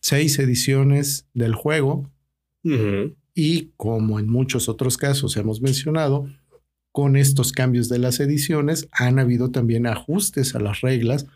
seis 0.00 0.38
ediciones 0.38 1.26
del 1.34 1.54
juego 1.54 2.10
y 3.34 3.70
como 3.76 4.18
en 4.18 4.28
muchos 4.28 4.68
otros 4.68 4.98
casos 4.98 5.36
hemos 5.36 5.62
mencionado, 5.62 6.28
con 6.92 7.16
estos 7.16 7.52
cambios 7.52 7.88
de 7.88 7.98
las 7.98 8.20
ediciones 8.20 8.88
han 8.92 9.18
habido 9.18 9.50
también 9.50 9.86
ajustes 9.86 10.54
a 10.54 10.60
las 10.60 10.80
reglas, 10.80 11.26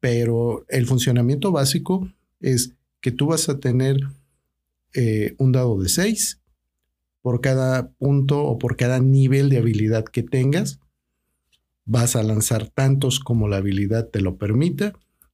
pero 0.00 0.64
el 0.68 0.86
funcionamiento 0.86 1.52
básico 1.52 2.10
es 2.40 2.72
que 3.00 3.12
tú 3.12 3.28
vas 3.28 3.48
a 3.48 3.60
tener 3.60 4.00
eh, 4.92 5.34
un 5.38 5.52
dado 5.52 5.80
de 5.80 5.88
6 5.88 6.39
por 7.22 7.40
cada 7.40 7.90
punto 7.92 8.42
o 8.44 8.58
por 8.58 8.76
cada 8.76 9.00
nivel 9.00 9.48
de 9.48 9.58
habilidad 9.58 10.04
que 10.04 10.22
tengas. 10.22 10.80
Vas 11.84 12.16
a 12.16 12.22
lanzar 12.22 12.68
tantos 12.68 13.20
como 13.20 13.48
la 13.48 13.56
habilidad 13.56 14.08
te 14.08 14.20
lo 14.20 14.36
permita 14.36 14.92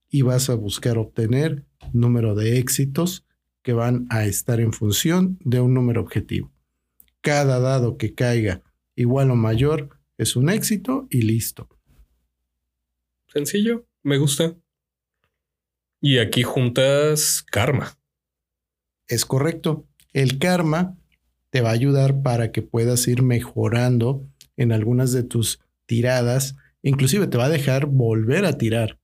y 0.09 0.21
vas 0.21 0.49
a 0.49 0.55
buscar 0.55 0.97
obtener 0.97 1.65
número 1.93 2.35
de 2.35 2.57
éxitos 2.57 3.25
que 3.61 3.73
van 3.73 4.07
a 4.09 4.25
estar 4.25 4.59
en 4.59 4.73
función 4.73 5.37
de 5.43 5.59
un 5.59 5.73
número 5.73 6.01
objetivo. 6.01 6.51
Cada 7.21 7.59
dado 7.59 7.97
que 7.97 8.13
caiga 8.13 8.63
igual 8.95 9.31
o 9.31 9.35
mayor 9.35 9.89
es 10.17 10.35
un 10.35 10.49
éxito 10.49 11.07
y 11.09 11.21
listo. 11.21 11.69
Sencillo, 13.27 13.85
me 14.03 14.17
gusta. 14.17 14.55
Y 15.99 16.19
aquí 16.19 16.43
juntas 16.43 17.43
karma. 17.43 17.97
Es 19.07 19.25
correcto. 19.25 19.85
El 20.13 20.39
karma 20.39 20.97
te 21.49 21.61
va 21.61 21.69
a 21.69 21.73
ayudar 21.73 22.21
para 22.21 22.51
que 22.51 22.61
puedas 22.61 23.07
ir 23.07 23.23
mejorando 23.23 24.25
en 24.57 24.71
algunas 24.71 25.11
de 25.11 25.23
tus 25.23 25.59
tiradas. 25.85 26.55
Inclusive 26.81 27.27
te 27.27 27.37
va 27.37 27.45
a 27.45 27.49
dejar 27.49 27.85
volver 27.85 28.45
a 28.45 28.57
tirar. 28.57 28.97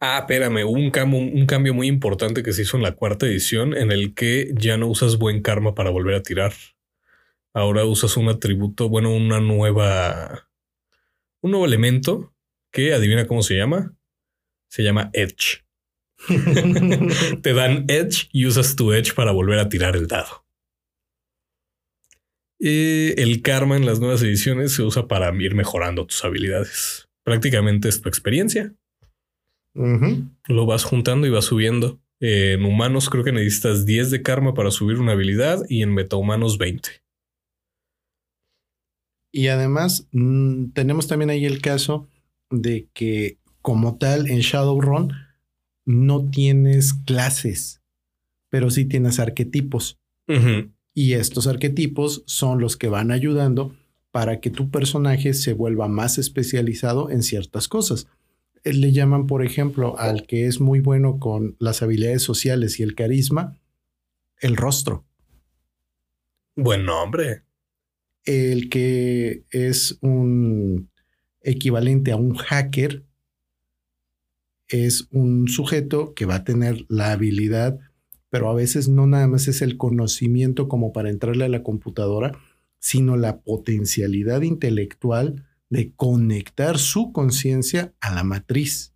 Ah, 0.00 0.20
espérame, 0.20 0.64
hubo 0.64 0.72
un 0.72 0.90
cambio, 0.90 1.18
un 1.18 1.46
cambio 1.46 1.74
muy 1.74 1.86
importante 1.86 2.42
que 2.42 2.52
se 2.52 2.62
hizo 2.62 2.76
en 2.76 2.82
la 2.82 2.92
cuarta 2.92 3.26
edición 3.26 3.76
en 3.76 3.92
el 3.92 4.14
que 4.14 4.50
ya 4.54 4.78
no 4.78 4.86
usas 4.88 5.18
buen 5.18 5.42
karma 5.42 5.74
para 5.74 5.90
volver 5.90 6.14
a 6.14 6.22
tirar. 6.22 6.52
Ahora 7.52 7.84
usas 7.84 8.16
un 8.16 8.28
atributo, 8.28 8.88
bueno, 8.88 9.14
una 9.14 9.40
nueva, 9.40 10.48
un 11.42 11.50
nuevo 11.50 11.66
elemento 11.66 12.32
que 12.70 12.94
adivina 12.94 13.26
cómo 13.26 13.42
se 13.42 13.56
llama. 13.56 13.94
Se 14.68 14.82
llama 14.82 15.10
Edge. 15.12 15.64
Te 17.42 17.52
dan 17.52 17.84
Edge 17.88 18.28
y 18.32 18.46
usas 18.46 18.76
tu 18.76 18.92
Edge 18.92 19.12
para 19.14 19.32
volver 19.32 19.58
a 19.58 19.68
tirar 19.68 19.96
el 19.96 20.06
dado. 20.06 20.44
Eh, 22.62 23.14
el 23.16 23.40
karma 23.40 23.76
en 23.76 23.86
las 23.86 24.00
nuevas 24.00 24.22
ediciones 24.22 24.72
se 24.74 24.82
usa 24.82 25.08
para 25.08 25.34
ir 25.42 25.54
mejorando 25.54 26.06
tus 26.06 26.22
habilidades. 26.24 27.08
Prácticamente 27.24 27.88
es 27.88 28.02
tu 28.02 28.08
experiencia. 28.08 28.74
Lo 29.74 30.66
vas 30.66 30.84
juntando 30.84 31.26
y 31.26 31.30
vas 31.30 31.46
subiendo. 31.46 32.00
Eh, 32.20 32.52
en 32.58 32.64
humanos 32.64 33.08
creo 33.08 33.24
que 33.24 33.32
necesitas 33.32 33.86
10 33.86 34.10
de 34.10 34.22
karma 34.22 34.52
para 34.52 34.70
subir 34.70 34.98
una 34.98 35.12
habilidad 35.12 35.62
y 35.68 35.82
en 35.82 35.94
metahumanos 35.94 36.58
20. 36.58 36.90
Y 39.32 39.46
además 39.46 40.08
mm, 40.12 40.72
tenemos 40.72 41.06
también 41.06 41.30
ahí 41.30 41.46
el 41.46 41.62
caso 41.62 42.08
de 42.50 42.88
que 42.92 43.38
como 43.62 43.96
tal 43.96 44.28
en 44.28 44.40
Shadowrun 44.40 45.12
no 45.86 46.30
tienes 46.30 46.92
clases, 46.92 47.80
pero 48.50 48.70
sí 48.70 48.84
tienes 48.84 49.18
arquetipos. 49.18 49.98
Y 51.00 51.14
estos 51.14 51.46
arquetipos 51.46 52.22
son 52.26 52.60
los 52.60 52.76
que 52.76 52.90
van 52.90 53.10
ayudando 53.10 53.74
para 54.10 54.38
que 54.40 54.50
tu 54.50 54.70
personaje 54.70 55.32
se 55.32 55.54
vuelva 55.54 55.88
más 55.88 56.18
especializado 56.18 57.08
en 57.08 57.22
ciertas 57.22 57.68
cosas. 57.68 58.06
Eh, 58.64 58.74
Le 58.74 58.92
llaman, 58.92 59.26
por 59.26 59.42
ejemplo, 59.42 59.98
al 59.98 60.26
que 60.26 60.46
es 60.46 60.60
muy 60.60 60.80
bueno 60.80 61.18
con 61.18 61.56
las 61.58 61.80
habilidades 61.80 62.22
sociales 62.22 62.78
y 62.78 62.82
el 62.82 62.94
carisma, 62.94 63.56
el 64.40 64.58
rostro. 64.58 65.06
Buen 66.54 66.84
nombre. 66.84 67.44
El 68.26 68.68
que 68.68 69.44
es 69.52 69.96
un 70.02 70.90
equivalente 71.40 72.12
a 72.12 72.16
un 72.16 72.34
hacker 72.34 73.04
es 74.68 75.08
un 75.12 75.48
sujeto 75.48 76.12
que 76.12 76.26
va 76.26 76.34
a 76.34 76.44
tener 76.44 76.84
la 76.90 77.12
habilidad, 77.12 77.80
pero 78.30 78.48
a 78.48 78.54
veces 78.54 78.88
no 78.88 79.06
nada 79.06 79.26
más 79.26 79.48
es 79.48 79.60
el 79.60 79.76
conocimiento 79.76 80.68
como 80.68 80.92
para 80.92 81.10
entrarle 81.10 81.44
a 81.44 81.48
la 81.48 81.62
computadora, 81.62 82.32
sino 82.78 83.16
la 83.16 83.42
potencialidad 83.42 84.42
intelectual 84.42 85.46
de 85.68 85.92
conectar 85.94 86.78
su 86.78 87.12
conciencia 87.12 87.94
a 88.00 88.14
la 88.14 88.24
matriz. 88.24 88.94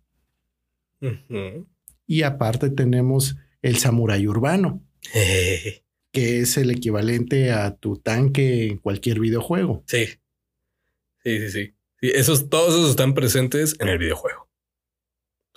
Y 2.07 2.23
aparte 2.23 2.69
tenemos 2.69 3.35
el 3.61 3.77
samurái 3.77 4.27
urbano, 4.27 4.83
que 6.11 6.39
es 6.39 6.57
el 6.57 6.71
equivalente 6.71 7.51
a 7.51 7.75
tu 7.75 7.97
tanque 7.97 8.67
en 8.67 8.77
cualquier 8.77 9.19
videojuego. 9.19 9.83
Sí. 9.87 10.05
Sí, 11.23 11.39
sí, 11.39 11.49
sí. 11.49 11.75
Sí, 12.01 12.11
esos, 12.13 12.49
todos 12.49 12.73
esos 12.73 12.89
están 12.91 13.13
presentes 13.13 13.75
en 13.79 13.87
el 13.87 13.97
videojuego. 13.97 14.49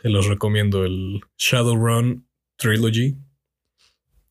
Se 0.01 0.09
los 0.09 0.27
recomiendo 0.27 0.85
el 0.85 1.21
Shadowrun 1.37 2.29
Trilogy, 2.57 3.17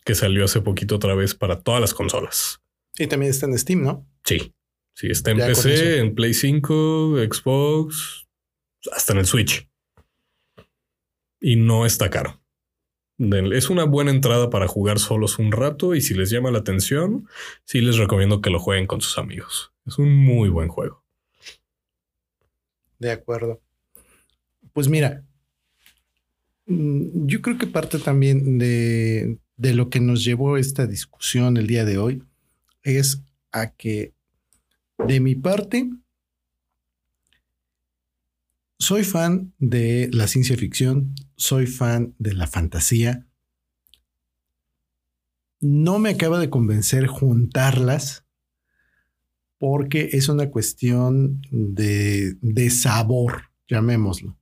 que 0.07 0.15
salió 0.15 0.45
hace 0.45 0.61
poquito 0.61 0.95
otra 0.95 1.15
vez 1.15 1.35
para 1.35 1.59
todas 1.59 1.81
las 1.81 1.93
consolas. 1.93 2.61
Y 2.97 3.07
también 3.07 3.29
está 3.29 3.45
en 3.45 3.59
Steam, 3.59 3.83
¿no? 3.83 4.07
Sí. 4.23 4.55
Sí, 4.93 5.07
está 5.07 5.31
en 5.31 5.39
Ya. 5.39 5.47
PC, 5.47 5.99
en 5.99 6.15
Play 6.15 6.33
5, 6.33 7.17
Xbox, 7.29 8.25
hasta 8.89 9.11
en 9.11 9.19
el 9.19 9.25
Switch. 9.25 9.69
Y 11.41 11.57
no 11.57 11.85
está 11.85 12.09
caro. 12.09 12.41
Es 13.19 13.69
una 13.69 13.83
buena 13.83 14.11
entrada 14.11 14.49
para 14.49 14.69
jugar 14.69 14.97
solos 14.99 15.39
un 15.39 15.51
rato 15.51 15.93
y 15.93 15.99
si 15.99 16.13
les 16.13 16.29
llama 16.29 16.51
la 16.51 16.59
atención, 16.59 17.27
sí 17.65 17.81
les 17.81 17.97
recomiendo 17.97 18.39
que 18.39 18.49
lo 18.49 18.59
jueguen 18.59 18.87
con 18.87 19.01
sus 19.01 19.17
amigos. 19.17 19.73
Es 19.85 19.97
un 19.97 20.15
muy 20.15 20.47
buen 20.47 20.69
juego. 20.69 21.03
De 22.97 23.11
acuerdo. 23.11 23.61
Pues 24.71 24.87
mira, 24.87 25.25
mm, 26.65 27.27
yo 27.27 27.41
creo 27.41 27.57
que 27.57 27.67
parte 27.67 27.99
también 27.99 28.57
de, 28.57 29.37
de 29.57 29.73
lo 29.73 29.89
que 29.89 29.99
nos 29.99 30.23
llevó 30.23 30.57
esta 30.57 30.85
discusión 30.85 31.57
el 31.57 31.67
día 31.67 31.83
de 31.83 31.97
hoy 31.97 32.23
es 32.83 33.21
a 33.51 33.71
que 33.71 34.13
de 34.97 35.19
mi 35.19 35.35
parte 35.35 35.89
soy 38.79 39.03
fan 39.03 39.53
de 39.57 40.09
la 40.13 40.27
ciencia 40.27 40.55
ficción, 40.55 41.15
soy 41.35 41.65
fan 41.65 42.13
de 42.19 42.33
la 42.33 42.45
fantasía, 42.45 43.25
no 45.59 45.97
me 45.97 46.11
acaba 46.11 46.39
de 46.39 46.51
convencer 46.51 47.07
juntarlas 47.07 48.23
porque 49.57 50.09
es 50.13 50.29
una 50.29 50.51
cuestión 50.51 51.41
de, 51.49 52.35
de 52.41 52.69
sabor, 52.69 53.49
llamémoslo. 53.67 54.37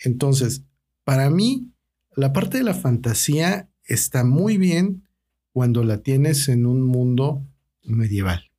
Entonces, 0.00 0.64
para 1.04 1.30
mí, 1.30 1.69
la 2.16 2.32
parte 2.32 2.58
de 2.58 2.64
la 2.64 2.74
fantasía 2.74 3.68
está 3.84 4.24
muy 4.24 4.56
bien 4.56 5.08
cuando 5.52 5.84
la 5.84 5.98
tienes 5.98 6.48
en 6.48 6.66
un 6.66 6.82
mundo 6.82 7.46
medieval. 7.82 8.50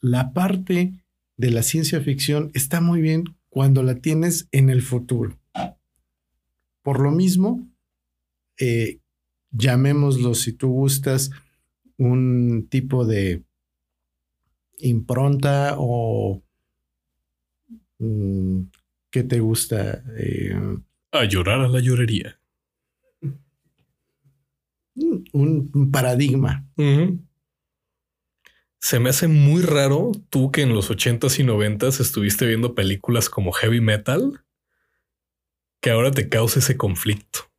La 0.00 0.32
parte 0.32 1.04
de 1.36 1.50
la 1.50 1.62
ciencia 1.62 2.00
ficción 2.00 2.50
está 2.54 2.80
muy 2.80 3.00
bien 3.00 3.24
cuando 3.48 3.82
la 3.82 3.96
tienes 3.96 4.48
en 4.52 4.70
el 4.70 4.82
futuro. 4.82 5.38
Por 6.82 7.00
lo 7.00 7.10
mismo, 7.10 7.68
eh, 8.58 9.00
llamémoslo, 9.50 10.34
si 10.34 10.52
tú 10.52 10.68
gustas, 10.68 11.30
un 11.96 12.68
tipo 12.70 13.04
de 13.04 13.42
impronta 14.78 15.74
o 15.76 16.42
mm, 17.98 18.62
¿qué 19.10 19.24
te 19.24 19.40
gusta? 19.40 20.04
Eh, 20.16 20.78
a 21.10 21.24
llorar 21.24 21.60
a 21.60 21.68
la 21.68 21.80
llorería. 21.80 22.38
Un 25.32 25.90
paradigma. 25.92 26.66
Se 28.80 29.00
me 29.00 29.10
hace 29.10 29.26
muy 29.26 29.62
raro 29.62 30.12
tú 30.30 30.52
que 30.52 30.62
en 30.62 30.72
los 30.72 30.90
80s 30.90 31.40
y 31.40 31.44
90s 31.44 32.00
estuviste 32.00 32.46
viendo 32.46 32.74
películas 32.74 33.28
como 33.28 33.52
heavy 33.52 33.80
metal, 33.80 34.44
que 35.80 35.90
ahora 35.90 36.10
te 36.10 36.28
cause 36.28 36.60
ese 36.60 36.76
conflicto. 36.76 37.50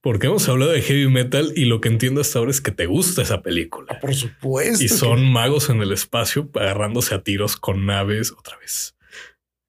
Porque 0.00 0.26
hemos 0.26 0.48
hablado 0.48 0.72
de 0.72 0.82
heavy 0.82 1.08
metal 1.08 1.52
y 1.54 1.66
lo 1.66 1.80
que 1.80 1.88
entiendo 1.88 2.20
hasta 2.20 2.40
ahora 2.40 2.50
es 2.50 2.60
que 2.60 2.72
te 2.72 2.86
gusta 2.86 3.22
esa 3.22 3.40
película. 3.42 4.00
Por 4.00 4.14
supuesto. 4.14 4.82
Y 4.82 4.88
son 4.88 5.30
magos 5.30 5.70
en 5.70 5.80
el 5.80 5.92
espacio 5.92 6.50
agarrándose 6.54 7.14
a 7.14 7.22
tiros 7.22 7.56
con 7.56 7.86
naves 7.86 8.32
otra 8.32 8.58
vez. 8.58 8.96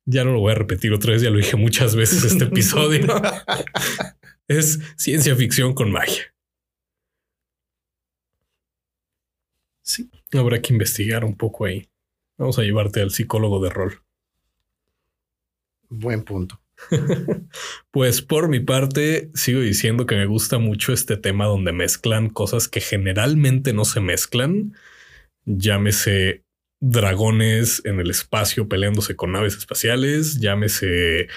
Ya 0.05 0.23
no 0.23 0.31
lo 0.31 0.39
voy 0.39 0.53
a 0.53 0.55
repetir 0.55 0.91
otra 0.91 1.11
vez, 1.11 1.21
ya 1.21 1.29
lo 1.29 1.37
dije 1.37 1.55
muchas 1.55 1.95
veces 1.95 2.23
este 2.23 2.43
episodio. 2.45 3.05
es 4.47 4.79
ciencia 4.97 5.35
ficción 5.35 5.73
con 5.73 5.91
magia. 5.91 6.33
Sí. 9.81 10.09
Habrá 10.33 10.61
que 10.61 10.73
investigar 10.73 11.25
un 11.25 11.35
poco 11.35 11.65
ahí. 11.65 11.89
Vamos 12.37 12.57
a 12.57 12.63
llevarte 12.63 13.01
al 13.01 13.11
psicólogo 13.11 13.63
de 13.63 13.69
rol. 13.69 14.01
Buen 15.89 16.23
punto. 16.23 16.59
pues 17.91 18.21
por 18.21 18.49
mi 18.49 18.59
parte, 18.59 19.29
sigo 19.35 19.61
diciendo 19.61 20.05
que 20.05 20.15
me 20.15 20.25
gusta 20.25 20.57
mucho 20.57 20.93
este 20.93 21.17
tema 21.17 21.45
donde 21.45 21.71
mezclan 21.71 22.29
cosas 22.29 22.67
que 22.67 22.81
generalmente 22.81 23.73
no 23.73 23.85
se 23.85 23.99
mezclan. 23.99 24.75
Llámese 25.45 26.43
dragones 26.79 27.81
en 27.85 27.99
el 27.99 28.09
espacio 28.09 28.67
peleándose 28.67 29.15
con 29.15 29.31
naves 29.31 29.55
espaciales, 29.55 30.39
llámese 30.39 31.27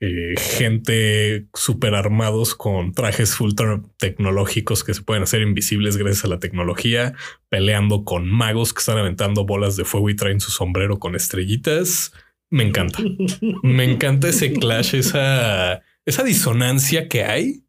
eh, 0.00 0.34
gente 0.38 1.48
super 1.54 1.96
armados 1.96 2.54
con 2.54 2.92
trajes 2.92 3.40
ultra 3.40 3.82
tecnológicos 3.96 4.84
que 4.84 4.94
se 4.94 5.02
pueden 5.02 5.24
hacer 5.24 5.42
invisibles 5.42 5.96
gracias 5.96 6.24
a 6.24 6.28
la 6.28 6.38
tecnología, 6.38 7.14
peleando 7.48 8.04
con 8.04 8.28
magos 8.28 8.72
que 8.72 8.78
están 8.78 8.98
aventando 8.98 9.44
bolas 9.44 9.74
de 9.74 9.84
fuego 9.84 10.08
y 10.08 10.16
traen 10.16 10.40
su 10.40 10.52
sombrero 10.52 11.00
con 11.00 11.16
estrellitas. 11.16 12.12
Me 12.48 12.62
encanta. 12.62 13.00
Me 13.62 13.84
encanta 13.84 14.28
ese 14.28 14.52
clash, 14.52 14.94
esa, 14.94 15.82
esa 16.06 16.22
disonancia 16.22 17.08
que 17.08 17.24
hay 17.24 17.64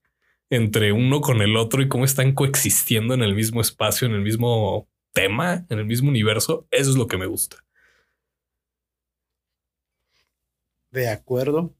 entre 0.52 0.92
uno 0.92 1.22
con 1.22 1.42
el 1.42 1.58
otro 1.58 1.82
y 1.82 1.88
cómo 1.88 2.06
están 2.06 2.34
coexistiendo 2.34 3.14
en 3.14 3.24
el 3.24 3.36
mismo 3.36 3.62
espacio, 3.62 4.08
en 4.08 4.14
el 4.14 4.22
mismo 4.22 4.88
tema, 5.14 5.66
en 5.70 5.80
el 5.80 5.86
mismo 5.86 6.10
universo. 6.10 6.68
Eso 6.70 6.92
es 6.92 6.96
lo 6.96 7.08
que 7.08 7.18
me 7.18 7.26
gusta. 7.26 7.58
De 10.92 11.10
acuerdo. 11.10 11.76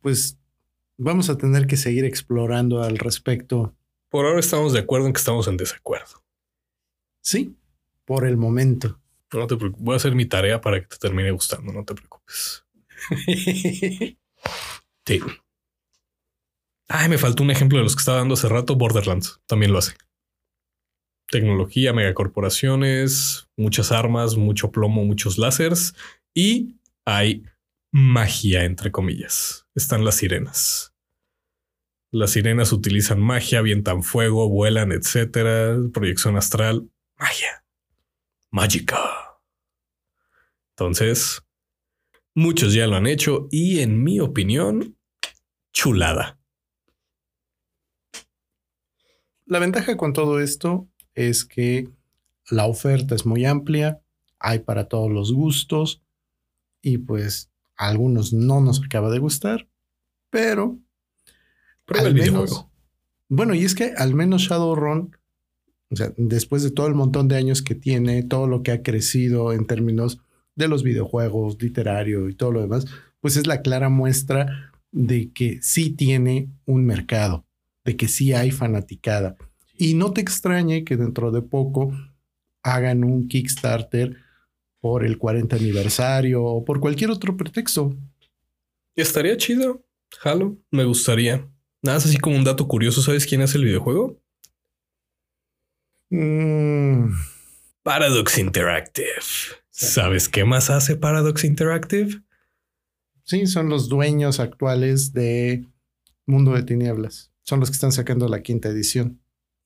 Pues 0.00 0.38
vamos 0.96 1.30
a 1.30 1.38
tener 1.38 1.66
que 1.66 1.76
seguir 1.76 2.04
explorando 2.04 2.82
al 2.82 2.98
respecto. 2.98 3.74
Por 4.08 4.26
ahora 4.26 4.40
estamos 4.40 4.72
de 4.72 4.80
acuerdo 4.80 5.06
en 5.06 5.12
que 5.12 5.18
estamos 5.18 5.48
en 5.48 5.56
desacuerdo. 5.56 6.22
Sí, 7.20 7.56
por 8.04 8.26
el 8.26 8.36
momento. 8.36 8.98
No 9.32 9.46
te 9.46 9.56
preocupes. 9.56 9.84
Voy 9.84 9.94
a 9.94 9.96
hacer 9.96 10.14
mi 10.14 10.26
tarea 10.26 10.60
para 10.60 10.80
que 10.80 10.86
te 10.86 10.96
termine 10.96 11.30
gustando. 11.30 11.72
No 11.72 11.84
te 11.84 11.94
preocupes. 11.94 12.64
sí. 15.04 15.20
Ay, 16.88 17.08
me 17.10 17.18
faltó 17.18 17.42
un 17.42 17.50
ejemplo 17.50 17.78
de 17.78 17.84
los 17.84 17.94
que 17.94 18.00
estaba 18.00 18.18
dando 18.18 18.34
hace 18.34 18.48
rato. 18.48 18.76
Borderlands 18.76 19.40
también 19.46 19.72
lo 19.72 19.78
hace. 19.78 19.94
Tecnología, 21.30 21.92
megacorporaciones, 21.92 23.48
muchas 23.56 23.92
armas, 23.92 24.36
mucho 24.36 24.70
plomo, 24.70 25.04
muchos 25.04 25.36
láseres 25.36 25.94
y 26.32 26.76
hay 27.04 27.44
magia, 27.90 28.64
entre 28.64 28.90
comillas. 28.92 29.66
Están 29.74 30.04
las 30.04 30.16
sirenas. 30.16 30.94
Las 32.10 32.30
sirenas 32.30 32.72
utilizan 32.72 33.20
magia, 33.20 33.58
avientan 33.58 34.02
fuego, 34.02 34.48
vuelan, 34.48 34.92
etcétera. 34.92 35.76
Proyección 35.92 36.36
astral, 36.36 36.90
magia. 37.18 37.64
Mágica. 38.50 38.98
Entonces, 40.70 41.42
muchos 42.34 42.72
ya 42.72 42.86
lo 42.86 42.96
han 42.96 43.06
hecho 43.06 43.48
y 43.50 43.80
en 43.80 44.02
mi 44.02 44.20
opinión, 44.20 44.96
chulada. 45.72 46.38
La 49.44 49.58
ventaja 49.58 49.96
con 49.96 50.12
todo 50.12 50.40
esto 50.40 50.88
es 51.14 51.44
que 51.44 51.88
la 52.50 52.66
oferta 52.66 53.14
es 53.14 53.26
muy 53.26 53.44
amplia, 53.44 54.00
hay 54.38 54.60
para 54.60 54.88
todos 54.88 55.10
los 55.10 55.32
gustos 55.32 56.02
y 56.80 56.98
pues 56.98 57.50
a 57.78 57.88
algunos 57.88 58.32
no 58.32 58.60
nos 58.60 58.82
acaba 58.82 59.10
de 59.10 59.18
gustar, 59.18 59.68
pero 60.28 60.78
al 61.86 62.14
menos, 62.14 62.66
bueno, 63.28 63.54
y 63.54 63.64
es 63.64 63.74
que 63.74 63.94
al 63.96 64.14
menos 64.14 64.42
Shadowrun 64.42 65.16
o 65.90 65.96
sea, 65.96 66.12
después 66.16 66.62
de 66.62 66.70
todo 66.70 66.86
el 66.86 66.94
montón 66.94 67.28
de 67.28 67.36
años 67.36 67.62
que 67.62 67.74
tiene, 67.74 68.22
todo 68.22 68.46
lo 68.46 68.62
que 68.62 68.72
ha 68.72 68.82
crecido 68.82 69.52
en 69.52 69.66
términos 69.66 70.20
de 70.54 70.68
los 70.68 70.82
videojuegos, 70.82 71.60
literario 71.62 72.28
y 72.28 72.34
todo 72.34 72.52
lo 72.52 72.60
demás, 72.60 72.86
pues 73.20 73.36
es 73.36 73.46
la 73.46 73.62
clara 73.62 73.88
muestra 73.88 74.72
de 74.92 75.32
que 75.32 75.60
sí 75.62 75.90
tiene 75.90 76.50
un 76.66 76.84
mercado, 76.84 77.46
de 77.84 77.96
que 77.96 78.08
sí 78.08 78.32
hay 78.32 78.50
fanaticada. 78.50 79.36
Y 79.76 79.94
no 79.94 80.12
te 80.12 80.20
extrañe 80.20 80.84
que 80.84 80.96
dentro 80.96 81.30
de 81.30 81.42
poco 81.42 81.92
hagan 82.62 83.04
un 83.04 83.28
Kickstarter 83.28 84.16
por 84.80 85.04
el 85.04 85.18
40 85.18 85.56
aniversario 85.56 86.44
o 86.44 86.64
por 86.64 86.80
cualquier 86.80 87.10
otro 87.10 87.36
pretexto. 87.36 87.96
Estaría 88.94 89.36
chido. 89.36 89.84
Halo, 90.22 90.56
me 90.70 90.84
gustaría. 90.84 91.48
Nada, 91.82 91.98
es 91.98 92.06
así 92.06 92.18
como 92.18 92.36
un 92.36 92.44
dato 92.44 92.66
curioso. 92.66 93.02
¿Sabes 93.02 93.26
quién 93.26 93.42
hace 93.42 93.58
el 93.58 93.64
videojuego? 93.64 94.20
Mm. 96.10 97.12
Paradox 97.82 98.38
Interactive. 98.38 99.22
¿Sabes 99.70 100.28
qué 100.28 100.44
más 100.44 100.70
hace 100.70 100.96
Paradox 100.96 101.44
Interactive? 101.44 102.22
Sí, 103.22 103.46
son 103.46 103.68
los 103.68 103.88
dueños 103.88 104.40
actuales 104.40 105.12
de 105.12 105.66
Mundo 106.26 106.54
de 106.54 106.62
Tinieblas. 106.62 107.30
Son 107.44 107.60
los 107.60 107.70
que 107.70 107.74
están 107.74 107.92
sacando 107.92 108.26
la 108.26 108.42
quinta 108.42 108.68
edición. 108.68 109.20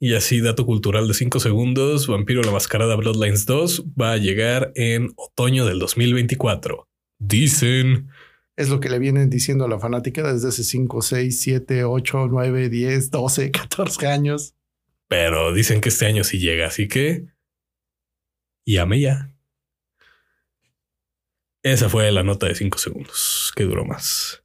Y 0.05 0.17
así, 0.17 0.41
dato 0.41 0.67
cultural 0.67 1.07
de 1.07 1.15
5 1.15 1.39
segundos, 1.39 2.09
Vampiro 2.09 2.43
la 2.43 2.51
Mascarada 2.51 2.97
Bloodlines 2.97 3.47
2 3.47 3.85
va 3.91 4.15
a 4.15 4.17
llegar 4.17 4.73
en 4.75 5.13
otoño 5.15 5.65
del 5.65 5.79
2024. 5.79 6.89
Dicen... 7.21 8.11
Es 8.57 8.69
lo 8.69 8.81
que 8.81 8.89
le 8.89 8.99
vienen 8.99 9.31
diciendo 9.31 9.65
a 9.65 9.69
la 9.69 9.79
fanática 9.79 10.25
desde 10.33 10.49
hace 10.49 10.65
5, 10.65 11.03
6, 11.03 11.41
7, 11.41 11.85
8, 11.85 12.27
9, 12.29 12.69
10, 12.69 13.11
12, 13.13 13.51
14 13.53 14.07
años. 14.09 14.57
Pero 15.07 15.55
dicen 15.55 15.81
que 15.81 15.91
este 15.91 16.07
año 16.07 16.25
sí 16.25 16.41
llega, 16.41 16.67
así 16.67 16.89
que 16.89 17.27
llame 18.67 19.03
ya. 19.03 19.33
Esa 21.63 21.89
fue 21.89 22.11
la 22.11 22.25
nota 22.25 22.49
de 22.49 22.57
5 22.57 22.77
segundos, 22.77 23.53
que 23.55 23.63
duró 23.63 23.85
más. 23.85 24.41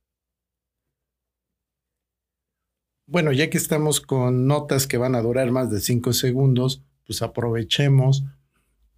Bueno, 3.09 3.31
ya 3.31 3.49
que 3.49 3.57
estamos 3.57 4.01
con 4.01 4.47
notas 4.47 4.85
que 4.85 4.97
van 4.97 5.15
a 5.15 5.21
durar 5.21 5.49
más 5.49 5.71
de 5.71 5.79
5 5.79 6.11
segundos, 6.11 6.83
pues 7.05 7.21
aprovechemos 7.21 8.25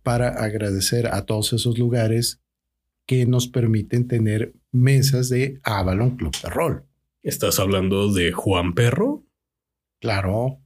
para 0.02 0.30
agradecer 0.30 1.06
a 1.06 1.28
todos 1.28 1.54
esos 1.54 1.78
lugares 1.78 2.42
que 3.06 3.28
nos 3.28 3.48
permiten 3.48 4.08
tener 4.08 4.56
mesas 4.72 5.30
de 5.30 5.60
Avalon 5.62 6.18
Club 6.18 6.36
de 6.42 6.50
Rol. 6.50 6.86
¿Estás 7.22 7.60
hablando 7.60 8.12
de 8.12 8.32
Juan 8.32 8.74
Perro? 8.74 9.24
Claro. 10.00 10.60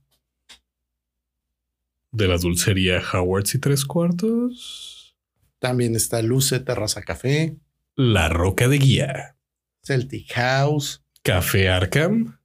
¿De 2.13 2.29
la 2.29 2.37
dulcería 2.37 3.01
Howards 3.11 3.55
y 3.55 3.59
tres 3.59 3.83
cuartos? 3.83 5.17
También 5.59 5.97
está 5.97 6.21
Luce 6.21 6.61
Terraza 6.61 7.01
Café. 7.01 7.57
La 7.97 8.29
Roca 8.29 8.69
de 8.69 8.77
Guía. 8.77 9.35
Celtic 9.81 10.31
House. 10.31 11.03
Café 11.23 11.67
Arkham 11.67 12.37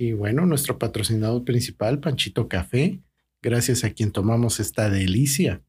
Y 0.00 0.14
bueno, 0.14 0.46
nuestro 0.46 0.78
patrocinador 0.78 1.44
principal, 1.44 2.00
Panchito 2.00 2.48
Café, 2.48 3.02
gracias 3.42 3.84
a 3.84 3.90
quien 3.90 4.12
tomamos 4.12 4.58
esta 4.58 4.88
delicia. 4.88 5.62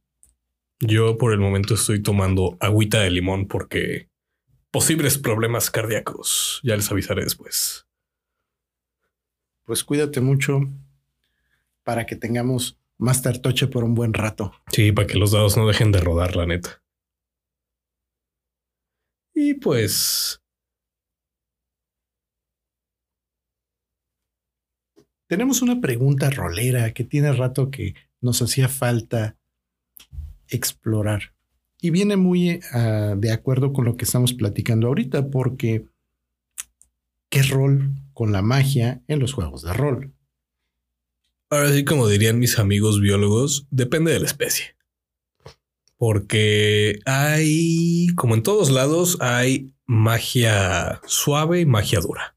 Yo 0.80 1.18
por 1.18 1.34
el 1.34 1.40
momento 1.40 1.74
estoy 1.74 2.02
tomando 2.02 2.56
agüita 2.62 3.02
de 3.02 3.12
limón 3.12 3.50
porque 3.50 4.08
posibles 4.72 5.18
problemas 5.18 5.70
cardíacos. 5.70 6.62
Ya 6.64 6.78
les 6.78 6.90
avisaré 6.90 7.26
después. 7.26 7.86
Pues 9.66 9.84
cuídate 9.84 10.22
mucho 10.22 10.62
para 11.84 12.06
que 12.06 12.16
tengamos 12.16 12.80
más 12.98 13.22
tartoche 13.22 13.68
por 13.68 13.84
un 13.84 13.96
buen 13.96 14.14
rato. 14.14 14.54
Sí, 14.72 14.94
para 14.94 15.08
que 15.08 15.18
los 15.18 15.32
dados 15.32 15.58
no 15.58 15.68
dejen 15.68 15.92
de 15.92 16.00
rodar, 16.00 16.38
la 16.38 16.46
neta. 16.46 16.82
Y 19.34 19.56
pues 19.56 20.41
Tenemos 25.32 25.62
una 25.62 25.80
pregunta 25.80 26.30
rolera 26.30 26.94
que 26.94 27.06
tiene 27.06 27.32
rato 27.32 27.72
que 27.72 27.96
nos 28.20 28.42
hacía 28.42 28.68
falta 28.68 29.38
explorar. 30.50 31.34
Y 31.80 31.90
viene 31.90 32.18
muy 32.18 32.60
uh, 32.74 33.16
de 33.16 33.32
acuerdo 33.32 33.72
con 33.72 33.86
lo 33.86 33.96
que 33.96 34.04
estamos 34.04 34.34
platicando 34.34 34.88
ahorita, 34.88 35.30
porque 35.30 35.86
¿qué 37.30 37.44
rol 37.44 37.94
con 38.12 38.34
la 38.34 38.42
magia 38.42 39.04
en 39.08 39.20
los 39.20 39.32
juegos 39.32 39.62
de 39.62 39.72
rol? 39.72 40.14
Ahora 41.50 41.72
sí, 41.72 41.86
como 41.86 42.10
dirían 42.10 42.38
mis 42.38 42.60
amigos 42.60 43.00
biólogos, 43.00 43.68
depende 43.72 44.12
de 44.12 44.20
la 44.20 44.26
especie. 44.26 44.76
Porque 45.96 47.00
hay, 47.06 48.08
como 48.18 48.36
en 48.36 48.44
todos 48.44 48.70
lados, 48.70 49.18
hay 49.22 49.74
magia 49.86 51.00
suave 51.06 51.62
y 51.62 51.66
magia 51.66 52.02
dura. 52.02 52.31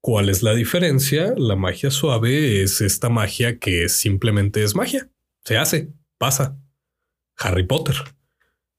¿Cuál 0.00 0.28
es 0.28 0.42
la 0.42 0.54
diferencia? 0.54 1.34
La 1.36 1.56
magia 1.56 1.90
suave 1.90 2.62
es 2.62 2.80
esta 2.80 3.08
magia 3.08 3.58
que 3.58 3.88
simplemente 3.88 4.62
es 4.62 4.76
magia. 4.76 5.10
Se 5.44 5.58
hace, 5.58 5.92
pasa. 6.18 6.56
Harry 7.36 7.66
Potter. 7.66 7.96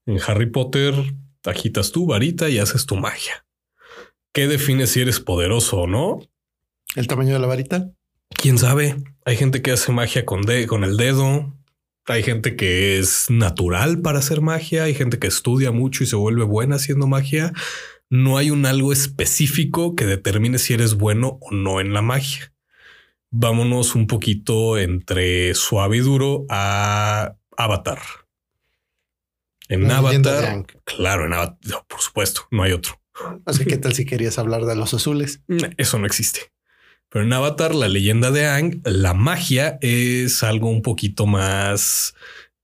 En 0.06 0.20
Harry 0.26 0.50
Potter 0.50 0.94
agitas 1.44 1.92
tu 1.92 2.06
varita 2.06 2.50
y 2.50 2.60
haces 2.60 2.86
tu 2.86 2.96
magia. 2.96 3.46
¿Qué 4.34 4.48
define 4.48 4.88
si 4.88 5.02
eres 5.02 5.20
poderoso 5.20 5.82
o 5.82 5.88
no? 5.88 6.20
¿El 6.96 7.08
tamaño 7.08 7.34
de 7.34 7.40
la 7.40 7.48
varita? 7.48 7.92
¿Quién 8.30 8.58
sabe? 8.58 8.96
Hay 9.26 9.36
gente 9.36 9.62
que 9.62 9.72
hace 9.72 9.92
magia 9.92 10.26
con, 10.26 10.44
con 10.68 10.84
el 10.84 10.98
dedo. 10.98 11.54
Hay 12.06 12.24
gente 12.24 12.56
que 12.56 12.98
es 12.98 13.30
natural 13.30 14.02
para 14.02 14.20
hacer 14.20 14.42
magia. 14.42 14.84
Hay 14.84 14.94
gente 14.94 15.20
que 15.20 15.28
estudia 15.28 15.72
mucho 15.72 16.04
y 16.04 16.08
se 16.08 16.16
vuelve 16.16 16.44
buena 16.44 16.78
haciendo 16.78 17.08
magia 17.08 17.52
no 18.10 18.38
hay 18.38 18.49
un 18.49 18.66
algo 18.66 18.91
específico 18.91 19.95
que 19.95 20.05
determine 20.05 20.57
si 20.57 20.74
eres 20.74 20.95
bueno 20.95 21.38
o 21.41 21.51
no 21.51 21.80
en 21.80 21.93
la 21.93 22.01
magia. 22.01 22.51
Vámonos 23.32 23.93
un 23.93 24.07
poquito 24.07 24.80
entre 24.80 25.53
suave 25.53 25.97
y 25.97 25.99
duro 25.99 26.45
a 26.49 27.36
Avatar. 27.55 27.99
En 29.68 29.89
Avatar, 29.91 30.66
claro, 30.84 31.28
en 31.28 31.34
Avatar, 31.34 31.86
por 31.88 32.01
supuesto, 32.01 32.47
no 32.49 32.64
hay 32.64 32.72
otro. 32.72 32.99
Así 33.45 33.66
que 33.66 33.78
tal 33.78 33.93
si 33.93 34.05
querías 34.05 34.39
hablar 34.39 34.66
de 34.66 34.76
los 34.76 34.95
azules. 34.95 35.41
Eso 35.78 35.99
no 35.99 36.07
existe. 36.07 36.51
Pero 37.10 37.26
en 37.26 37.34
Avatar, 37.34 37.76
la 37.76 37.88
leyenda 37.88 38.32
de 38.32 38.47
Ang, 38.47 38.82
la 38.84 39.14
magia 39.14 39.78
es 39.82 40.41
algo 40.41 40.70
un 40.70 40.82
poquito 40.82 41.28
más. 41.28 42.16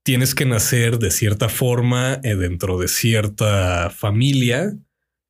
Tienes 0.02 0.34
que 0.34 0.46
nacer 0.46 0.98
de 0.98 1.12
cierta 1.12 1.48
forma 1.48 2.20
eh, 2.24 2.34
dentro 2.34 2.78
de 2.78 2.88
cierta 2.88 3.90
familia 3.90 4.76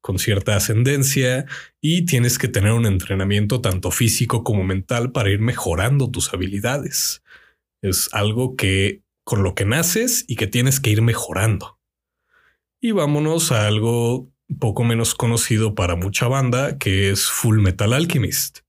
con 0.06 0.20
cierta 0.20 0.54
ascendencia 0.54 1.46
y 1.80 2.02
tienes 2.02 2.38
que 2.38 2.46
tener 2.46 2.70
un 2.70 2.86
entrenamiento 2.86 3.60
tanto 3.60 3.90
físico 3.90 4.44
como 4.44 4.62
mental 4.62 5.10
para 5.10 5.30
ir 5.30 5.40
mejorando 5.40 6.12
tus 6.12 6.32
habilidades. 6.32 7.24
Es 7.82 8.08
algo 8.12 8.54
que 8.54 9.02
con 9.24 9.42
lo 9.42 9.56
que 9.56 9.64
naces 9.64 10.24
y 10.28 10.36
que 10.36 10.46
tienes 10.46 10.78
que 10.78 10.90
ir 10.90 11.02
mejorando. 11.02 11.80
Y 12.80 12.92
vámonos 12.92 13.50
a 13.50 13.66
algo 13.66 14.30
poco 14.60 14.84
menos 14.84 15.16
conocido 15.16 15.74
para 15.74 15.96
mucha 15.96 16.28
banda, 16.28 16.78
que 16.78 17.10
es 17.10 17.26
Full 17.26 17.58
Metal 17.58 17.92
Alchemist. 17.92 18.60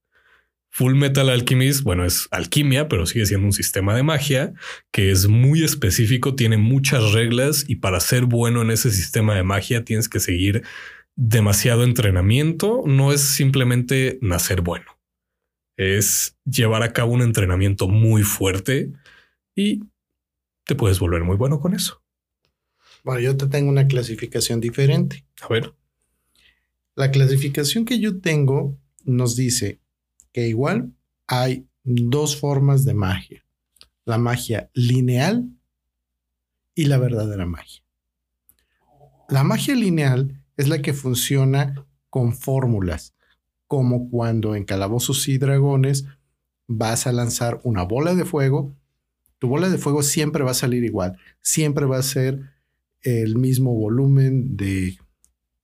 Full 0.70 0.96
Metal 0.96 1.28
Alchemist, 1.28 1.84
bueno, 1.84 2.04
es 2.04 2.26
alquimia, 2.32 2.88
pero 2.88 3.06
sigue 3.06 3.26
siendo 3.26 3.46
un 3.46 3.52
sistema 3.52 3.94
de 3.94 4.02
magia 4.02 4.54
que 4.90 5.12
es 5.12 5.28
muy 5.28 5.62
específico, 5.62 6.34
tiene 6.34 6.56
muchas 6.56 7.12
reglas 7.12 7.64
y 7.68 7.76
para 7.76 8.00
ser 8.00 8.24
bueno 8.24 8.62
en 8.62 8.72
ese 8.72 8.90
sistema 8.90 9.36
de 9.36 9.44
magia 9.44 9.84
tienes 9.84 10.08
que 10.08 10.18
seguir 10.18 10.64
demasiado 11.20 11.82
entrenamiento, 11.82 12.84
no 12.86 13.12
es 13.12 13.20
simplemente 13.22 14.20
nacer 14.22 14.60
bueno. 14.60 15.00
Es 15.76 16.36
llevar 16.44 16.84
a 16.84 16.92
cabo 16.92 17.12
un 17.12 17.22
entrenamiento 17.22 17.88
muy 17.88 18.22
fuerte 18.22 18.92
y 19.56 19.80
te 20.64 20.76
puedes 20.76 21.00
volver 21.00 21.24
muy 21.24 21.36
bueno 21.36 21.58
con 21.58 21.74
eso. 21.74 22.00
Bueno, 23.02 23.20
yo 23.20 23.36
te 23.36 23.48
tengo 23.48 23.68
una 23.68 23.88
clasificación 23.88 24.60
diferente. 24.60 25.26
A 25.40 25.48
ver. 25.48 25.74
La 26.94 27.10
clasificación 27.10 27.84
que 27.84 27.98
yo 27.98 28.20
tengo 28.20 28.78
nos 29.04 29.34
dice 29.34 29.80
que 30.32 30.46
igual 30.46 30.92
hay 31.26 31.66
dos 31.82 32.36
formas 32.36 32.84
de 32.84 32.94
magia. 32.94 33.44
La 34.04 34.18
magia 34.18 34.70
lineal 34.72 35.48
y 36.76 36.84
la 36.84 36.98
verdadera 36.98 37.44
magia. 37.44 37.82
La 39.28 39.42
magia 39.42 39.74
lineal 39.74 40.44
es 40.58 40.68
la 40.68 40.82
que 40.82 40.92
funciona 40.92 41.86
con 42.10 42.34
fórmulas, 42.34 43.14
como 43.66 44.10
cuando 44.10 44.54
en 44.54 44.64
Calabozos 44.64 45.26
y 45.28 45.38
Dragones 45.38 46.04
vas 46.66 47.06
a 47.06 47.12
lanzar 47.12 47.60
una 47.64 47.84
bola 47.84 48.14
de 48.14 48.24
fuego, 48.24 48.76
tu 49.38 49.48
bola 49.48 49.70
de 49.70 49.78
fuego 49.78 50.02
siempre 50.02 50.44
va 50.44 50.50
a 50.50 50.54
salir 50.54 50.84
igual, 50.84 51.16
siempre 51.40 51.86
va 51.86 51.98
a 51.98 52.02
ser 52.02 52.50
el 53.02 53.36
mismo 53.36 53.72
volumen 53.72 54.56
de 54.56 54.98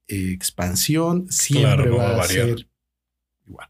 eh, 0.07 0.31
expansión, 0.33 1.27
siempre 1.29 1.91
va, 1.91 2.21
a, 2.21 2.25
ser 2.25 2.69
igual. 3.47 3.69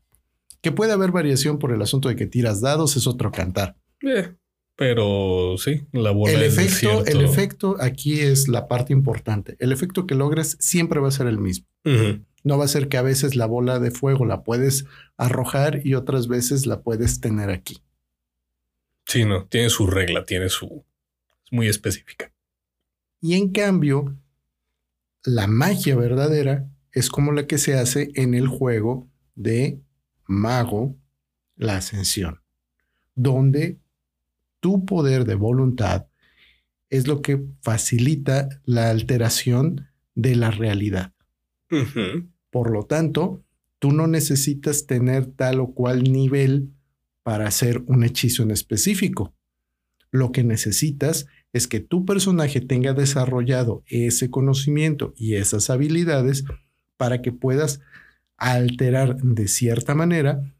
Que 0.61 0.73
puede 0.73 0.93
haber 0.93 1.11
variación 1.11 1.59
por 1.59 1.73
el 1.73 1.81
asunto 1.81 2.11
de 2.11 2.17
que 2.17 2.27
tiras 2.27 2.61
dados, 2.61 2.97
es 2.97 3.07
otro 3.07 3.33
cantar. 3.33 3.77
Eh, 4.03 4.35
pero 4.77 5.57
sí, 5.59 5.87
la 5.93 6.11
bola 6.11 6.33
el 6.33 6.43
efecto, 6.43 7.05
el 7.07 7.21
efecto 7.21 7.77
aquí 7.81 8.21
es 8.21 8.49
la 8.49 8.67
parte 8.67 8.93
importante. 8.93 9.57
El 9.61 9.73
efecto 9.73 10.07
que 10.07 10.15
logres 10.15 10.57
siempre 10.59 11.01
va 11.01 11.09
a 11.09 11.13
ser 11.13 11.27
el 11.27 11.39
mismo. 11.39 11.67
No 12.43 12.59
va 12.59 12.65
a 12.65 12.69
ser 12.69 12.89
que 12.89 12.97
a 12.97 13.03
veces 13.03 13.37
la 13.37 13.47
bola 13.47 13.79
de 13.79 13.91
fuego 13.91 14.27
la 14.27 14.43
puedes 14.43 14.85
arrojar 15.17 15.81
y 15.87 15.95
otras 15.95 16.29
veces 16.29 16.67
la 16.67 16.83
puedes 16.83 17.21
tener 17.21 17.51
aquí. 17.51 17.83
Sí, 19.07 19.25
no, 19.25 19.47
tiene 19.47 19.71
su 19.71 19.87
regla, 19.87 20.25
tiene 20.25 20.49
su... 20.49 20.85
Es 21.45 21.53
muy 21.53 21.69
específica. 21.69 22.33
Y 23.21 23.35
en 23.35 23.53
cambio, 23.53 24.17
la 25.25 25.47
magia 25.47 25.97
verdadera 25.97 26.69
es 26.93 27.09
como 27.09 27.33
la 27.33 27.47
que 27.47 27.59
se 27.59 27.75
hace 27.75 28.11
en 28.15 28.35
el 28.35 28.49
juego 28.49 29.09
de 29.35 29.81
Mago, 30.27 30.97
la 31.57 31.77
Ascensión, 31.77 32.41
donde 33.15 33.79
tu 34.65 34.87
poder 34.87 35.27
de 35.27 35.35
voluntad 35.35 36.07
es 36.89 37.07
lo 37.07 37.21
que 37.21 37.45
facilita 37.61 38.49
la 38.65 38.89
alteración 38.89 39.89
de 40.15 40.37
la 40.37 40.51
realidad. 40.51 41.13
Por 42.49 42.71
lo 42.71 42.85
tanto, 42.87 43.45
tú 43.79 43.93
no 43.93 44.07
necesitas 44.07 44.87
tener 44.87 45.27
tal 45.27 45.61
o 45.61 45.75
cual 45.75 46.05
nivel 46.05 46.71
para 47.23 47.47
hacer 47.47 47.85
un 47.89 48.05
hechizo 48.05 48.43
en 48.43 48.53
específico. 48.53 49.35
Lo 50.11 50.33
que 50.33 50.45
necesitas 50.45 51.27
es 51.53 51.69
que 51.69 51.81
tu 51.81 52.07
personaje 52.07 52.63
tenga 52.63 52.95
desarrollado 52.95 53.83
ese 53.85 54.31
conocimiento 54.31 55.13
y 55.15 55.35
esas 55.35 55.69
habilidades 55.69 56.45
para 56.97 57.21
que 57.21 57.33
puedas 57.33 57.83
alterar 58.39 59.19
de 59.19 59.47
cierta 59.47 59.95
manera 59.95 60.55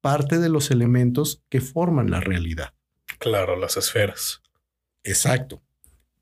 parte 0.00 0.38
de 0.38 0.48
los 0.48 0.70
elementos 0.70 1.42
que 1.48 1.60
forman 1.60 2.12
la 2.12 2.20
realidad. 2.20 2.77
Claro, 3.18 3.56
las 3.56 3.76
esferas. 3.76 4.42
Exacto. 5.02 5.62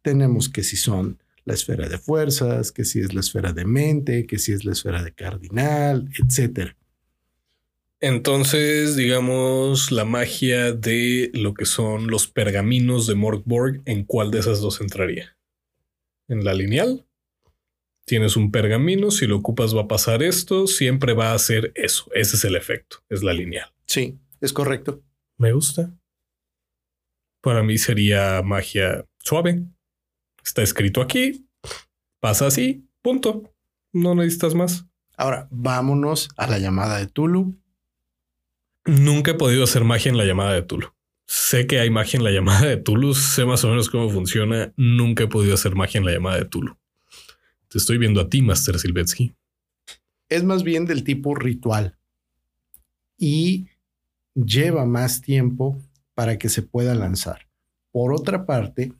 Tenemos 0.03 0.49
que 0.49 0.63
si 0.63 0.77
son 0.77 1.23
la 1.45 1.55
esfera 1.55 1.89
de 1.89 1.99
fuerzas, 1.99 2.73
que 2.73 2.85
si 2.85 3.01
es 3.01 3.15
la 3.15 3.21
esfera 3.21 3.53
de 3.53 3.65
mente, 3.65 4.27
que 4.27 4.39
si 4.39 4.53
es 4.53 4.65
la 4.65 4.73
esfera 4.73 5.03
de 5.03 5.13
cardinal, 5.13 6.09
etcétera. 6.19 6.77
Entonces, 8.01 8.95
digamos, 8.95 9.91
la 9.91 10.05
magia 10.05 10.73
de 10.73 11.31
lo 11.33 11.55
que 11.55 11.65
son 11.65 12.09
los 12.09 12.27
pergaminos 12.27 13.07
de 13.07 13.15
Morgborg, 13.15 13.81
¿en 13.87 14.05
cuál 14.05 14.31
de 14.31 14.41
esas 14.41 14.61
dos 14.61 14.81
entraría? 14.81 15.37
¿En 16.29 16.45
la 16.45 16.53
lineal? 16.53 17.07
Tienes 18.05 18.37
un 18.37 18.53
pergamino, 18.53 19.11
si 19.11 19.27
lo 19.27 19.37
ocupas 19.37 19.75
va 19.75 19.83
a 19.83 19.89
pasar 19.89 20.23
esto, 20.23 20.67
siempre 20.67 21.15
va 21.15 21.31
a 21.31 21.35
hacer 21.35 21.73
eso. 21.75 22.09
Ese 22.15 22.37
es 22.37 22.45
el 22.45 22.55
efecto, 22.55 22.99
es 23.09 23.23
la 23.23 23.33
lineal. 23.33 23.73
Sí, 23.87 24.19
es 24.41 24.53
correcto. 24.53 25.03
Me 25.39 25.53
gusta. 25.53 25.93
Para 27.47 27.63
mí 27.63 27.79
sería 27.79 28.43
magia 28.43 29.07
suave. 29.19 29.63
Está 30.45 30.63
escrito 30.63 31.01
aquí, 31.01 31.47
pasa 32.19 32.49
así, 32.49 32.89
punto. 33.03 33.55
No 33.93 34.17
necesitas 34.17 34.57
más. 34.57 34.85
Ahora, 35.17 35.47
vámonos 35.53 36.29
a 36.37 36.49
la 36.49 36.59
llamada 36.59 36.99
de 36.99 37.07
Tulu. 37.07 37.57
Nunca 38.85 39.31
he 39.31 39.35
podido 39.35 39.63
hacer 39.63 39.85
magia 39.85 40.11
en 40.11 40.19
la 40.19 40.25
llamada 40.25 40.55
de 40.55 40.63
Tulu. 40.63 40.89
Sé 41.25 41.69
que 41.69 41.79
hay 41.79 41.89
magia 41.89 42.17
en 42.17 42.25
la 42.25 42.33
llamada 42.33 42.67
de 42.67 42.79
Tulu, 42.79 43.15
sé 43.15 43.45
más 43.45 43.63
o 43.63 43.69
menos 43.69 43.91
cómo 43.91 44.11
funciona. 44.11 44.73
Nunca 44.77 45.23
he 45.23 45.29
podido 45.29 45.55
hacer 45.55 45.77
magia 45.77 45.99
en 45.99 46.05
la 46.07 46.15
llamada 46.15 46.39
de 46.39 46.47
Tulu. 46.47 46.77
Te 47.69 47.79
estoy 47.79 47.99
viendo 47.99 48.21
a 48.21 48.29
ti, 48.29 48.43
Master 48.43 48.77
Silvetsky. 48.77 49.37
Es 50.29 50.43
más 50.43 50.65
bien 50.65 50.85
del 50.85 51.05
tipo 51.05 51.37
ritual 51.37 51.97
y 53.17 53.69
lleva 54.35 54.85
más 54.85 55.21
tiempo 55.21 55.81
para 56.17 56.39
que 56.39 56.49
se 56.49 56.63
pueda 56.63 56.95
lanzar. 56.95 57.47
Por 57.93 58.15
otra 58.15 58.47
parte, 58.47 58.93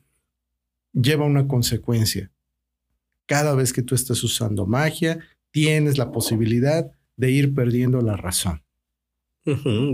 lleva 0.93 1.25
una 1.25 1.47
consecuencia. 1.47 2.31
Cada 3.25 3.55
vez 3.55 3.73
que 3.73 3.81
tú 3.81 3.95
estás 3.95 4.23
usando 4.23 4.67
magia, 4.67 5.19
tienes 5.49 5.97
la 5.97 6.11
posibilidad 6.11 6.91
de 7.15 7.31
ir 7.31 7.55
perdiendo 7.55 8.01
la 8.01 8.15
razón. 8.15 8.63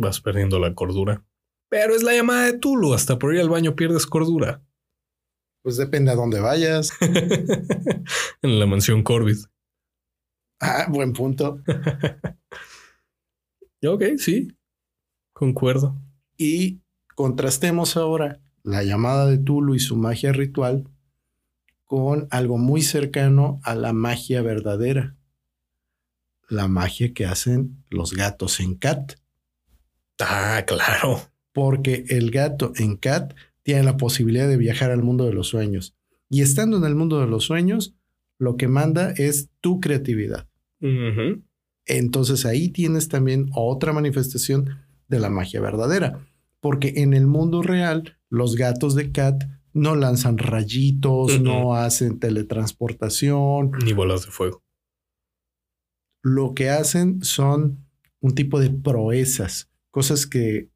Vas 0.02 0.20
perdiendo 0.20 0.60
la 0.60 0.76
cordura. 0.76 1.24
Pero 1.70 1.96
es 1.96 2.04
la 2.04 2.14
llamada 2.14 2.46
de 2.46 2.58
Tulu. 2.58 2.94
Hasta 2.94 3.18
por 3.18 3.34
ir 3.34 3.40
al 3.40 3.50
baño 3.50 3.76
pierdes 3.76 4.06
cordura. 4.06 4.62
Pues 5.62 5.78
depende 5.78 6.12
a 6.12 6.16
dónde 6.16 6.42
vayas. 6.42 6.92
en 8.42 8.60
la 8.60 8.66
mansión 8.66 9.02
Corbett. 9.02 9.38
Ah, 10.60 10.88
buen 10.90 11.14
punto. 11.14 11.62
ok, 13.88 14.04
sí. 14.18 14.50
Concuerdo. 15.32 15.96
Y 16.38 16.83
contrastemos 17.16 17.98
ahora 17.98 18.40
la 18.64 18.84
llamada 18.84 19.28
de 19.28 19.38
Tulu 19.38 19.76
y 19.76 19.80
su 19.80 19.96
magia 19.96 20.32
ritual 20.32 20.88
con 21.86 22.28
algo 22.32 22.58
muy 22.58 22.82
cercano 22.82 23.60
a 23.64 23.76
la 23.76 23.94
magia 23.94 24.42
verdadera. 24.42 25.16
La 26.50 26.68
magia 26.68 27.14
que 27.14 27.26
hacen 27.26 27.84
los 27.90 28.14
gatos 28.14 28.60
en 28.60 28.76
Cat. 28.76 29.14
Ah, 30.20 30.64
claro. 30.66 31.22
Porque 31.52 32.06
el 32.10 32.32
gato 32.32 32.74
en 32.78 32.98
Cat 32.98 33.34
tiene 33.64 33.84
la 33.84 33.98
posibilidad 33.98 34.48
de 34.48 34.58
viajar 34.58 34.92
al 34.92 35.04
mundo 35.04 35.26
de 35.26 35.34
los 35.34 35.48
sueños. 35.48 35.96
Y 36.30 36.42
estando 36.42 36.78
en 36.78 36.86
el 36.86 36.96
mundo 36.96 37.20
de 37.20 37.28
los 37.28 37.46
sueños, 37.46 37.96
lo 38.40 38.58
que 38.58 38.68
manda 38.68 39.12
es 39.12 39.50
tu 39.62 39.80
creatividad. 39.80 40.48
Entonces 41.86 42.46
ahí 42.46 42.70
tienes 42.70 43.08
también 43.08 43.50
otra 43.54 43.94
manifestación 43.94 44.80
de 45.08 45.20
la 45.20 45.30
magia 45.30 45.62
verdadera. 45.62 46.26
Porque 46.64 46.94
en 46.96 47.14
el 47.14 47.28
mundo 47.28 47.62
real, 47.62 48.18
los 48.30 48.56
gatos 48.56 48.96
de 48.96 49.12
Cat 49.12 49.44
no 49.74 49.98
lanzan 49.98 50.38
rayitos, 50.38 51.42
no 51.42 51.76
hacen 51.76 52.20
teletransportación. 52.20 53.72
Ni 53.84 53.92
bolas 53.92 54.26
de 54.26 54.32
fuego. 54.32 54.64
Lo 56.22 56.54
que 56.54 56.70
hacen 56.70 57.22
son 57.22 57.86
un 58.22 58.34
tipo 58.34 58.62
de 58.62 58.70
proezas, 58.70 59.70
cosas 59.92 60.26
que 60.26 60.70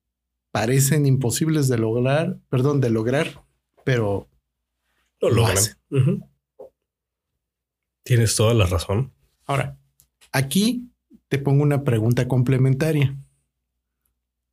parecen 0.51 1.05
imposibles 1.05 1.69
de 1.69 1.77
lograr, 1.77 2.37
perdón, 2.49 2.81
de 2.81 2.89
lograr, 2.89 3.45
pero 3.85 4.27
Lo 5.21 5.29
Lo 5.29 5.35
logran. 5.37 5.57
hacen. 5.57 5.77
Tienes 8.03 8.35
toda 8.35 8.53
la 8.53 8.65
razón. 8.65 9.13
Ahora, 9.45 9.79
aquí 10.33 10.91
te 11.29 11.39
pongo 11.39 11.63
una 11.63 11.85
pregunta 11.85 12.27
complementaria. 12.27 13.17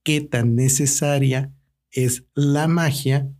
¿Qué 0.04 0.20
tan 0.20 0.54
necesaria 0.54 1.54
es 1.90 2.26
la 2.34 2.68
magia 2.68 3.32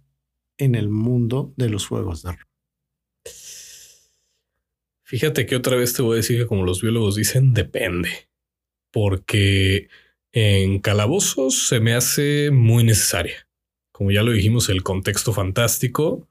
en 0.57 0.75
el 0.75 0.89
mundo 0.89 1.53
de 1.57 1.69
los 1.69 1.87
juegos 1.87 2.23
de 2.23 2.33
rol? 2.33 2.47
Fíjate 5.03 5.45
que 5.45 5.57
otra 5.57 5.77
vez 5.77 5.93
te 5.93 6.01
voy 6.01 6.15
a 6.15 6.17
decir 6.17 6.39
que 6.39 6.47
como 6.47 6.65
los 6.65 6.81
biólogos 6.81 7.17
dicen, 7.17 7.53
depende. 7.53 8.31
Porque 8.91 9.89
en 10.33 10.81
calabozos 10.81 11.69
se 11.69 11.81
me 11.81 11.95
hace 11.95 12.51
muy 12.51 12.83
necesaria. 12.83 13.47
Como 13.93 14.11
ya 14.11 14.23
lo 14.23 14.33
dijimos, 14.33 14.71
el 14.71 14.83
contexto 14.83 15.35
fantástico, 15.35 16.27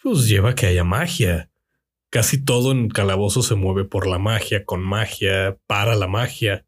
pues 0.00 0.28
lleva 0.28 0.50
a 0.50 0.54
que 0.54 0.66
haya 0.66 0.84
magia. 0.84 1.50
Casi 2.10 2.44
todo 2.44 2.70
en 2.70 2.88
calabozos 2.90 3.48
se 3.48 3.56
mueve 3.56 3.84
por 3.84 4.06
la 4.06 4.18
magia, 4.18 4.64
con 4.64 4.82
magia, 4.82 5.58
para 5.66 5.96
la 5.96 6.06
magia. 6.06 6.64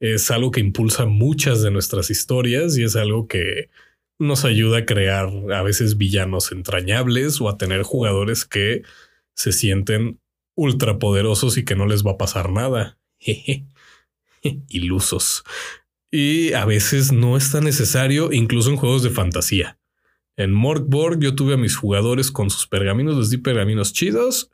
Es 0.00 0.30
algo 0.30 0.50
que 0.50 0.60
impulsa 0.60 1.06
muchas 1.06 1.62
de 1.62 1.70
nuestras 1.70 2.10
historias 2.10 2.76
y 2.76 2.84
es 2.84 2.96
algo 2.96 3.28
que 3.28 3.70
nos 4.18 4.44
ayuda 4.44 4.78
a 4.78 4.86
crear 4.86 5.30
a 5.52 5.62
veces 5.62 5.96
villanos 5.98 6.52
entrañables 6.52 7.40
o 7.40 7.48
a 7.48 7.58
tener 7.58 7.82
jugadores 7.82 8.44
que 8.44 8.82
se 9.34 9.52
sienten 9.52 10.20
ultrapoderosos 10.54 11.58
y 11.58 11.64
que 11.64 11.76
no 11.76 11.86
les 11.86 12.04
va 12.04 12.12
a 12.12 12.18
pasar 12.18 12.50
nada. 12.50 12.98
Ilusos. 14.68 15.44
Y 16.10 16.52
a 16.54 16.64
veces 16.64 17.12
no 17.12 17.36
es 17.36 17.52
tan 17.52 17.64
necesario, 17.64 18.32
incluso 18.32 18.70
en 18.70 18.76
juegos 18.76 19.02
de 19.02 19.10
fantasía. 19.10 19.78
En 20.36 20.52
Morkborg 20.52 21.20
yo 21.20 21.34
tuve 21.34 21.54
a 21.54 21.58
mis 21.58 21.76
jugadores 21.76 22.30
con 22.30 22.50
sus 22.50 22.66
pergaminos, 22.66 23.16
les 23.16 23.30
di 23.30 23.38
pergaminos 23.38 23.92
chidos 23.92 24.50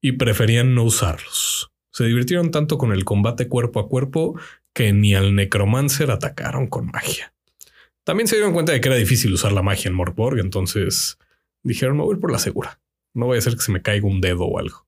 y 0.00 0.12
preferían 0.12 0.74
no 0.74 0.84
usarlos. 0.84 1.72
Se 1.92 2.04
divirtieron 2.04 2.50
tanto 2.50 2.78
con 2.78 2.92
el 2.92 3.04
combate 3.04 3.48
cuerpo 3.48 3.80
a 3.80 3.88
cuerpo 3.88 4.38
que 4.76 4.92
ni 4.92 5.14
al 5.14 5.34
necromancer 5.34 6.10
atacaron 6.10 6.66
con 6.66 6.90
magia. 6.92 7.32
También 8.04 8.28
se 8.28 8.36
dieron 8.36 8.52
cuenta 8.52 8.72
de 8.72 8.80
que 8.82 8.88
era 8.88 8.98
difícil 8.98 9.32
usar 9.32 9.52
la 9.52 9.62
magia 9.62 9.88
en 9.88 9.94
Morkborg, 9.94 10.38
entonces 10.38 11.16
dijeron, 11.62 11.96
me 11.96 12.02
voy 12.02 12.16
por 12.16 12.30
la 12.30 12.38
segura. 12.38 12.78
No 13.14 13.26
vaya 13.26 13.38
a 13.38 13.42
ser 13.42 13.54
que 13.54 13.62
se 13.62 13.72
me 13.72 13.80
caiga 13.80 14.06
un 14.06 14.20
dedo 14.20 14.44
o 14.44 14.58
algo. 14.58 14.86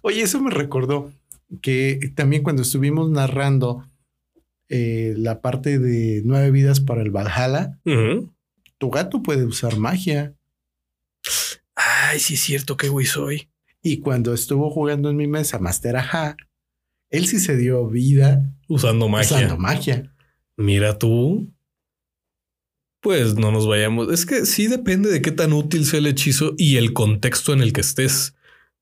Oye, 0.00 0.22
eso 0.22 0.40
me 0.40 0.50
recordó 0.50 1.12
que 1.60 2.12
también 2.14 2.42
cuando 2.42 2.62
estuvimos 2.62 3.10
narrando 3.10 3.84
eh, 4.70 5.12
la 5.18 5.42
parte 5.42 5.78
de 5.78 6.22
nueve 6.24 6.50
vidas 6.50 6.80
para 6.80 7.02
el 7.02 7.10
Valhalla, 7.10 7.78
tu 8.78 8.90
gato 8.90 9.22
puede 9.22 9.44
usar 9.44 9.76
magia. 9.76 10.32
Ay, 11.74 12.20
sí 12.20 12.34
es 12.34 12.40
cierto, 12.40 12.78
qué 12.78 12.88
güey 12.88 13.04
soy. 13.04 13.50
Y 13.82 13.98
cuando 13.98 14.32
estuvo 14.32 14.70
jugando 14.70 15.10
en 15.10 15.16
mi 15.18 15.26
mesa 15.26 15.58
Master 15.58 15.96
Aja, 15.96 16.36
él 17.10 17.26
sí 17.26 17.38
se 17.38 17.56
dio 17.56 17.86
vida 17.88 18.52
Usando 18.68 19.08
magia. 19.08 19.36
usando 19.36 19.56
magia. 19.58 20.14
Mira 20.56 20.98
tú. 20.98 21.52
Pues 23.02 23.34
no 23.36 23.50
nos 23.50 23.66
vayamos. 23.66 24.12
Es 24.12 24.26
que 24.26 24.44
sí 24.44 24.66
depende 24.66 25.10
de 25.10 25.22
qué 25.22 25.30
tan 25.32 25.52
útil 25.52 25.86
sea 25.86 25.98
el 26.00 26.06
hechizo 26.06 26.54
y 26.58 26.76
el 26.76 26.92
contexto 26.92 27.52
en 27.52 27.62
el 27.62 27.72
que 27.72 27.80
estés. 27.80 28.34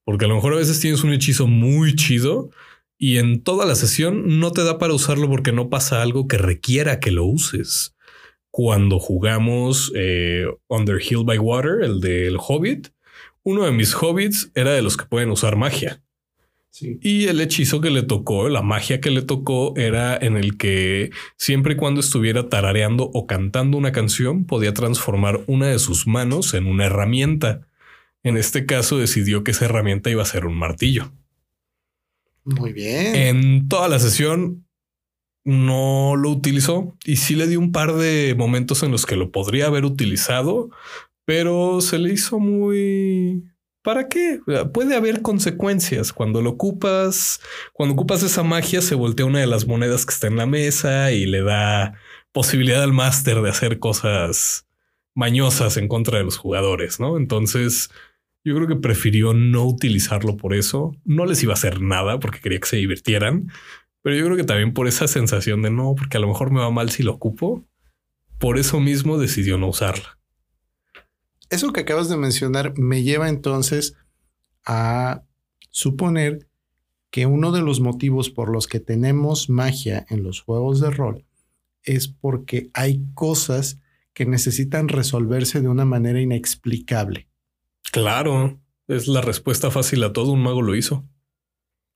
Porque 0.05 0.25
a 0.25 0.29
lo 0.29 0.35
mejor 0.35 0.55
a 0.55 0.57
veces 0.57 0.81
tienes 0.81 1.05
un 1.05 1.13
hechizo 1.13 1.47
muy 1.47 1.95
chido 1.95 2.51
y 2.99 3.19
en 3.19 3.43
toda 3.43 3.65
la 3.65 3.77
sesión 3.77 4.41
no 4.41 4.51
te 4.51 4.65
da 4.65 4.79
para 4.79 4.93
usarlo 4.95 5.29
porque 5.29 5.53
no 5.53 5.71
pasa 5.71 6.03
algo 6.03 6.27
que 6.27 6.37
requiera 6.39 6.99
que 6.99 7.13
lo 7.13 7.25
uses. 7.27 7.95
Cuando 8.51 8.99
jugamos 8.99 9.93
eh, 9.95 10.47
Under 10.67 11.01
Hill 11.01 11.23
by 11.25 11.39
Water, 11.39 11.83
el 11.83 12.01
del 12.01 12.39
Hobbit, 12.39 12.89
uno 13.45 13.65
de 13.65 13.71
mis 13.73 13.95
hobbits 13.95 14.51
era 14.55 14.73
de 14.73 14.83
los 14.83 14.97
que 14.97 15.05
pueden 15.07 15.31
usar 15.31 15.55
magia. 15.57 16.03
Sí. 16.79 17.01
Y 17.03 17.27
el 17.27 17.41
hechizo 17.41 17.81
que 17.81 17.91
le 17.91 18.05
tocó, 18.05 18.49
la 18.49 18.63
magia 18.63 19.01
que 19.01 19.11
le 19.11 19.23
tocó, 19.23 19.75
era 19.77 20.17
en 20.17 20.37
el 20.37 20.57
que 20.57 21.11
siempre 21.37 21.73
y 21.75 21.77
cuando 21.77 21.99
estuviera 21.99 22.49
tarareando 22.49 23.11
o 23.13 23.27
cantando 23.27 23.77
una 23.77 23.91
canción, 23.91 24.45
podía 24.45 24.73
transformar 24.75 25.41
una 25.49 25.67
de 25.67 25.81
sus 25.81 26.07
manos 26.07 26.55
en 26.55 26.67
una 26.67 26.87
herramienta. 26.87 27.67
En 28.23 28.37
este 28.37 28.65
caso 28.65 28.97
decidió 28.97 29.43
que 29.43 29.51
esa 29.51 29.65
herramienta 29.65 30.09
iba 30.09 30.23
a 30.23 30.27
ser 30.27 30.47
un 30.47 30.57
martillo. 30.57 31.11
Muy 32.45 32.73
bien. 32.73 33.17
En 33.17 33.69
toda 33.69 33.89
la 33.89 33.99
sesión 33.99 34.65
no 35.45 36.15
lo 36.15 36.31
utilizó 36.31 36.97
y 37.05 37.17
sí 37.17 37.35
le 37.35 37.49
dio 37.49 37.59
un 37.59 37.73
par 37.73 37.95
de 37.95 38.37
momentos 38.39 38.85
en 38.85 38.93
los 38.93 39.05
que 39.05 39.17
lo 39.17 39.33
podría 39.33 39.67
haber 39.67 39.85
utilizado, 39.85 40.71
pero 41.25 41.81
se 41.81 41.99
le 41.99 42.13
hizo 42.13 42.39
muy... 42.39 43.51
¿Para 43.89 44.11
qué? 44.11 44.43
Puede 44.75 44.97
haber 44.97 45.23
consecuencias. 45.23 46.13
Cuando 46.13 46.43
lo 46.43 46.51
ocupas, 46.51 47.41
cuando 47.73 47.95
ocupas 47.95 48.23
esa 48.23 48.43
magia, 48.43 48.83
se 48.83 48.95
voltea 48.95 49.25
una 49.25 49.39
de 49.39 49.47
las 49.47 49.67
monedas 49.67 50.05
que 50.05 50.13
está 50.13 50.27
en 50.27 50.37
la 50.37 50.45
mesa 50.45 51.11
y 51.11 51.25
le 51.25 51.41
da 51.41 51.95
posibilidad 52.31 52.83
al 52.83 52.93
máster 52.93 53.41
de 53.41 53.49
hacer 53.49 53.79
cosas 53.79 54.67
mañosas 55.15 55.79
en 55.79 55.89
contra 55.89 56.19
de 56.19 56.25
los 56.25 56.37
jugadores, 56.37 57.01
¿no? 57.01 57.17
Entonces, 57.17 57.89
yo 58.45 58.55
creo 58.57 58.69
que 58.69 58.77
prefirió 58.77 59.33
no 59.33 59.65
utilizarlo 59.65 60.37
por 60.37 60.53
eso. 60.53 60.95
No 61.07 61.25
les 61.25 61.43
iba 61.43 61.55
a 61.55 61.57
hacer 61.57 61.81
nada 61.81 62.21
porque 62.21 62.41
quería 62.41 62.61
que 62.61 62.69
se 62.69 62.77
divirtieran, 62.77 63.51
pero 64.03 64.15
yo 64.17 64.27
creo 64.27 64.37
que 64.37 64.45
también 64.45 64.75
por 64.75 64.87
esa 64.87 65.09
sensación 65.09 65.63
de 65.63 65.71
no, 65.71 65.95
porque 65.97 66.19
a 66.19 66.21
lo 66.21 66.29
mejor 66.29 66.51
me 66.51 66.61
va 66.61 66.71
mal 66.71 66.91
si 66.91 67.05
lo 67.05 67.15
ocupo. 67.15 67.65
Por 68.39 68.59
eso 68.59 68.81
mismo 68.81 69.17
decidió 69.17 69.57
no 69.57 69.69
usarla. 69.69 70.18
Eso 71.51 71.73
que 71.73 71.81
acabas 71.81 72.09
de 72.09 72.17
mencionar 72.17 72.77
me 72.79 73.03
lleva 73.03 73.29
entonces 73.29 73.97
a 74.65 75.23
suponer 75.71 76.49
que 77.11 77.27
uno 77.27 77.53
de 77.53 77.63
los 77.63 77.81
motivos 77.81 78.31
por 78.31 78.51
los 78.51 78.67
que 78.67 78.81
tenemos 78.81 79.49
magia 79.49 80.07
en 80.11 80.23
los 80.23 80.43
juegos 80.43 80.81
de 80.81 80.91
rol 80.91 81.25
es 81.83 82.09
porque 82.09 82.71
hay 82.75 83.03
cosas 83.15 83.81
que 84.13 84.27
necesitan 84.27 84.89
resolverse 84.89 85.61
de 85.61 85.69
una 85.69 85.85
manera 85.85 86.21
inexplicable. 86.21 87.29
Claro, 87.93 88.61
es 88.87 89.09
la 89.09 89.21
respuesta 89.21 89.71
fácil 89.71 90.03
a 90.05 90.13
todo. 90.13 90.33
Un 90.33 90.43
mago 90.43 90.61
lo 90.61 90.75
hizo. 90.75 91.09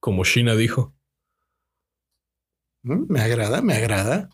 Como 0.01 0.25
Shina 0.25 0.55
dijo. 0.55 0.95
¿Mm? 2.83 3.05
Me 3.09 3.21
agrada, 3.21 3.61
me 3.61 3.75
agrada. 3.75 4.31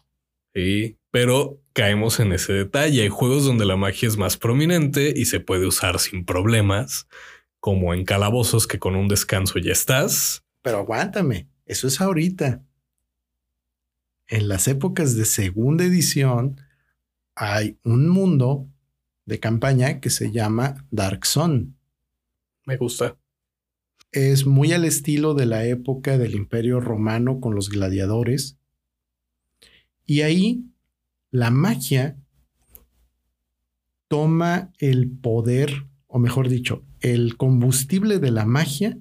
Sí, 0.54 0.98
pero 1.10 1.60
caemos 1.78 2.18
en 2.18 2.32
ese 2.32 2.52
detalle. 2.54 3.02
Hay 3.02 3.08
juegos 3.08 3.44
donde 3.44 3.64
la 3.64 3.76
magia 3.76 4.08
es 4.08 4.16
más 4.16 4.36
prominente 4.36 5.14
y 5.14 5.26
se 5.26 5.38
puede 5.38 5.64
usar 5.64 6.00
sin 6.00 6.24
problemas, 6.24 7.06
como 7.60 7.94
en 7.94 8.04
calabozos 8.04 8.66
que 8.66 8.80
con 8.80 8.96
un 8.96 9.06
descanso 9.06 9.60
ya 9.60 9.70
estás. 9.70 10.42
Pero 10.62 10.78
aguántame, 10.78 11.46
eso 11.66 11.86
es 11.86 12.00
ahorita. 12.00 12.64
En 14.26 14.48
las 14.48 14.66
épocas 14.66 15.14
de 15.14 15.24
segunda 15.24 15.84
edición 15.84 16.60
hay 17.36 17.78
un 17.84 18.08
mundo 18.08 18.68
de 19.24 19.38
campaña 19.38 20.00
que 20.00 20.10
se 20.10 20.32
llama 20.32 20.84
Dark 20.90 21.26
Zone. 21.26 21.74
Me 22.66 22.76
gusta. 22.76 23.16
Es 24.10 24.46
muy 24.46 24.72
al 24.72 24.84
estilo 24.84 25.34
de 25.34 25.46
la 25.46 25.64
época 25.64 26.18
del 26.18 26.34
Imperio 26.34 26.80
Romano 26.80 27.38
con 27.38 27.54
los 27.54 27.68
gladiadores. 27.68 28.58
Y 30.04 30.22
ahí 30.22 30.64
la 31.30 31.50
magia 31.50 32.16
toma 34.08 34.72
el 34.78 35.10
poder, 35.10 35.86
o 36.06 36.18
mejor 36.18 36.48
dicho, 36.48 36.84
el 37.00 37.36
combustible 37.36 38.18
de 38.18 38.30
la 38.30 38.44
magia 38.46 38.98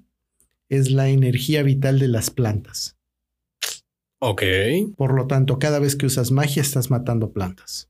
es 0.70 0.92
la 0.92 1.10
energía 1.10 1.64
vital 1.64 2.00
de 2.00 2.10
las 2.10 2.30
plantas. 2.30 2.98
Ok. 4.20 4.44
Por 4.96 5.14
lo 5.14 5.28
tanto, 5.28 5.60
cada 5.60 5.80
vez 5.80 5.96
que 5.96 6.06
usas 6.08 6.32
magia 6.32 6.62
estás 6.62 6.90
matando 6.90 7.32
plantas. 7.32 7.90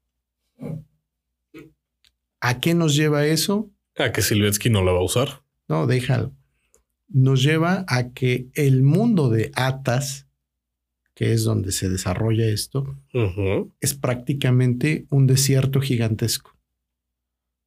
¿A 2.39 2.59
qué 2.59 2.73
nos 2.73 2.95
lleva 2.95 3.25
eso? 3.25 3.71
A 3.97 4.11
que 4.11 4.21
Silvetsky 4.21 4.69
no 4.69 4.83
la 4.83 4.91
va 4.91 4.99
a 4.99 5.03
usar. 5.03 5.41
No, 5.67 5.87
déjalo. 5.87 6.33
Nos 7.07 7.41
lleva 7.41 7.85
a 7.87 8.11
que 8.11 8.49
el 8.53 8.83
mundo 8.83 9.29
de 9.29 9.51
Atas, 9.55 10.26
que 11.17 11.33
es 11.33 11.43
donde 11.43 11.71
se 11.71 11.89
desarrolla 11.89 12.45
esto, 12.45 12.95
es 13.81 13.95
prácticamente 13.95 15.07
un 15.09 15.25
desierto 15.25 15.81
gigantesco. 15.81 16.55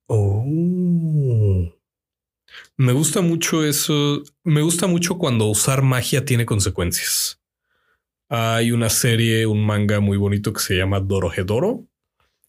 Oh. 0.06 1.74
Me 2.76 2.92
gusta 2.92 3.22
mucho 3.22 3.64
eso. 3.64 4.22
Me 4.44 4.62
gusta 4.62 4.86
mucho 4.86 5.18
cuando 5.18 5.46
usar 5.46 5.82
magia 5.82 6.24
tiene 6.24 6.46
consecuencias. 6.46 7.42
Hay 8.28 8.70
una 8.70 8.88
serie, 8.88 9.46
un 9.46 9.66
manga 9.66 9.98
muy 9.98 10.16
bonito 10.16 10.52
que 10.52 10.60
se 10.60 10.76
llama 10.76 11.00
Dorohedoro, 11.00 11.88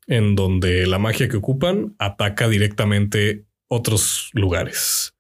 en 0.06 0.36
donde 0.36 0.86
la 0.86 1.00
magia 1.00 1.28
que 1.28 1.38
ocupan 1.38 1.96
ataca 1.98 2.48
directamente 2.48 3.48
otros 3.68 4.30
lugares. 4.34 5.16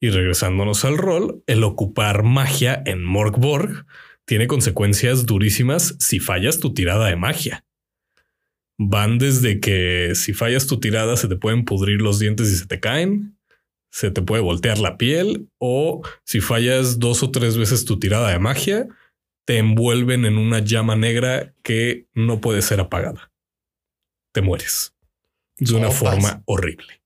Y 0.00 0.10
regresándonos 0.10 0.84
al 0.84 0.98
rol, 0.98 1.44
el 1.46 1.62
ocupar 1.62 2.24
magia 2.24 2.82
en 2.84 3.04
Morgborg 3.04 3.86
tiene 4.30 4.46
consecuencias 4.46 5.26
durísimas 5.26 5.96
si 5.98 6.20
fallas 6.20 6.60
tu 6.60 6.72
tirada 6.72 7.08
de 7.08 7.16
magia 7.16 7.64
van 8.78 9.18
desde 9.18 9.58
que 9.58 10.12
si 10.14 10.34
fallas 10.34 10.68
tu 10.68 10.78
tirada 10.78 11.16
se 11.16 11.26
te 11.26 11.34
pueden 11.34 11.64
pudrir 11.64 12.00
los 12.00 12.20
dientes 12.20 12.48
y 12.48 12.54
se 12.54 12.68
te 12.68 12.78
caen, 12.78 13.36
se 13.90 14.12
te 14.12 14.22
puede 14.22 14.40
voltear 14.40 14.78
la 14.78 14.96
piel 14.98 15.48
o 15.58 16.02
si 16.24 16.40
fallas 16.40 17.00
dos 17.00 17.24
o 17.24 17.32
tres 17.32 17.56
veces 17.56 17.84
tu 17.84 17.98
tirada 17.98 18.30
de 18.30 18.38
magia, 18.38 18.86
te 19.46 19.58
envuelven 19.58 20.24
en 20.24 20.38
una 20.38 20.60
llama 20.60 20.94
negra 20.94 21.52
que 21.64 22.06
no 22.14 22.40
puede 22.40 22.62
ser 22.62 22.78
apagada. 22.78 23.32
Te 24.32 24.42
mueres 24.42 24.94
de 25.58 25.74
una 25.74 25.90
Sopas. 25.90 26.14
forma 26.14 26.42
horrible. 26.46 27.02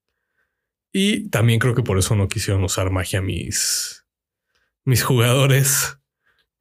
Y 0.93 1.31
también 1.31 1.59
creo 1.59 1.75
que 1.75 1.83
por 1.83 1.97
eso 1.97 2.16
no 2.16 2.29
quisieron 2.29 2.62
usar 2.64 2.91
magia 2.91 3.22
mis, 3.22 4.05
mis 4.85 5.03
jugadores, 5.03 5.99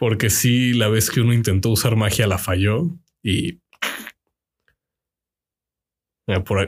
porque 0.04 0.30
sí, 0.30 0.74
la 0.74 0.90
vez 0.90 1.10
que 1.10 1.22
uno 1.22 1.32
intentó 1.32 1.70
usar 1.70 1.96
magia 1.96 2.28
la 2.28 2.38
falló 2.38 2.90
y 3.24 3.62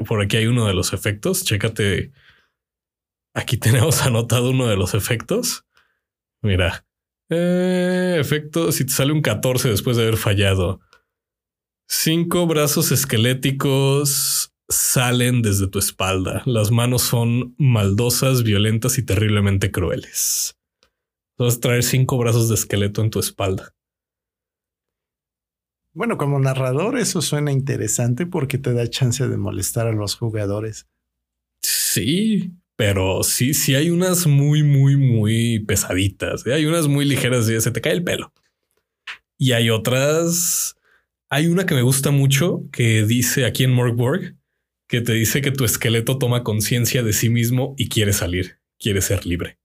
por 0.08 0.22
aquí 0.22 0.38
hay 0.38 0.48
uno 0.48 0.68
de 0.68 0.74
los 0.74 0.94
efectos. 0.94 1.44
Chécate. 1.44 2.14
Aquí 3.34 3.58
tenemos 3.60 4.04
anotado 4.04 4.52
uno 4.52 4.68
de 4.68 4.78
los 4.78 4.94
efectos. 4.94 5.66
Mira. 6.42 6.86
Eh, 7.30 8.16
efecto, 8.22 8.72
si 8.72 8.86
te 8.86 8.94
sale 8.94 9.12
un 9.12 9.22
14 9.22 9.68
después 9.68 9.98
de 9.98 10.04
haber 10.04 10.16
fallado. 10.16 10.80
Cinco 11.90 12.48
brazos 12.48 12.94
esqueléticos 12.94 14.54
salen 14.70 15.42
desde 15.42 15.68
tu 15.68 15.80
espalda. 15.80 16.42
Las 16.46 16.72
manos 16.72 17.02
son 17.02 17.54
maldosas, 17.58 18.44
violentas 18.44 18.98
y 18.98 19.04
terriblemente 19.04 19.72
crueles. 19.72 20.55
A 21.38 21.60
traer 21.60 21.84
cinco 21.84 22.18
brazos 22.18 22.50
de 22.50 22.56
esqueleto 22.56 23.02
en 23.02 23.10
tu 23.10 23.20
espalda. 23.20 23.74
Bueno, 25.94 26.18
como 26.18 26.40
narrador 26.40 26.98
eso 26.98 27.22
suena 27.22 27.52
interesante 27.52 28.26
porque 28.26 28.58
te 28.58 28.74
da 28.74 28.90
chance 28.90 29.28
de 29.28 29.38
molestar 29.38 29.88
a 29.88 29.94
los 29.94 30.16
jugadores. 30.16 30.88
Sí, 31.62 32.52
pero 32.76 33.24
sí, 33.24 33.54
sí 33.54 33.76
hay 33.76 33.90
unas 33.90 34.28
muy, 34.28 34.64
muy, 34.64 34.98
muy 34.98 35.60
pesaditas. 35.60 36.46
¿eh? 36.46 36.54
Hay 36.54 36.66
unas 36.66 36.88
muy 36.88 37.06
ligeras 37.06 37.50
y 37.50 37.60
se 37.62 37.72
te 37.72 37.82
cae 37.82 37.94
el 37.94 38.04
pelo. 38.04 38.34
Y 39.38 39.54
hay 39.54 39.70
otras. 39.70 40.76
Hay 41.30 41.48
una 41.48 41.66
que 41.66 41.76
me 41.76 41.82
gusta 41.82 42.12
mucho 42.12 42.64
que 42.72 43.06
dice 43.06 43.46
aquí 43.46 43.64
en 43.64 43.74
Morgborg 43.74 44.36
que 44.88 45.02
te 45.02 45.14
dice 45.14 45.42
que 45.42 45.52
tu 45.52 45.66
esqueleto 45.66 46.18
toma 46.18 46.44
conciencia 46.44 47.04
de 47.04 47.14
sí 47.14 47.30
mismo 47.30 47.74
y 47.78 47.90
quiere 47.90 48.14
salir, 48.14 48.60
quiere 48.78 49.02
ser 49.02 49.26
libre. 49.26 49.58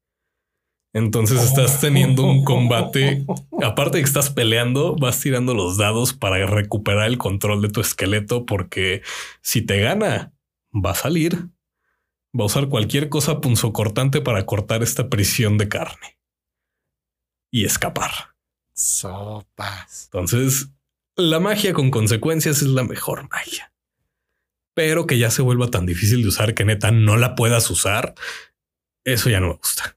Entonces 0.93 1.43
estás 1.43 1.81
teniendo 1.81 2.25
un 2.25 2.45
combate. 2.45 3.25
Aparte 3.63 3.99
de 3.99 4.03
que 4.03 4.09
estás 4.09 4.31
peleando, 4.31 4.97
vas 4.97 5.21
tirando 5.21 5.55
los 5.55 5.77
dados 5.77 6.13
para 6.13 6.45
recuperar 6.47 7.07
el 7.07 7.19
control 7.19 7.63
de 7.63 7.69
tu 7.69 7.81
esqueleto, 7.81 8.45
porque 8.45 9.03
si 9.41 9.63
te 9.63 9.81
gana, 9.81 10.33
va 10.73 10.91
a 10.93 10.97
salir. 10.97 11.49
Va 12.39 12.45
a 12.45 12.47
usar 12.47 12.69
cualquier 12.69 13.09
cosa 13.09 13.41
punzocortante 13.41 14.21
para 14.21 14.47
cortar 14.47 14.83
esta 14.83 15.09
prisión 15.09 15.59
de 15.59 15.69
carne 15.69 16.19
y 17.51 17.65
escapar. 17.65 18.11
Sopas. 18.73 20.05
Entonces, 20.05 20.69
la 21.17 21.41
magia 21.41 21.73
con 21.73 21.91
consecuencias 21.91 22.63
es 22.63 22.69
la 22.69 22.85
mejor 22.85 23.29
magia. 23.31 23.73
Pero 24.75 25.07
que 25.07 25.19
ya 25.19 25.31
se 25.31 25.43
vuelva 25.43 25.71
tan 25.71 25.87
difícil 25.87 26.23
de 26.23 26.29
usar 26.29 26.55
que 26.55 26.65
neta 26.65 26.91
no 26.91 27.17
la 27.17 27.35
puedas 27.35 27.69
usar, 27.71 28.15
eso 29.05 29.29
ya 29.29 29.41
no 29.41 29.49
me 29.49 29.55
gusta. 29.55 29.97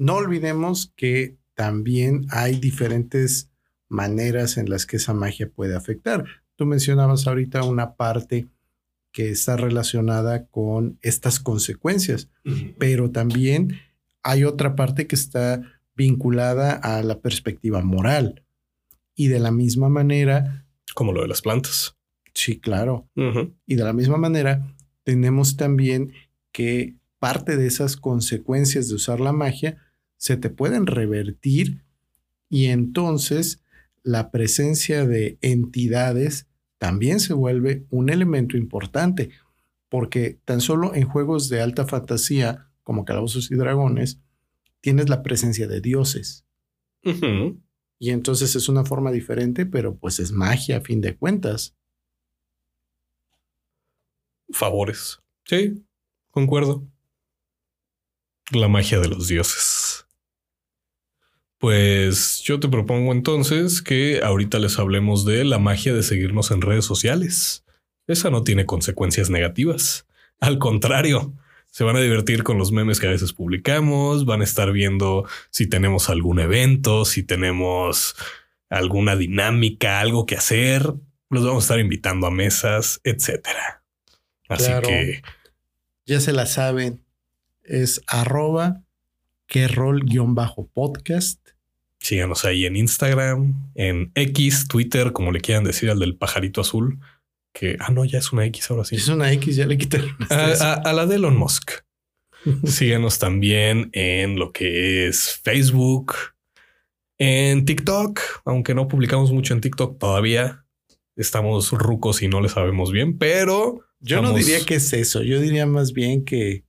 No 0.00 0.14
olvidemos 0.14 0.94
que 0.96 1.36
también 1.52 2.24
hay 2.30 2.58
diferentes 2.58 3.50
maneras 3.90 4.56
en 4.56 4.70
las 4.70 4.86
que 4.86 4.96
esa 4.96 5.12
magia 5.12 5.50
puede 5.50 5.76
afectar. 5.76 6.24
Tú 6.56 6.64
mencionabas 6.64 7.26
ahorita 7.26 7.64
una 7.64 7.96
parte 7.96 8.46
que 9.12 9.28
está 9.28 9.58
relacionada 9.58 10.46
con 10.46 10.98
estas 11.02 11.38
consecuencias, 11.38 12.30
pero 12.78 13.10
también 13.10 13.78
hay 14.22 14.44
otra 14.44 14.74
parte 14.74 15.06
que 15.06 15.16
está 15.16 15.60
vinculada 15.94 16.72
a 16.72 17.02
la 17.02 17.20
perspectiva 17.20 17.82
moral. 17.82 18.42
Y 19.14 19.28
de 19.28 19.38
la 19.38 19.50
misma 19.50 19.90
manera, 19.90 20.64
Como 20.94 21.12
lo 21.12 21.20
de 21.20 21.28
las 21.28 21.42
plantas. 21.42 21.94
sí, 22.32 22.58
claro, 22.58 23.06
y 23.66 23.74
de 23.74 23.84
la 23.84 23.92
misma 23.92 24.16
manera, 24.16 24.74
tenemos 25.02 25.58
también 25.58 26.14
que 26.52 26.94
parte 27.18 27.58
de 27.58 27.66
esas 27.66 27.98
consecuencias 27.98 28.88
de 28.88 28.94
usar 28.94 29.20
la 29.20 29.32
magia 29.32 29.76
se 30.20 30.36
te 30.36 30.50
pueden 30.50 30.86
revertir 30.86 31.82
y 32.50 32.66
entonces 32.66 33.64
la 34.02 34.30
presencia 34.30 35.06
de 35.06 35.38
entidades 35.40 36.46
también 36.76 37.20
se 37.20 37.32
vuelve 37.32 37.86
un 37.88 38.10
elemento 38.10 38.58
importante, 38.58 39.30
porque 39.88 40.38
tan 40.44 40.60
solo 40.60 40.94
en 40.94 41.08
juegos 41.08 41.48
de 41.48 41.62
alta 41.62 41.86
fantasía 41.86 42.70
como 42.82 43.06
Calabozos 43.06 43.50
y 43.50 43.54
Dragones 43.54 44.20
tienes 44.82 45.08
la 45.08 45.22
presencia 45.22 45.66
de 45.66 45.80
dioses. 45.80 46.44
Y 47.98 48.10
entonces 48.10 48.54
es 48.54 48.68
una 48.68 48.84
forma 48.84 49.10
diferente, 49.12 49.64
pero 49.64 49.96
pues 49.96 50.20
es 50.20 50.32
magia 50.32 50.78
a 50.78 50.80
fin 50.82 51.00
de 51.00 51.16
cuentas. 51.16 51.74
Favores. 54.50 55.18
Sí, 55.44 55.82
concuerdo. 56.30 56.86
La 58.52 58.68
magia 58.68 59.00
de 59.00 59.08
los 59.08 59.28
dioses. 59.28 59.79
Pues 61.60 62.40
yo 62.42 62.58
te 62.58 62.68
propongo 62.68 63.12
entonces 63.12 63.82
que 63.82 64.22
ahorita 64.24 64.58
les 64.58 64.78
hablemos 64.78 65.26
de 65.26 65.44
la 65.44 65.58
magia 65.58 65.92
de 65.92 66.02
seguirnos 66.02 66.50
en 66.50 66.62
redes 66.62 66.86
sociales. 66.86 67.66
Esa 68.06 68.30
no 68.30 68.44
tiene 68.44 68.64
consecuencias 68.64 69.28
negativas. 69.28 70.06
Al 70.40 70.58
contrario, 70.58 71.34
se 71.70 71.84
van 71.84 71.96
a 71.96 72.00
divertir 72.00 72.44
con 72.44 72.56
los 72.56 72.72
memes 72.72 72.98
que 72.98 73.08
a 73.08 73.10
veces 73.10 73.34
publicamos, 73.34 74.24
van 74.24 74.40
a 74.40 74.44
estar 74.44 74.72
viendo 74.72 75.26
si 75.50 75.66
tenemos 75.66 76.08
algún 76.08 76.40
evento, 76.40 77.04
si 77.04 77.22
tenemos 77.24 78.16
alguna 78.70 79.14
dinámica, 79.14 80.00
algo 80.00 80.24
que 80.24 80.36
hacer. 80.36 80.94
Los 81.28 81.44
vamos 81.44 81.64
a 81.64 81.66
estar 81.66 81.78
invitando 81.80 82.26
a 82.26 82.30
mesas, 82.30 83.02
etcétera. 83.04 83.82
Así 84.48 84.64
Claro. 84.64 84.88
que 84.88 85.22
Ya 86.06 86.20
se 86.20 86.32
la 86.32 86.46
saben, 86.46 87.04
es 87.64 88.00
arroba 88.06 88.82
que 89.46 89.68
rol 89.68 90.04
guion 90.06 90.34
bajo 90.34 90.66
podcast 90.72 91.49
Síganos 92.00 92.44
ahí 92.46 92.64
en 92.64 92.76
Instagram, 92.76 93.70
en 93.74 94.10
X, 94.14 94.66
Twitter, 94.68 95.12
como 95.12 95.32
le 95.32 95.40
quieran 95.40 95.64
decir 95.64 95.90
al 95.90 95.98
del 95.98 96.16
pajarito 96.16 96.62
azul. 96.62 96.98
Que, 97.52 97.76
ah, 97.78 97.90
no, 97.90 98.04
ya 98.04 98.18
es 98.18 98.32
una 98.32 98.46
X 98.46 98.70
ahora 98.70 98.84
sí. 98.84 98.96
Es 98.96 99.08
una 99.08 99.32
X, 99.32 99.56
ya 99.56 99.66
le 99.66 99.76
quitaron. 99.76 100.16
A, 100.30 100.72
a 100.74 100.92
la 100.92 101.06
de 101.06 101.16
Elon 101.16 101.36
Musk. 101.36 101.72
Síganos 102.64 103.18
también 103.18 103.90
en 103.92 104.38
lo 104.38 104.52
que 104.52 105.08
es 105.08 105.40
Facebook, 105.42 106.14
en 107.18 107.66
TikTok, 107.66 108.20
aunque 108.46 108.74
no 108.74 108.88
publicamos 108.88 109.30
mucho 109.30 109.52
en 109.52 109.60
TikTok 109.60 109.98
todavía. 109.98 110.64
Estamos 111.16 111.70
rucos 111.72 112.22
y 112.22 112.28
no 112.28 112.40
le 112.40 112.48
sabemos 112.48 112.92
bien, 112.92 113.18
pero 113.18 113.80
yo 114.00 114.22
no 114.22 114.32
diría 114.32 114.64
que 114.64 114.76
es 114.76 114.92
eso. 114.94 115.22
Yo 115.22 115.38
diría 115.38 115.66
más 115.66 115.92
bien 115.92 116.24
que 116.24 116.64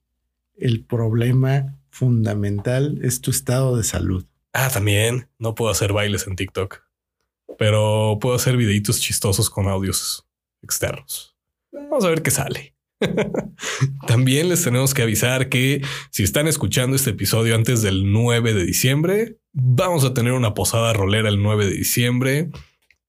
el 0.57 0.83
problema 0.83 1.77
fundamental 1.89 2.99
es 3.01 3.21
tu 3.21 3.31
estado 3.31 3.77
de 3.77 3.83
salud. 3.83 4.25
Ah, 4.53 4.69
también 4.69 5.29
no 5.39 5.55
puedo 5.55 5.71
hacer 5.71 5.93
bailes 5.93 6.27
en 6.27 6.35
TikTok, 6.35 6.81
pero 7.57 8.17
puedo 8.19 8.35
hacer 8.35 8.57
videitos 8.57 8.99
chistosos 8.99 9.49
con 9.49 9.67
audios 9.67 10.27
externos. 10.61 11.35
Vamos 11.71 12.03
a 12.05 12.09
ver 12.09 12.21
qué 12.21 12.31
sale. 12.31 12.75
También 14.07 14.49
les 14.49 14.63
tenemos 14.63 14.93
que 14.93 15.01
avisar 15.01 15.49
que 15.49 15.81
si 16.11 16.23
están 16.23 16.47
escuchando 16.47 16.95
este 16.95 17.11
episodio 17.11 17.55
antes 17.55 17.81
del 17.81 18.11
9 18.11 18.53
de 18.53 18.65
diciembre, 18.65 19.37
vamos 19.53 20.03
a 20.03 20.13
tener 20.13 20.33
una 20.33 20.53
posada 20.53 20.93
rolera 20.93 21.29
el 21.29 21.41
9 21.41 21.65
de 21.65 21.73
diciembre, 21.73 22.49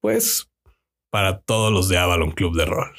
pues 0.00 0.48
para 1.10 1.40
todos 1.40 1.72
los 1.72 1.88
de 1.88 1.98
Avalon 1.98 2.30
Club 2.30 2.56
de 2.56 2.64
Rol. 2.64 2.92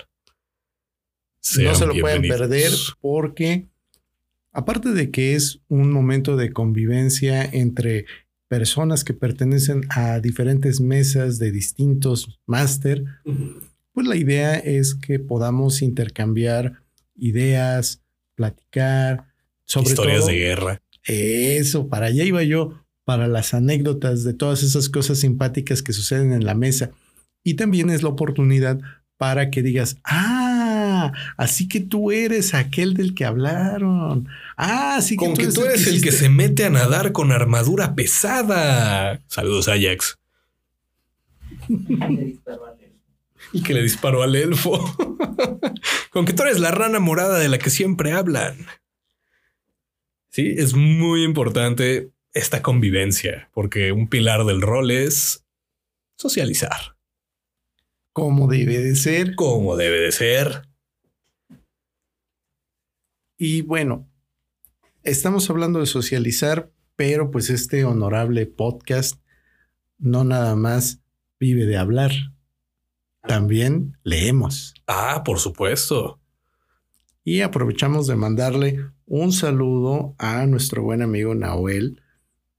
no 1.59 1.75
se 1.75 1.85
lo 1.85 1.95
pueden 1.95 2.21
perder 2.21 2.71
porque 3.01 3.65
aparte 4.51 4.89
de 4.89 5.09
que 5.09 5.33
es 5.33 5.61
un 5.67 5.91
momento 5.91 6.35
de 6.35 6.53
convivencia 6.53 7.43
entre 7.43 8.05
personas 8.53 9.03
que 9.03 9.15
pertenecen 9.15 9.81
a 9.89 10.19
diferentes 10.19 10.79
mesas 10.79 11.39
de 11.39 11.51
distintos 11.51 12.39
máster, 12.45 13.03
pues 13.93 14.05
la 14.05 14.15
idea 14.15 14.57
es 14.57 14.93
que 14.93 15.17
podamos 15.17 15.81
intercambiar 15.81 16.83
ideas, 17.15 18.03
platicar 18.35 19.25
sobre 19.65 19.89
historias 19.89 20.27
de 20.27 20.33
guerra. 20.33 20.81
Eso, 21.03 21.87
para 21.87 22.05
allá 22.05 22.25
iba 22.25 22.43
yo, 22.43 22.79
para 23.05 23.27
las 23.27 23.55
anécdotas 23.55 24.23
de 24.23 24.35
todas 24.35 24.61
esas 24.61 24.87
cosas 24.87 25.17
simpáticas 25.17 25.81
que 25.81 25.91
suceden 25.91 26.31
en 26.31 26.45
la 26.45 26.53
mesa. 26.53 26.91
Y 27.43 27.55
también 27.55 27.89
es 27.89 28.03
la 28.03 28.09
oportunidad 28.09 28.79
para 29.17 29.49
que 29.49 29.63
digas, 29.63 29.97
ah, 30.03 30.42
así 31.37 31.67
que 31.67 31.79
tú 31.79 32.11
eres 32.11 32.53
aquel 32.53 32.93
del 32.93 33.13
que 33.13 33.25
hablaron. 33.25 34.27
Ah, 34.57 34.95
así 34.97 35.17
que, 35.17 35.25
tú, 35.47 35.63
eres, 35.65 35.87
el, 35.87 36.01
que, 36.01 36.11
se 36.11 36.29
mete 36.29 36.65
a 36.65 36.69
nadar 36.69 37.11
con 37.11 37.31
armadura 37.31 37.95
pesada. 37.95 39.21
Saludos, 39.27 39.67
Ajax. 39.67 40.17
y 43.53 43.61
que 43.61 43.73
le 43.73 43.81
disparó 43.81 44.23
al 44.23 44.35
elfo. 44.35 44.79
Con 46.11 46.25
que 46.25 46.33
tú 46.33 46.43
eres 46.43 46.59
la 46.59 46.71
rana 46.71 46.99
morada 46.99 47.39
de 47.39 47.49
la 47.49 47.57
que 47.57 47.69
siempre 47.69 48.11
hablan. 48.11 48.65
Sí, 50.29 50.53
es 50.57 50.73
muy 50.73 51.23
importante 51.23 52.11
esta 52.33 52.61
convivencia, 52.61 53.49
porque 53.53 53.91
un 53.91 54.07
pilar 54.07 54.45
del 54.45 54.61
rol 54.61 54.91
es 54.91 55.45
socializar. 56.17 56.95
Como 58.13 58.47
debe 58.47 58.79
de 58.79 58.95
ser. 58.95 59.35
Como 59.35 59.75
debe 59.75 59.99
de 59.99 60.11
ser. 60.11 60.63
Y 63.37 63.61
bueno, 63.61 64.09
estamos 65.03 65.49
hablando 65.49 65.79
de 65.79 65.85
socializar, 65.85 66.71
pero 66.95 67.31
pues 67.31 67.49
este 67.49 67.85
honorable 67.85 68.45
podcast 68.45 69.19
no 69.97 70.23
nada 70.23 70.55
más 70.55 71.01
vive 71.39 71.65
de 71.65 71.77
hablar 71.77 72.11
también 73.23 73.97
leemos. 74.03 74.73
Ah, 74.87 75.23
por 75.23 75.39
supuesto. 75.39 76.19
Y 77.23 77.41
aprovechamos 77.41 78.07
de 78.07 78.15
mandarle 78.15 78.85
un 79.05 79.31
saludo 79.31 80.13
a 80.17 80.45
nuestro 80.45 80.83
buen 80.83 81.01
amigo 81.01 81.33
Nahuel, 81.33 82.01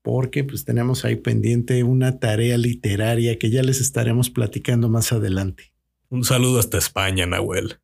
porque 0.03 0.43
pues 0.43 0.65
tenemos 0.65 1.05
ahí 1.05 1.17
pendiente 1.17 1.85
una 1.85 2.19
tarea 2.19 2.57
literaria 2.57 3.39
que 3.39 3.51
ya 3.51 3.63
les 3.63 3.81
estaremos 3.81 4.31
platicando 4.31 4.89
más 4.89 5.13
adelante. 5.13 5.75
Un 6.09 6.25
saludo 6.25 6.59
hasta 6.59 6.79
España, 6.79 7.27
Nahuel. 7.27 7.79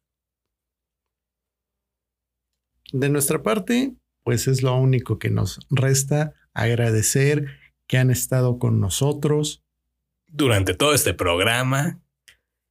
De 2.93 3.09
nuestra 3.09 3.43
parte, 3.43 3.95
pues 4.25 4.49
es 4.49 4.63
lo 4.63 4.75
único 4.77 5.19
que 5.19 5.31
nos 5.31 5.61
resta 5.71 6.35
agradecer 6.55 7.47
que 7.87 7.99
han 7.99 8.11
estado 8.11 8.59
con 8.59 8.81
nosotros 8.81 9.63
durante 10.29 10.75
todo 10.75 10.95
este 10.95 11.15
programa, 11.15 12.01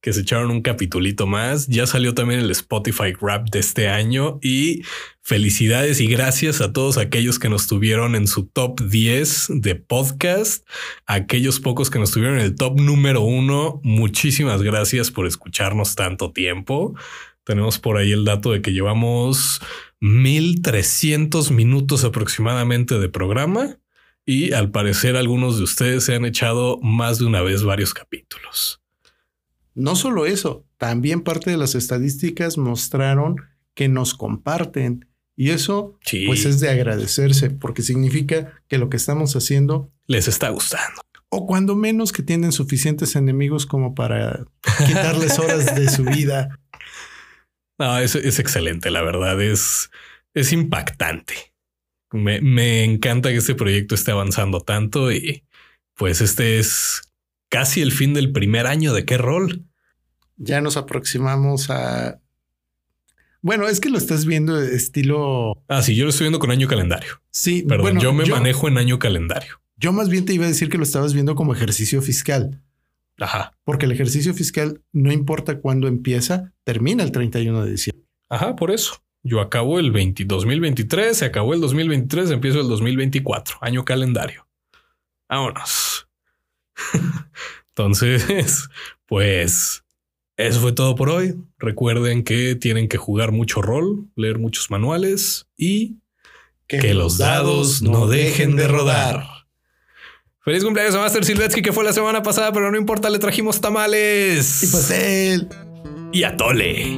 que 0.02 0.12
se 0.14 0.22
echaron 0.22 0.50
un 0.50 0.62
capitulito 0.62 1.26
más. 1.26 1.66
Ya 1.66 1.86
salió 1.86 2.14
también 2.14 2.40
el 2.40 2.50
Spotify 2.50 3.12
Rap 3.20 3.50
de 3.50 3.58
este 3.58 3.88
año 3.88 4.38
y 4.42 4.82
felicidades 5.22 6.00
y 6.00 6.06
gracias 6.06 6.62
a 6.62 6.72
todos 6.72 6.96
aquellos 6.96 7.38
que 7.38 7.50
nos 7.50 7.66
tuvieron 7.66 8.14
en 8.14 8.26
su 8.26 8.46
top 8.46 8.80
10 8.80 9.48
de 9.56 9.74
podcast, 9.74 10.66
aquellos 11.06 11.60
pocos 11.60 11.90
que 11.90 11.98
nos 11.98 12.12
tuvieron 12.12 12.38
en 12.38 12.44
el 12.46 12.54
top 12.54 12.80
número 12.80 13.20
uno. 13.20 13.80
Muchísimas 13.84 14.62
gracias 14.62 15.10
por 15.10 15.26
escucharnos 15.26 15.94
tanto 15.96 16.32
tiempo. 16.32 16.94
Tenemos 17.44 17.78
por 17.78 17.98
ahí 17.98 18.12
el 18.12 18.24
dato 18.24 18.52
de 18.52 18.62
que 18.62 18.72
llevamos 18.72 19.60
1300 20.00 21.50
minutos 21.50 22.04
aproximadamente 22.04 22.98
de 22.98 23.08
programa 23.08 23.78
y 24.24 24.52
al 24.52 24.70
parecer 24.70 25.16
algunos 25.16 25.58
de 25.58 25.64
ustedes 25.64 26.04
se 26.04 26.14
han 26.14 26.24
echado 26.24 26.78
más 26.82 27.18
de 27.18 27.26
una 27.26 27.42
vez 27.42 27.62
varios 27.62 27.94
capítulos. 27.94 28.80
No 29.74 29.96
solo 29.96 30.26
eso, 30.26 30.66
también 30.78 31.22
parte 31.22 31.50
de 31.50 31.56
las 31.56 31.74
estadísticas 31.74 32.58
mostraron 32.58 33.36
que 33.74 33.88
nos 33.88 34.14
comparten 34.14 35.06
y 35.36 35.50
eso 35.50 35.98
pues 36.26 36.44
es 36.44 36.60
de 36.60 36.68
agradecerse 36.68 37.50
porque 37.50 37.82
significa 37.82 38.52
que 38.68 38.78
lo 38.78 38.90
que 38.90 38.98
estamos 38.98 39.36
haciendo 39.36 39.90
les 40.06 40.28
está 40.28 40.50
gustando. 40.50 41.00
O 41.30 41.46
cuando 41.46 41.76
menos 41.76 42.12
que 42.12 42.22
tienen 42.22 42.52
suficientes 42.52 43.16
enemigos 43.16 43.64
como 43.64 43.94
para 43.94 44.44
quitarles 44.86 45.38
horas 45.38 45.76
de 45.76 45.88
su 45.88 46.04
vida. 46.04 46.58
No, 47.80 47.98
es, 47.98 48.14
es 48.14 48.38
excelente, 48.38 48.90
la 48.90 49.00
verdad, 49.00 49.40
es, 49.40 49.90
es 50.34 50.52
impactante. 50.52 51.54
Me, 52.12 52.42
me 52.42 52.84
encanta 52.84 53.30
que 53.30 53.36
este 53.36 53.54
proyecto 53.54 53.94
esté 53.94 54.10
avanzando 54.10 54.60
tanto 54.60 55.10
y 55.10 55.44
pues 55.94 56.20
este 56.20 56.58
es 56.58 57.10
casi 57.48 57.80
el 57.80 57.92
fin 57.92 58.12
del 58.12 58.32
primer 58.32 58.66
año 58.66 58.92
de 58.92 59.06
qué 59.06 59.16
rol. 59.16 59.64
Ya 60.36 60.60
nos 60.60 60.76
aproximamos 60.76 61.70
a. 61.70 62.20
Bueno, 63.40 63.66
es 63.66 63.80
que 63.80 63.88
lo 63.88 63.96
estás 63.96 64.26
viendo 64.26 64.56
de 64.56 64.76
estilo. 64.76 65.64
Ah, 65.66 65.80
sí, 65.82 65.96
yo 65.96 66.04
lo 66.04 66.10
estoy 66.10 66.26
viendo 66.26 66.38
con 66.38 66.50
año 66.50 66.68
calendario. 66.68 67.22
Sí, 67.30 67.62
perdón, 67.62 67.98
yo 67.98 68.12
me 68.12 68.26
manejo 68.26 68.68
en 68.68 68.76
año 68.76 68.98
calendario. 68.98 69.62
Yo 69.76 69.94
más 69.94 70.10
bien 70.10 70.26
te 70.26 70.34
iba 70.34 70.44
a 70.44 70.48
decir 70.48 70.68
que 70.68 70.76
lo 70.76 70.84
estabas 70.84 71.14
viendo 71.14 71.34
como 71.34 71.54
ejercicio 71.54 72.02
fiscal. 72.02 72.62
Ajá. 73.20 73.52
Porque 73.64 73.86
el 73.86 73.92
ejercicio 73.92 74.34
fiscal, 74.34 74.82
no 74.92 75.12
importa 75.12 75.60
cuándo 75.60 75.86
empieza, 75.86 76.52
termina 76.64 77.02
el 77.02 77.12
31 77.12 77.64
de 77.64 77.70
diciembre. 77.70 78.06
Ajá, 78.28 78.56
por 78.56 78.70
eso. 78.70 79.02
Yo 79.22 79.40
acabo 79.40 79.78
el 79.78 79.92
20, 79.92 80.24
2023, 80.24 81.16
se 81.16 81.24
acabó 81.26 81.52
el 81.52 81.60
2023, 81.60 82.30
empiezo 82.30 82.60
el 82.60 82.68
2024, 82.68 83.58
año 83.60 83.84
calendario. 83.84 84.48
Vámonos. 85.28 86.08
Entonces, 87.68 88.68
pues 89.06 89.84
eso 90.36 90.60
fue 90.60 90.72
todo 90.72 90.94
por 90.94 91.10
hoy. 91.10 91.36
Recuerden 91.58 92.24
que 92.24 92.54
tienen 92.54 92.88
que 92.88 92.96
jugar 92.96 93.30
mucho 93.30 93.60
rol, 93.60 94.08
leer 94.16 94.38
muchos 94.38 94.70
manuales 94.70 95.46
y 95.56 95.98
que, 96.66 96.94
los 96.94 97.18
dados 97.18 97.82
no 97.82 98.06
dejen 98.06 98.56
de 98.56 98.68
rodar. 98.68 99.39
Feliz 100.42 100.64
cumpleaños 100.64 100.94
a 100.94 101.00
Master 101.00 101.22
Silvetsky 101.22 101.60
que 101.60 101.70
fue 101.70 101.84
la 101.84 101.92
semana 101.92 102.22
pasada, 102.22 102.50
pero 102.50 102.70
no 102.70 102.78
importa, 102.78 103.10
le 103.10 103.18
trajimos 103.18 103.60
tamales. 103.60 104.62
Y 104.62 104.72
pastel. 104.72 105.48
Y 106.12 106.22
atole. 106.22 106.96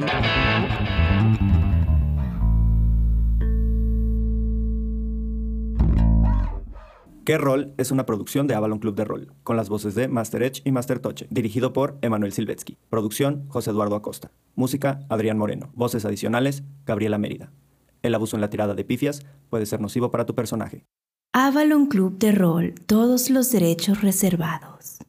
¿Qué 7.25 7.37
rol? 7.37 7.73
es 7.77 7.91
una 7.91 8.05
producción 8.05 8.47
de 8.47 8.55
Avalon 8.55 8.79
Club 8.79 8.95
de 8.95 9.03
Rol, 9.03 9.33
con 9.43 9.57
las 9.57 9.67
voces 9.67 9.93
de 9.93 10.07
Master 10.07 10.43
Edge 10.43 10.61
y 10.63 10.71
Master 10.71 10.99
Toche, 10.99 11.27
dirigido 11.29 11.73
por 11.73 11.97
Emanuel 12.01 12.31
Silvetsky. 12.31 12.77
Producción, 12.89 13.45
José 13.49 13.71
Eduardo 13.71 13.97
Acosta. 13.97 14.31
Música, 14.55 15.01
Adrián 15.09 15.37
Moreno. 15.37 15.69
Voces 15.73 16.05
adicionales, 16.05 16.63
Gabriela 16.85 17.17
Mérida. 17.17 17.51
El 18.03 18.15
abuso 18.15 18.37
en 18.37 18.41
la 18.41 18.49
tirada 18.49 18.73
de 18.73 18.85
pifias 18.85 19.25
puede 19.49 19.65
ser 19.65 19.81
nocivo 19.81 20.11
para 20.11 20.25
tu 20.25 20.33
personaje. 20.33 20.85
Avalon 21.35 21.87
Club 21.87 22.19
de 22.19 22.31
Rol, 22.31 22.75
todos 22.85 23.31
los 23.31 23.51
derechos 23.51 24.01
reservados. 24.01 24.99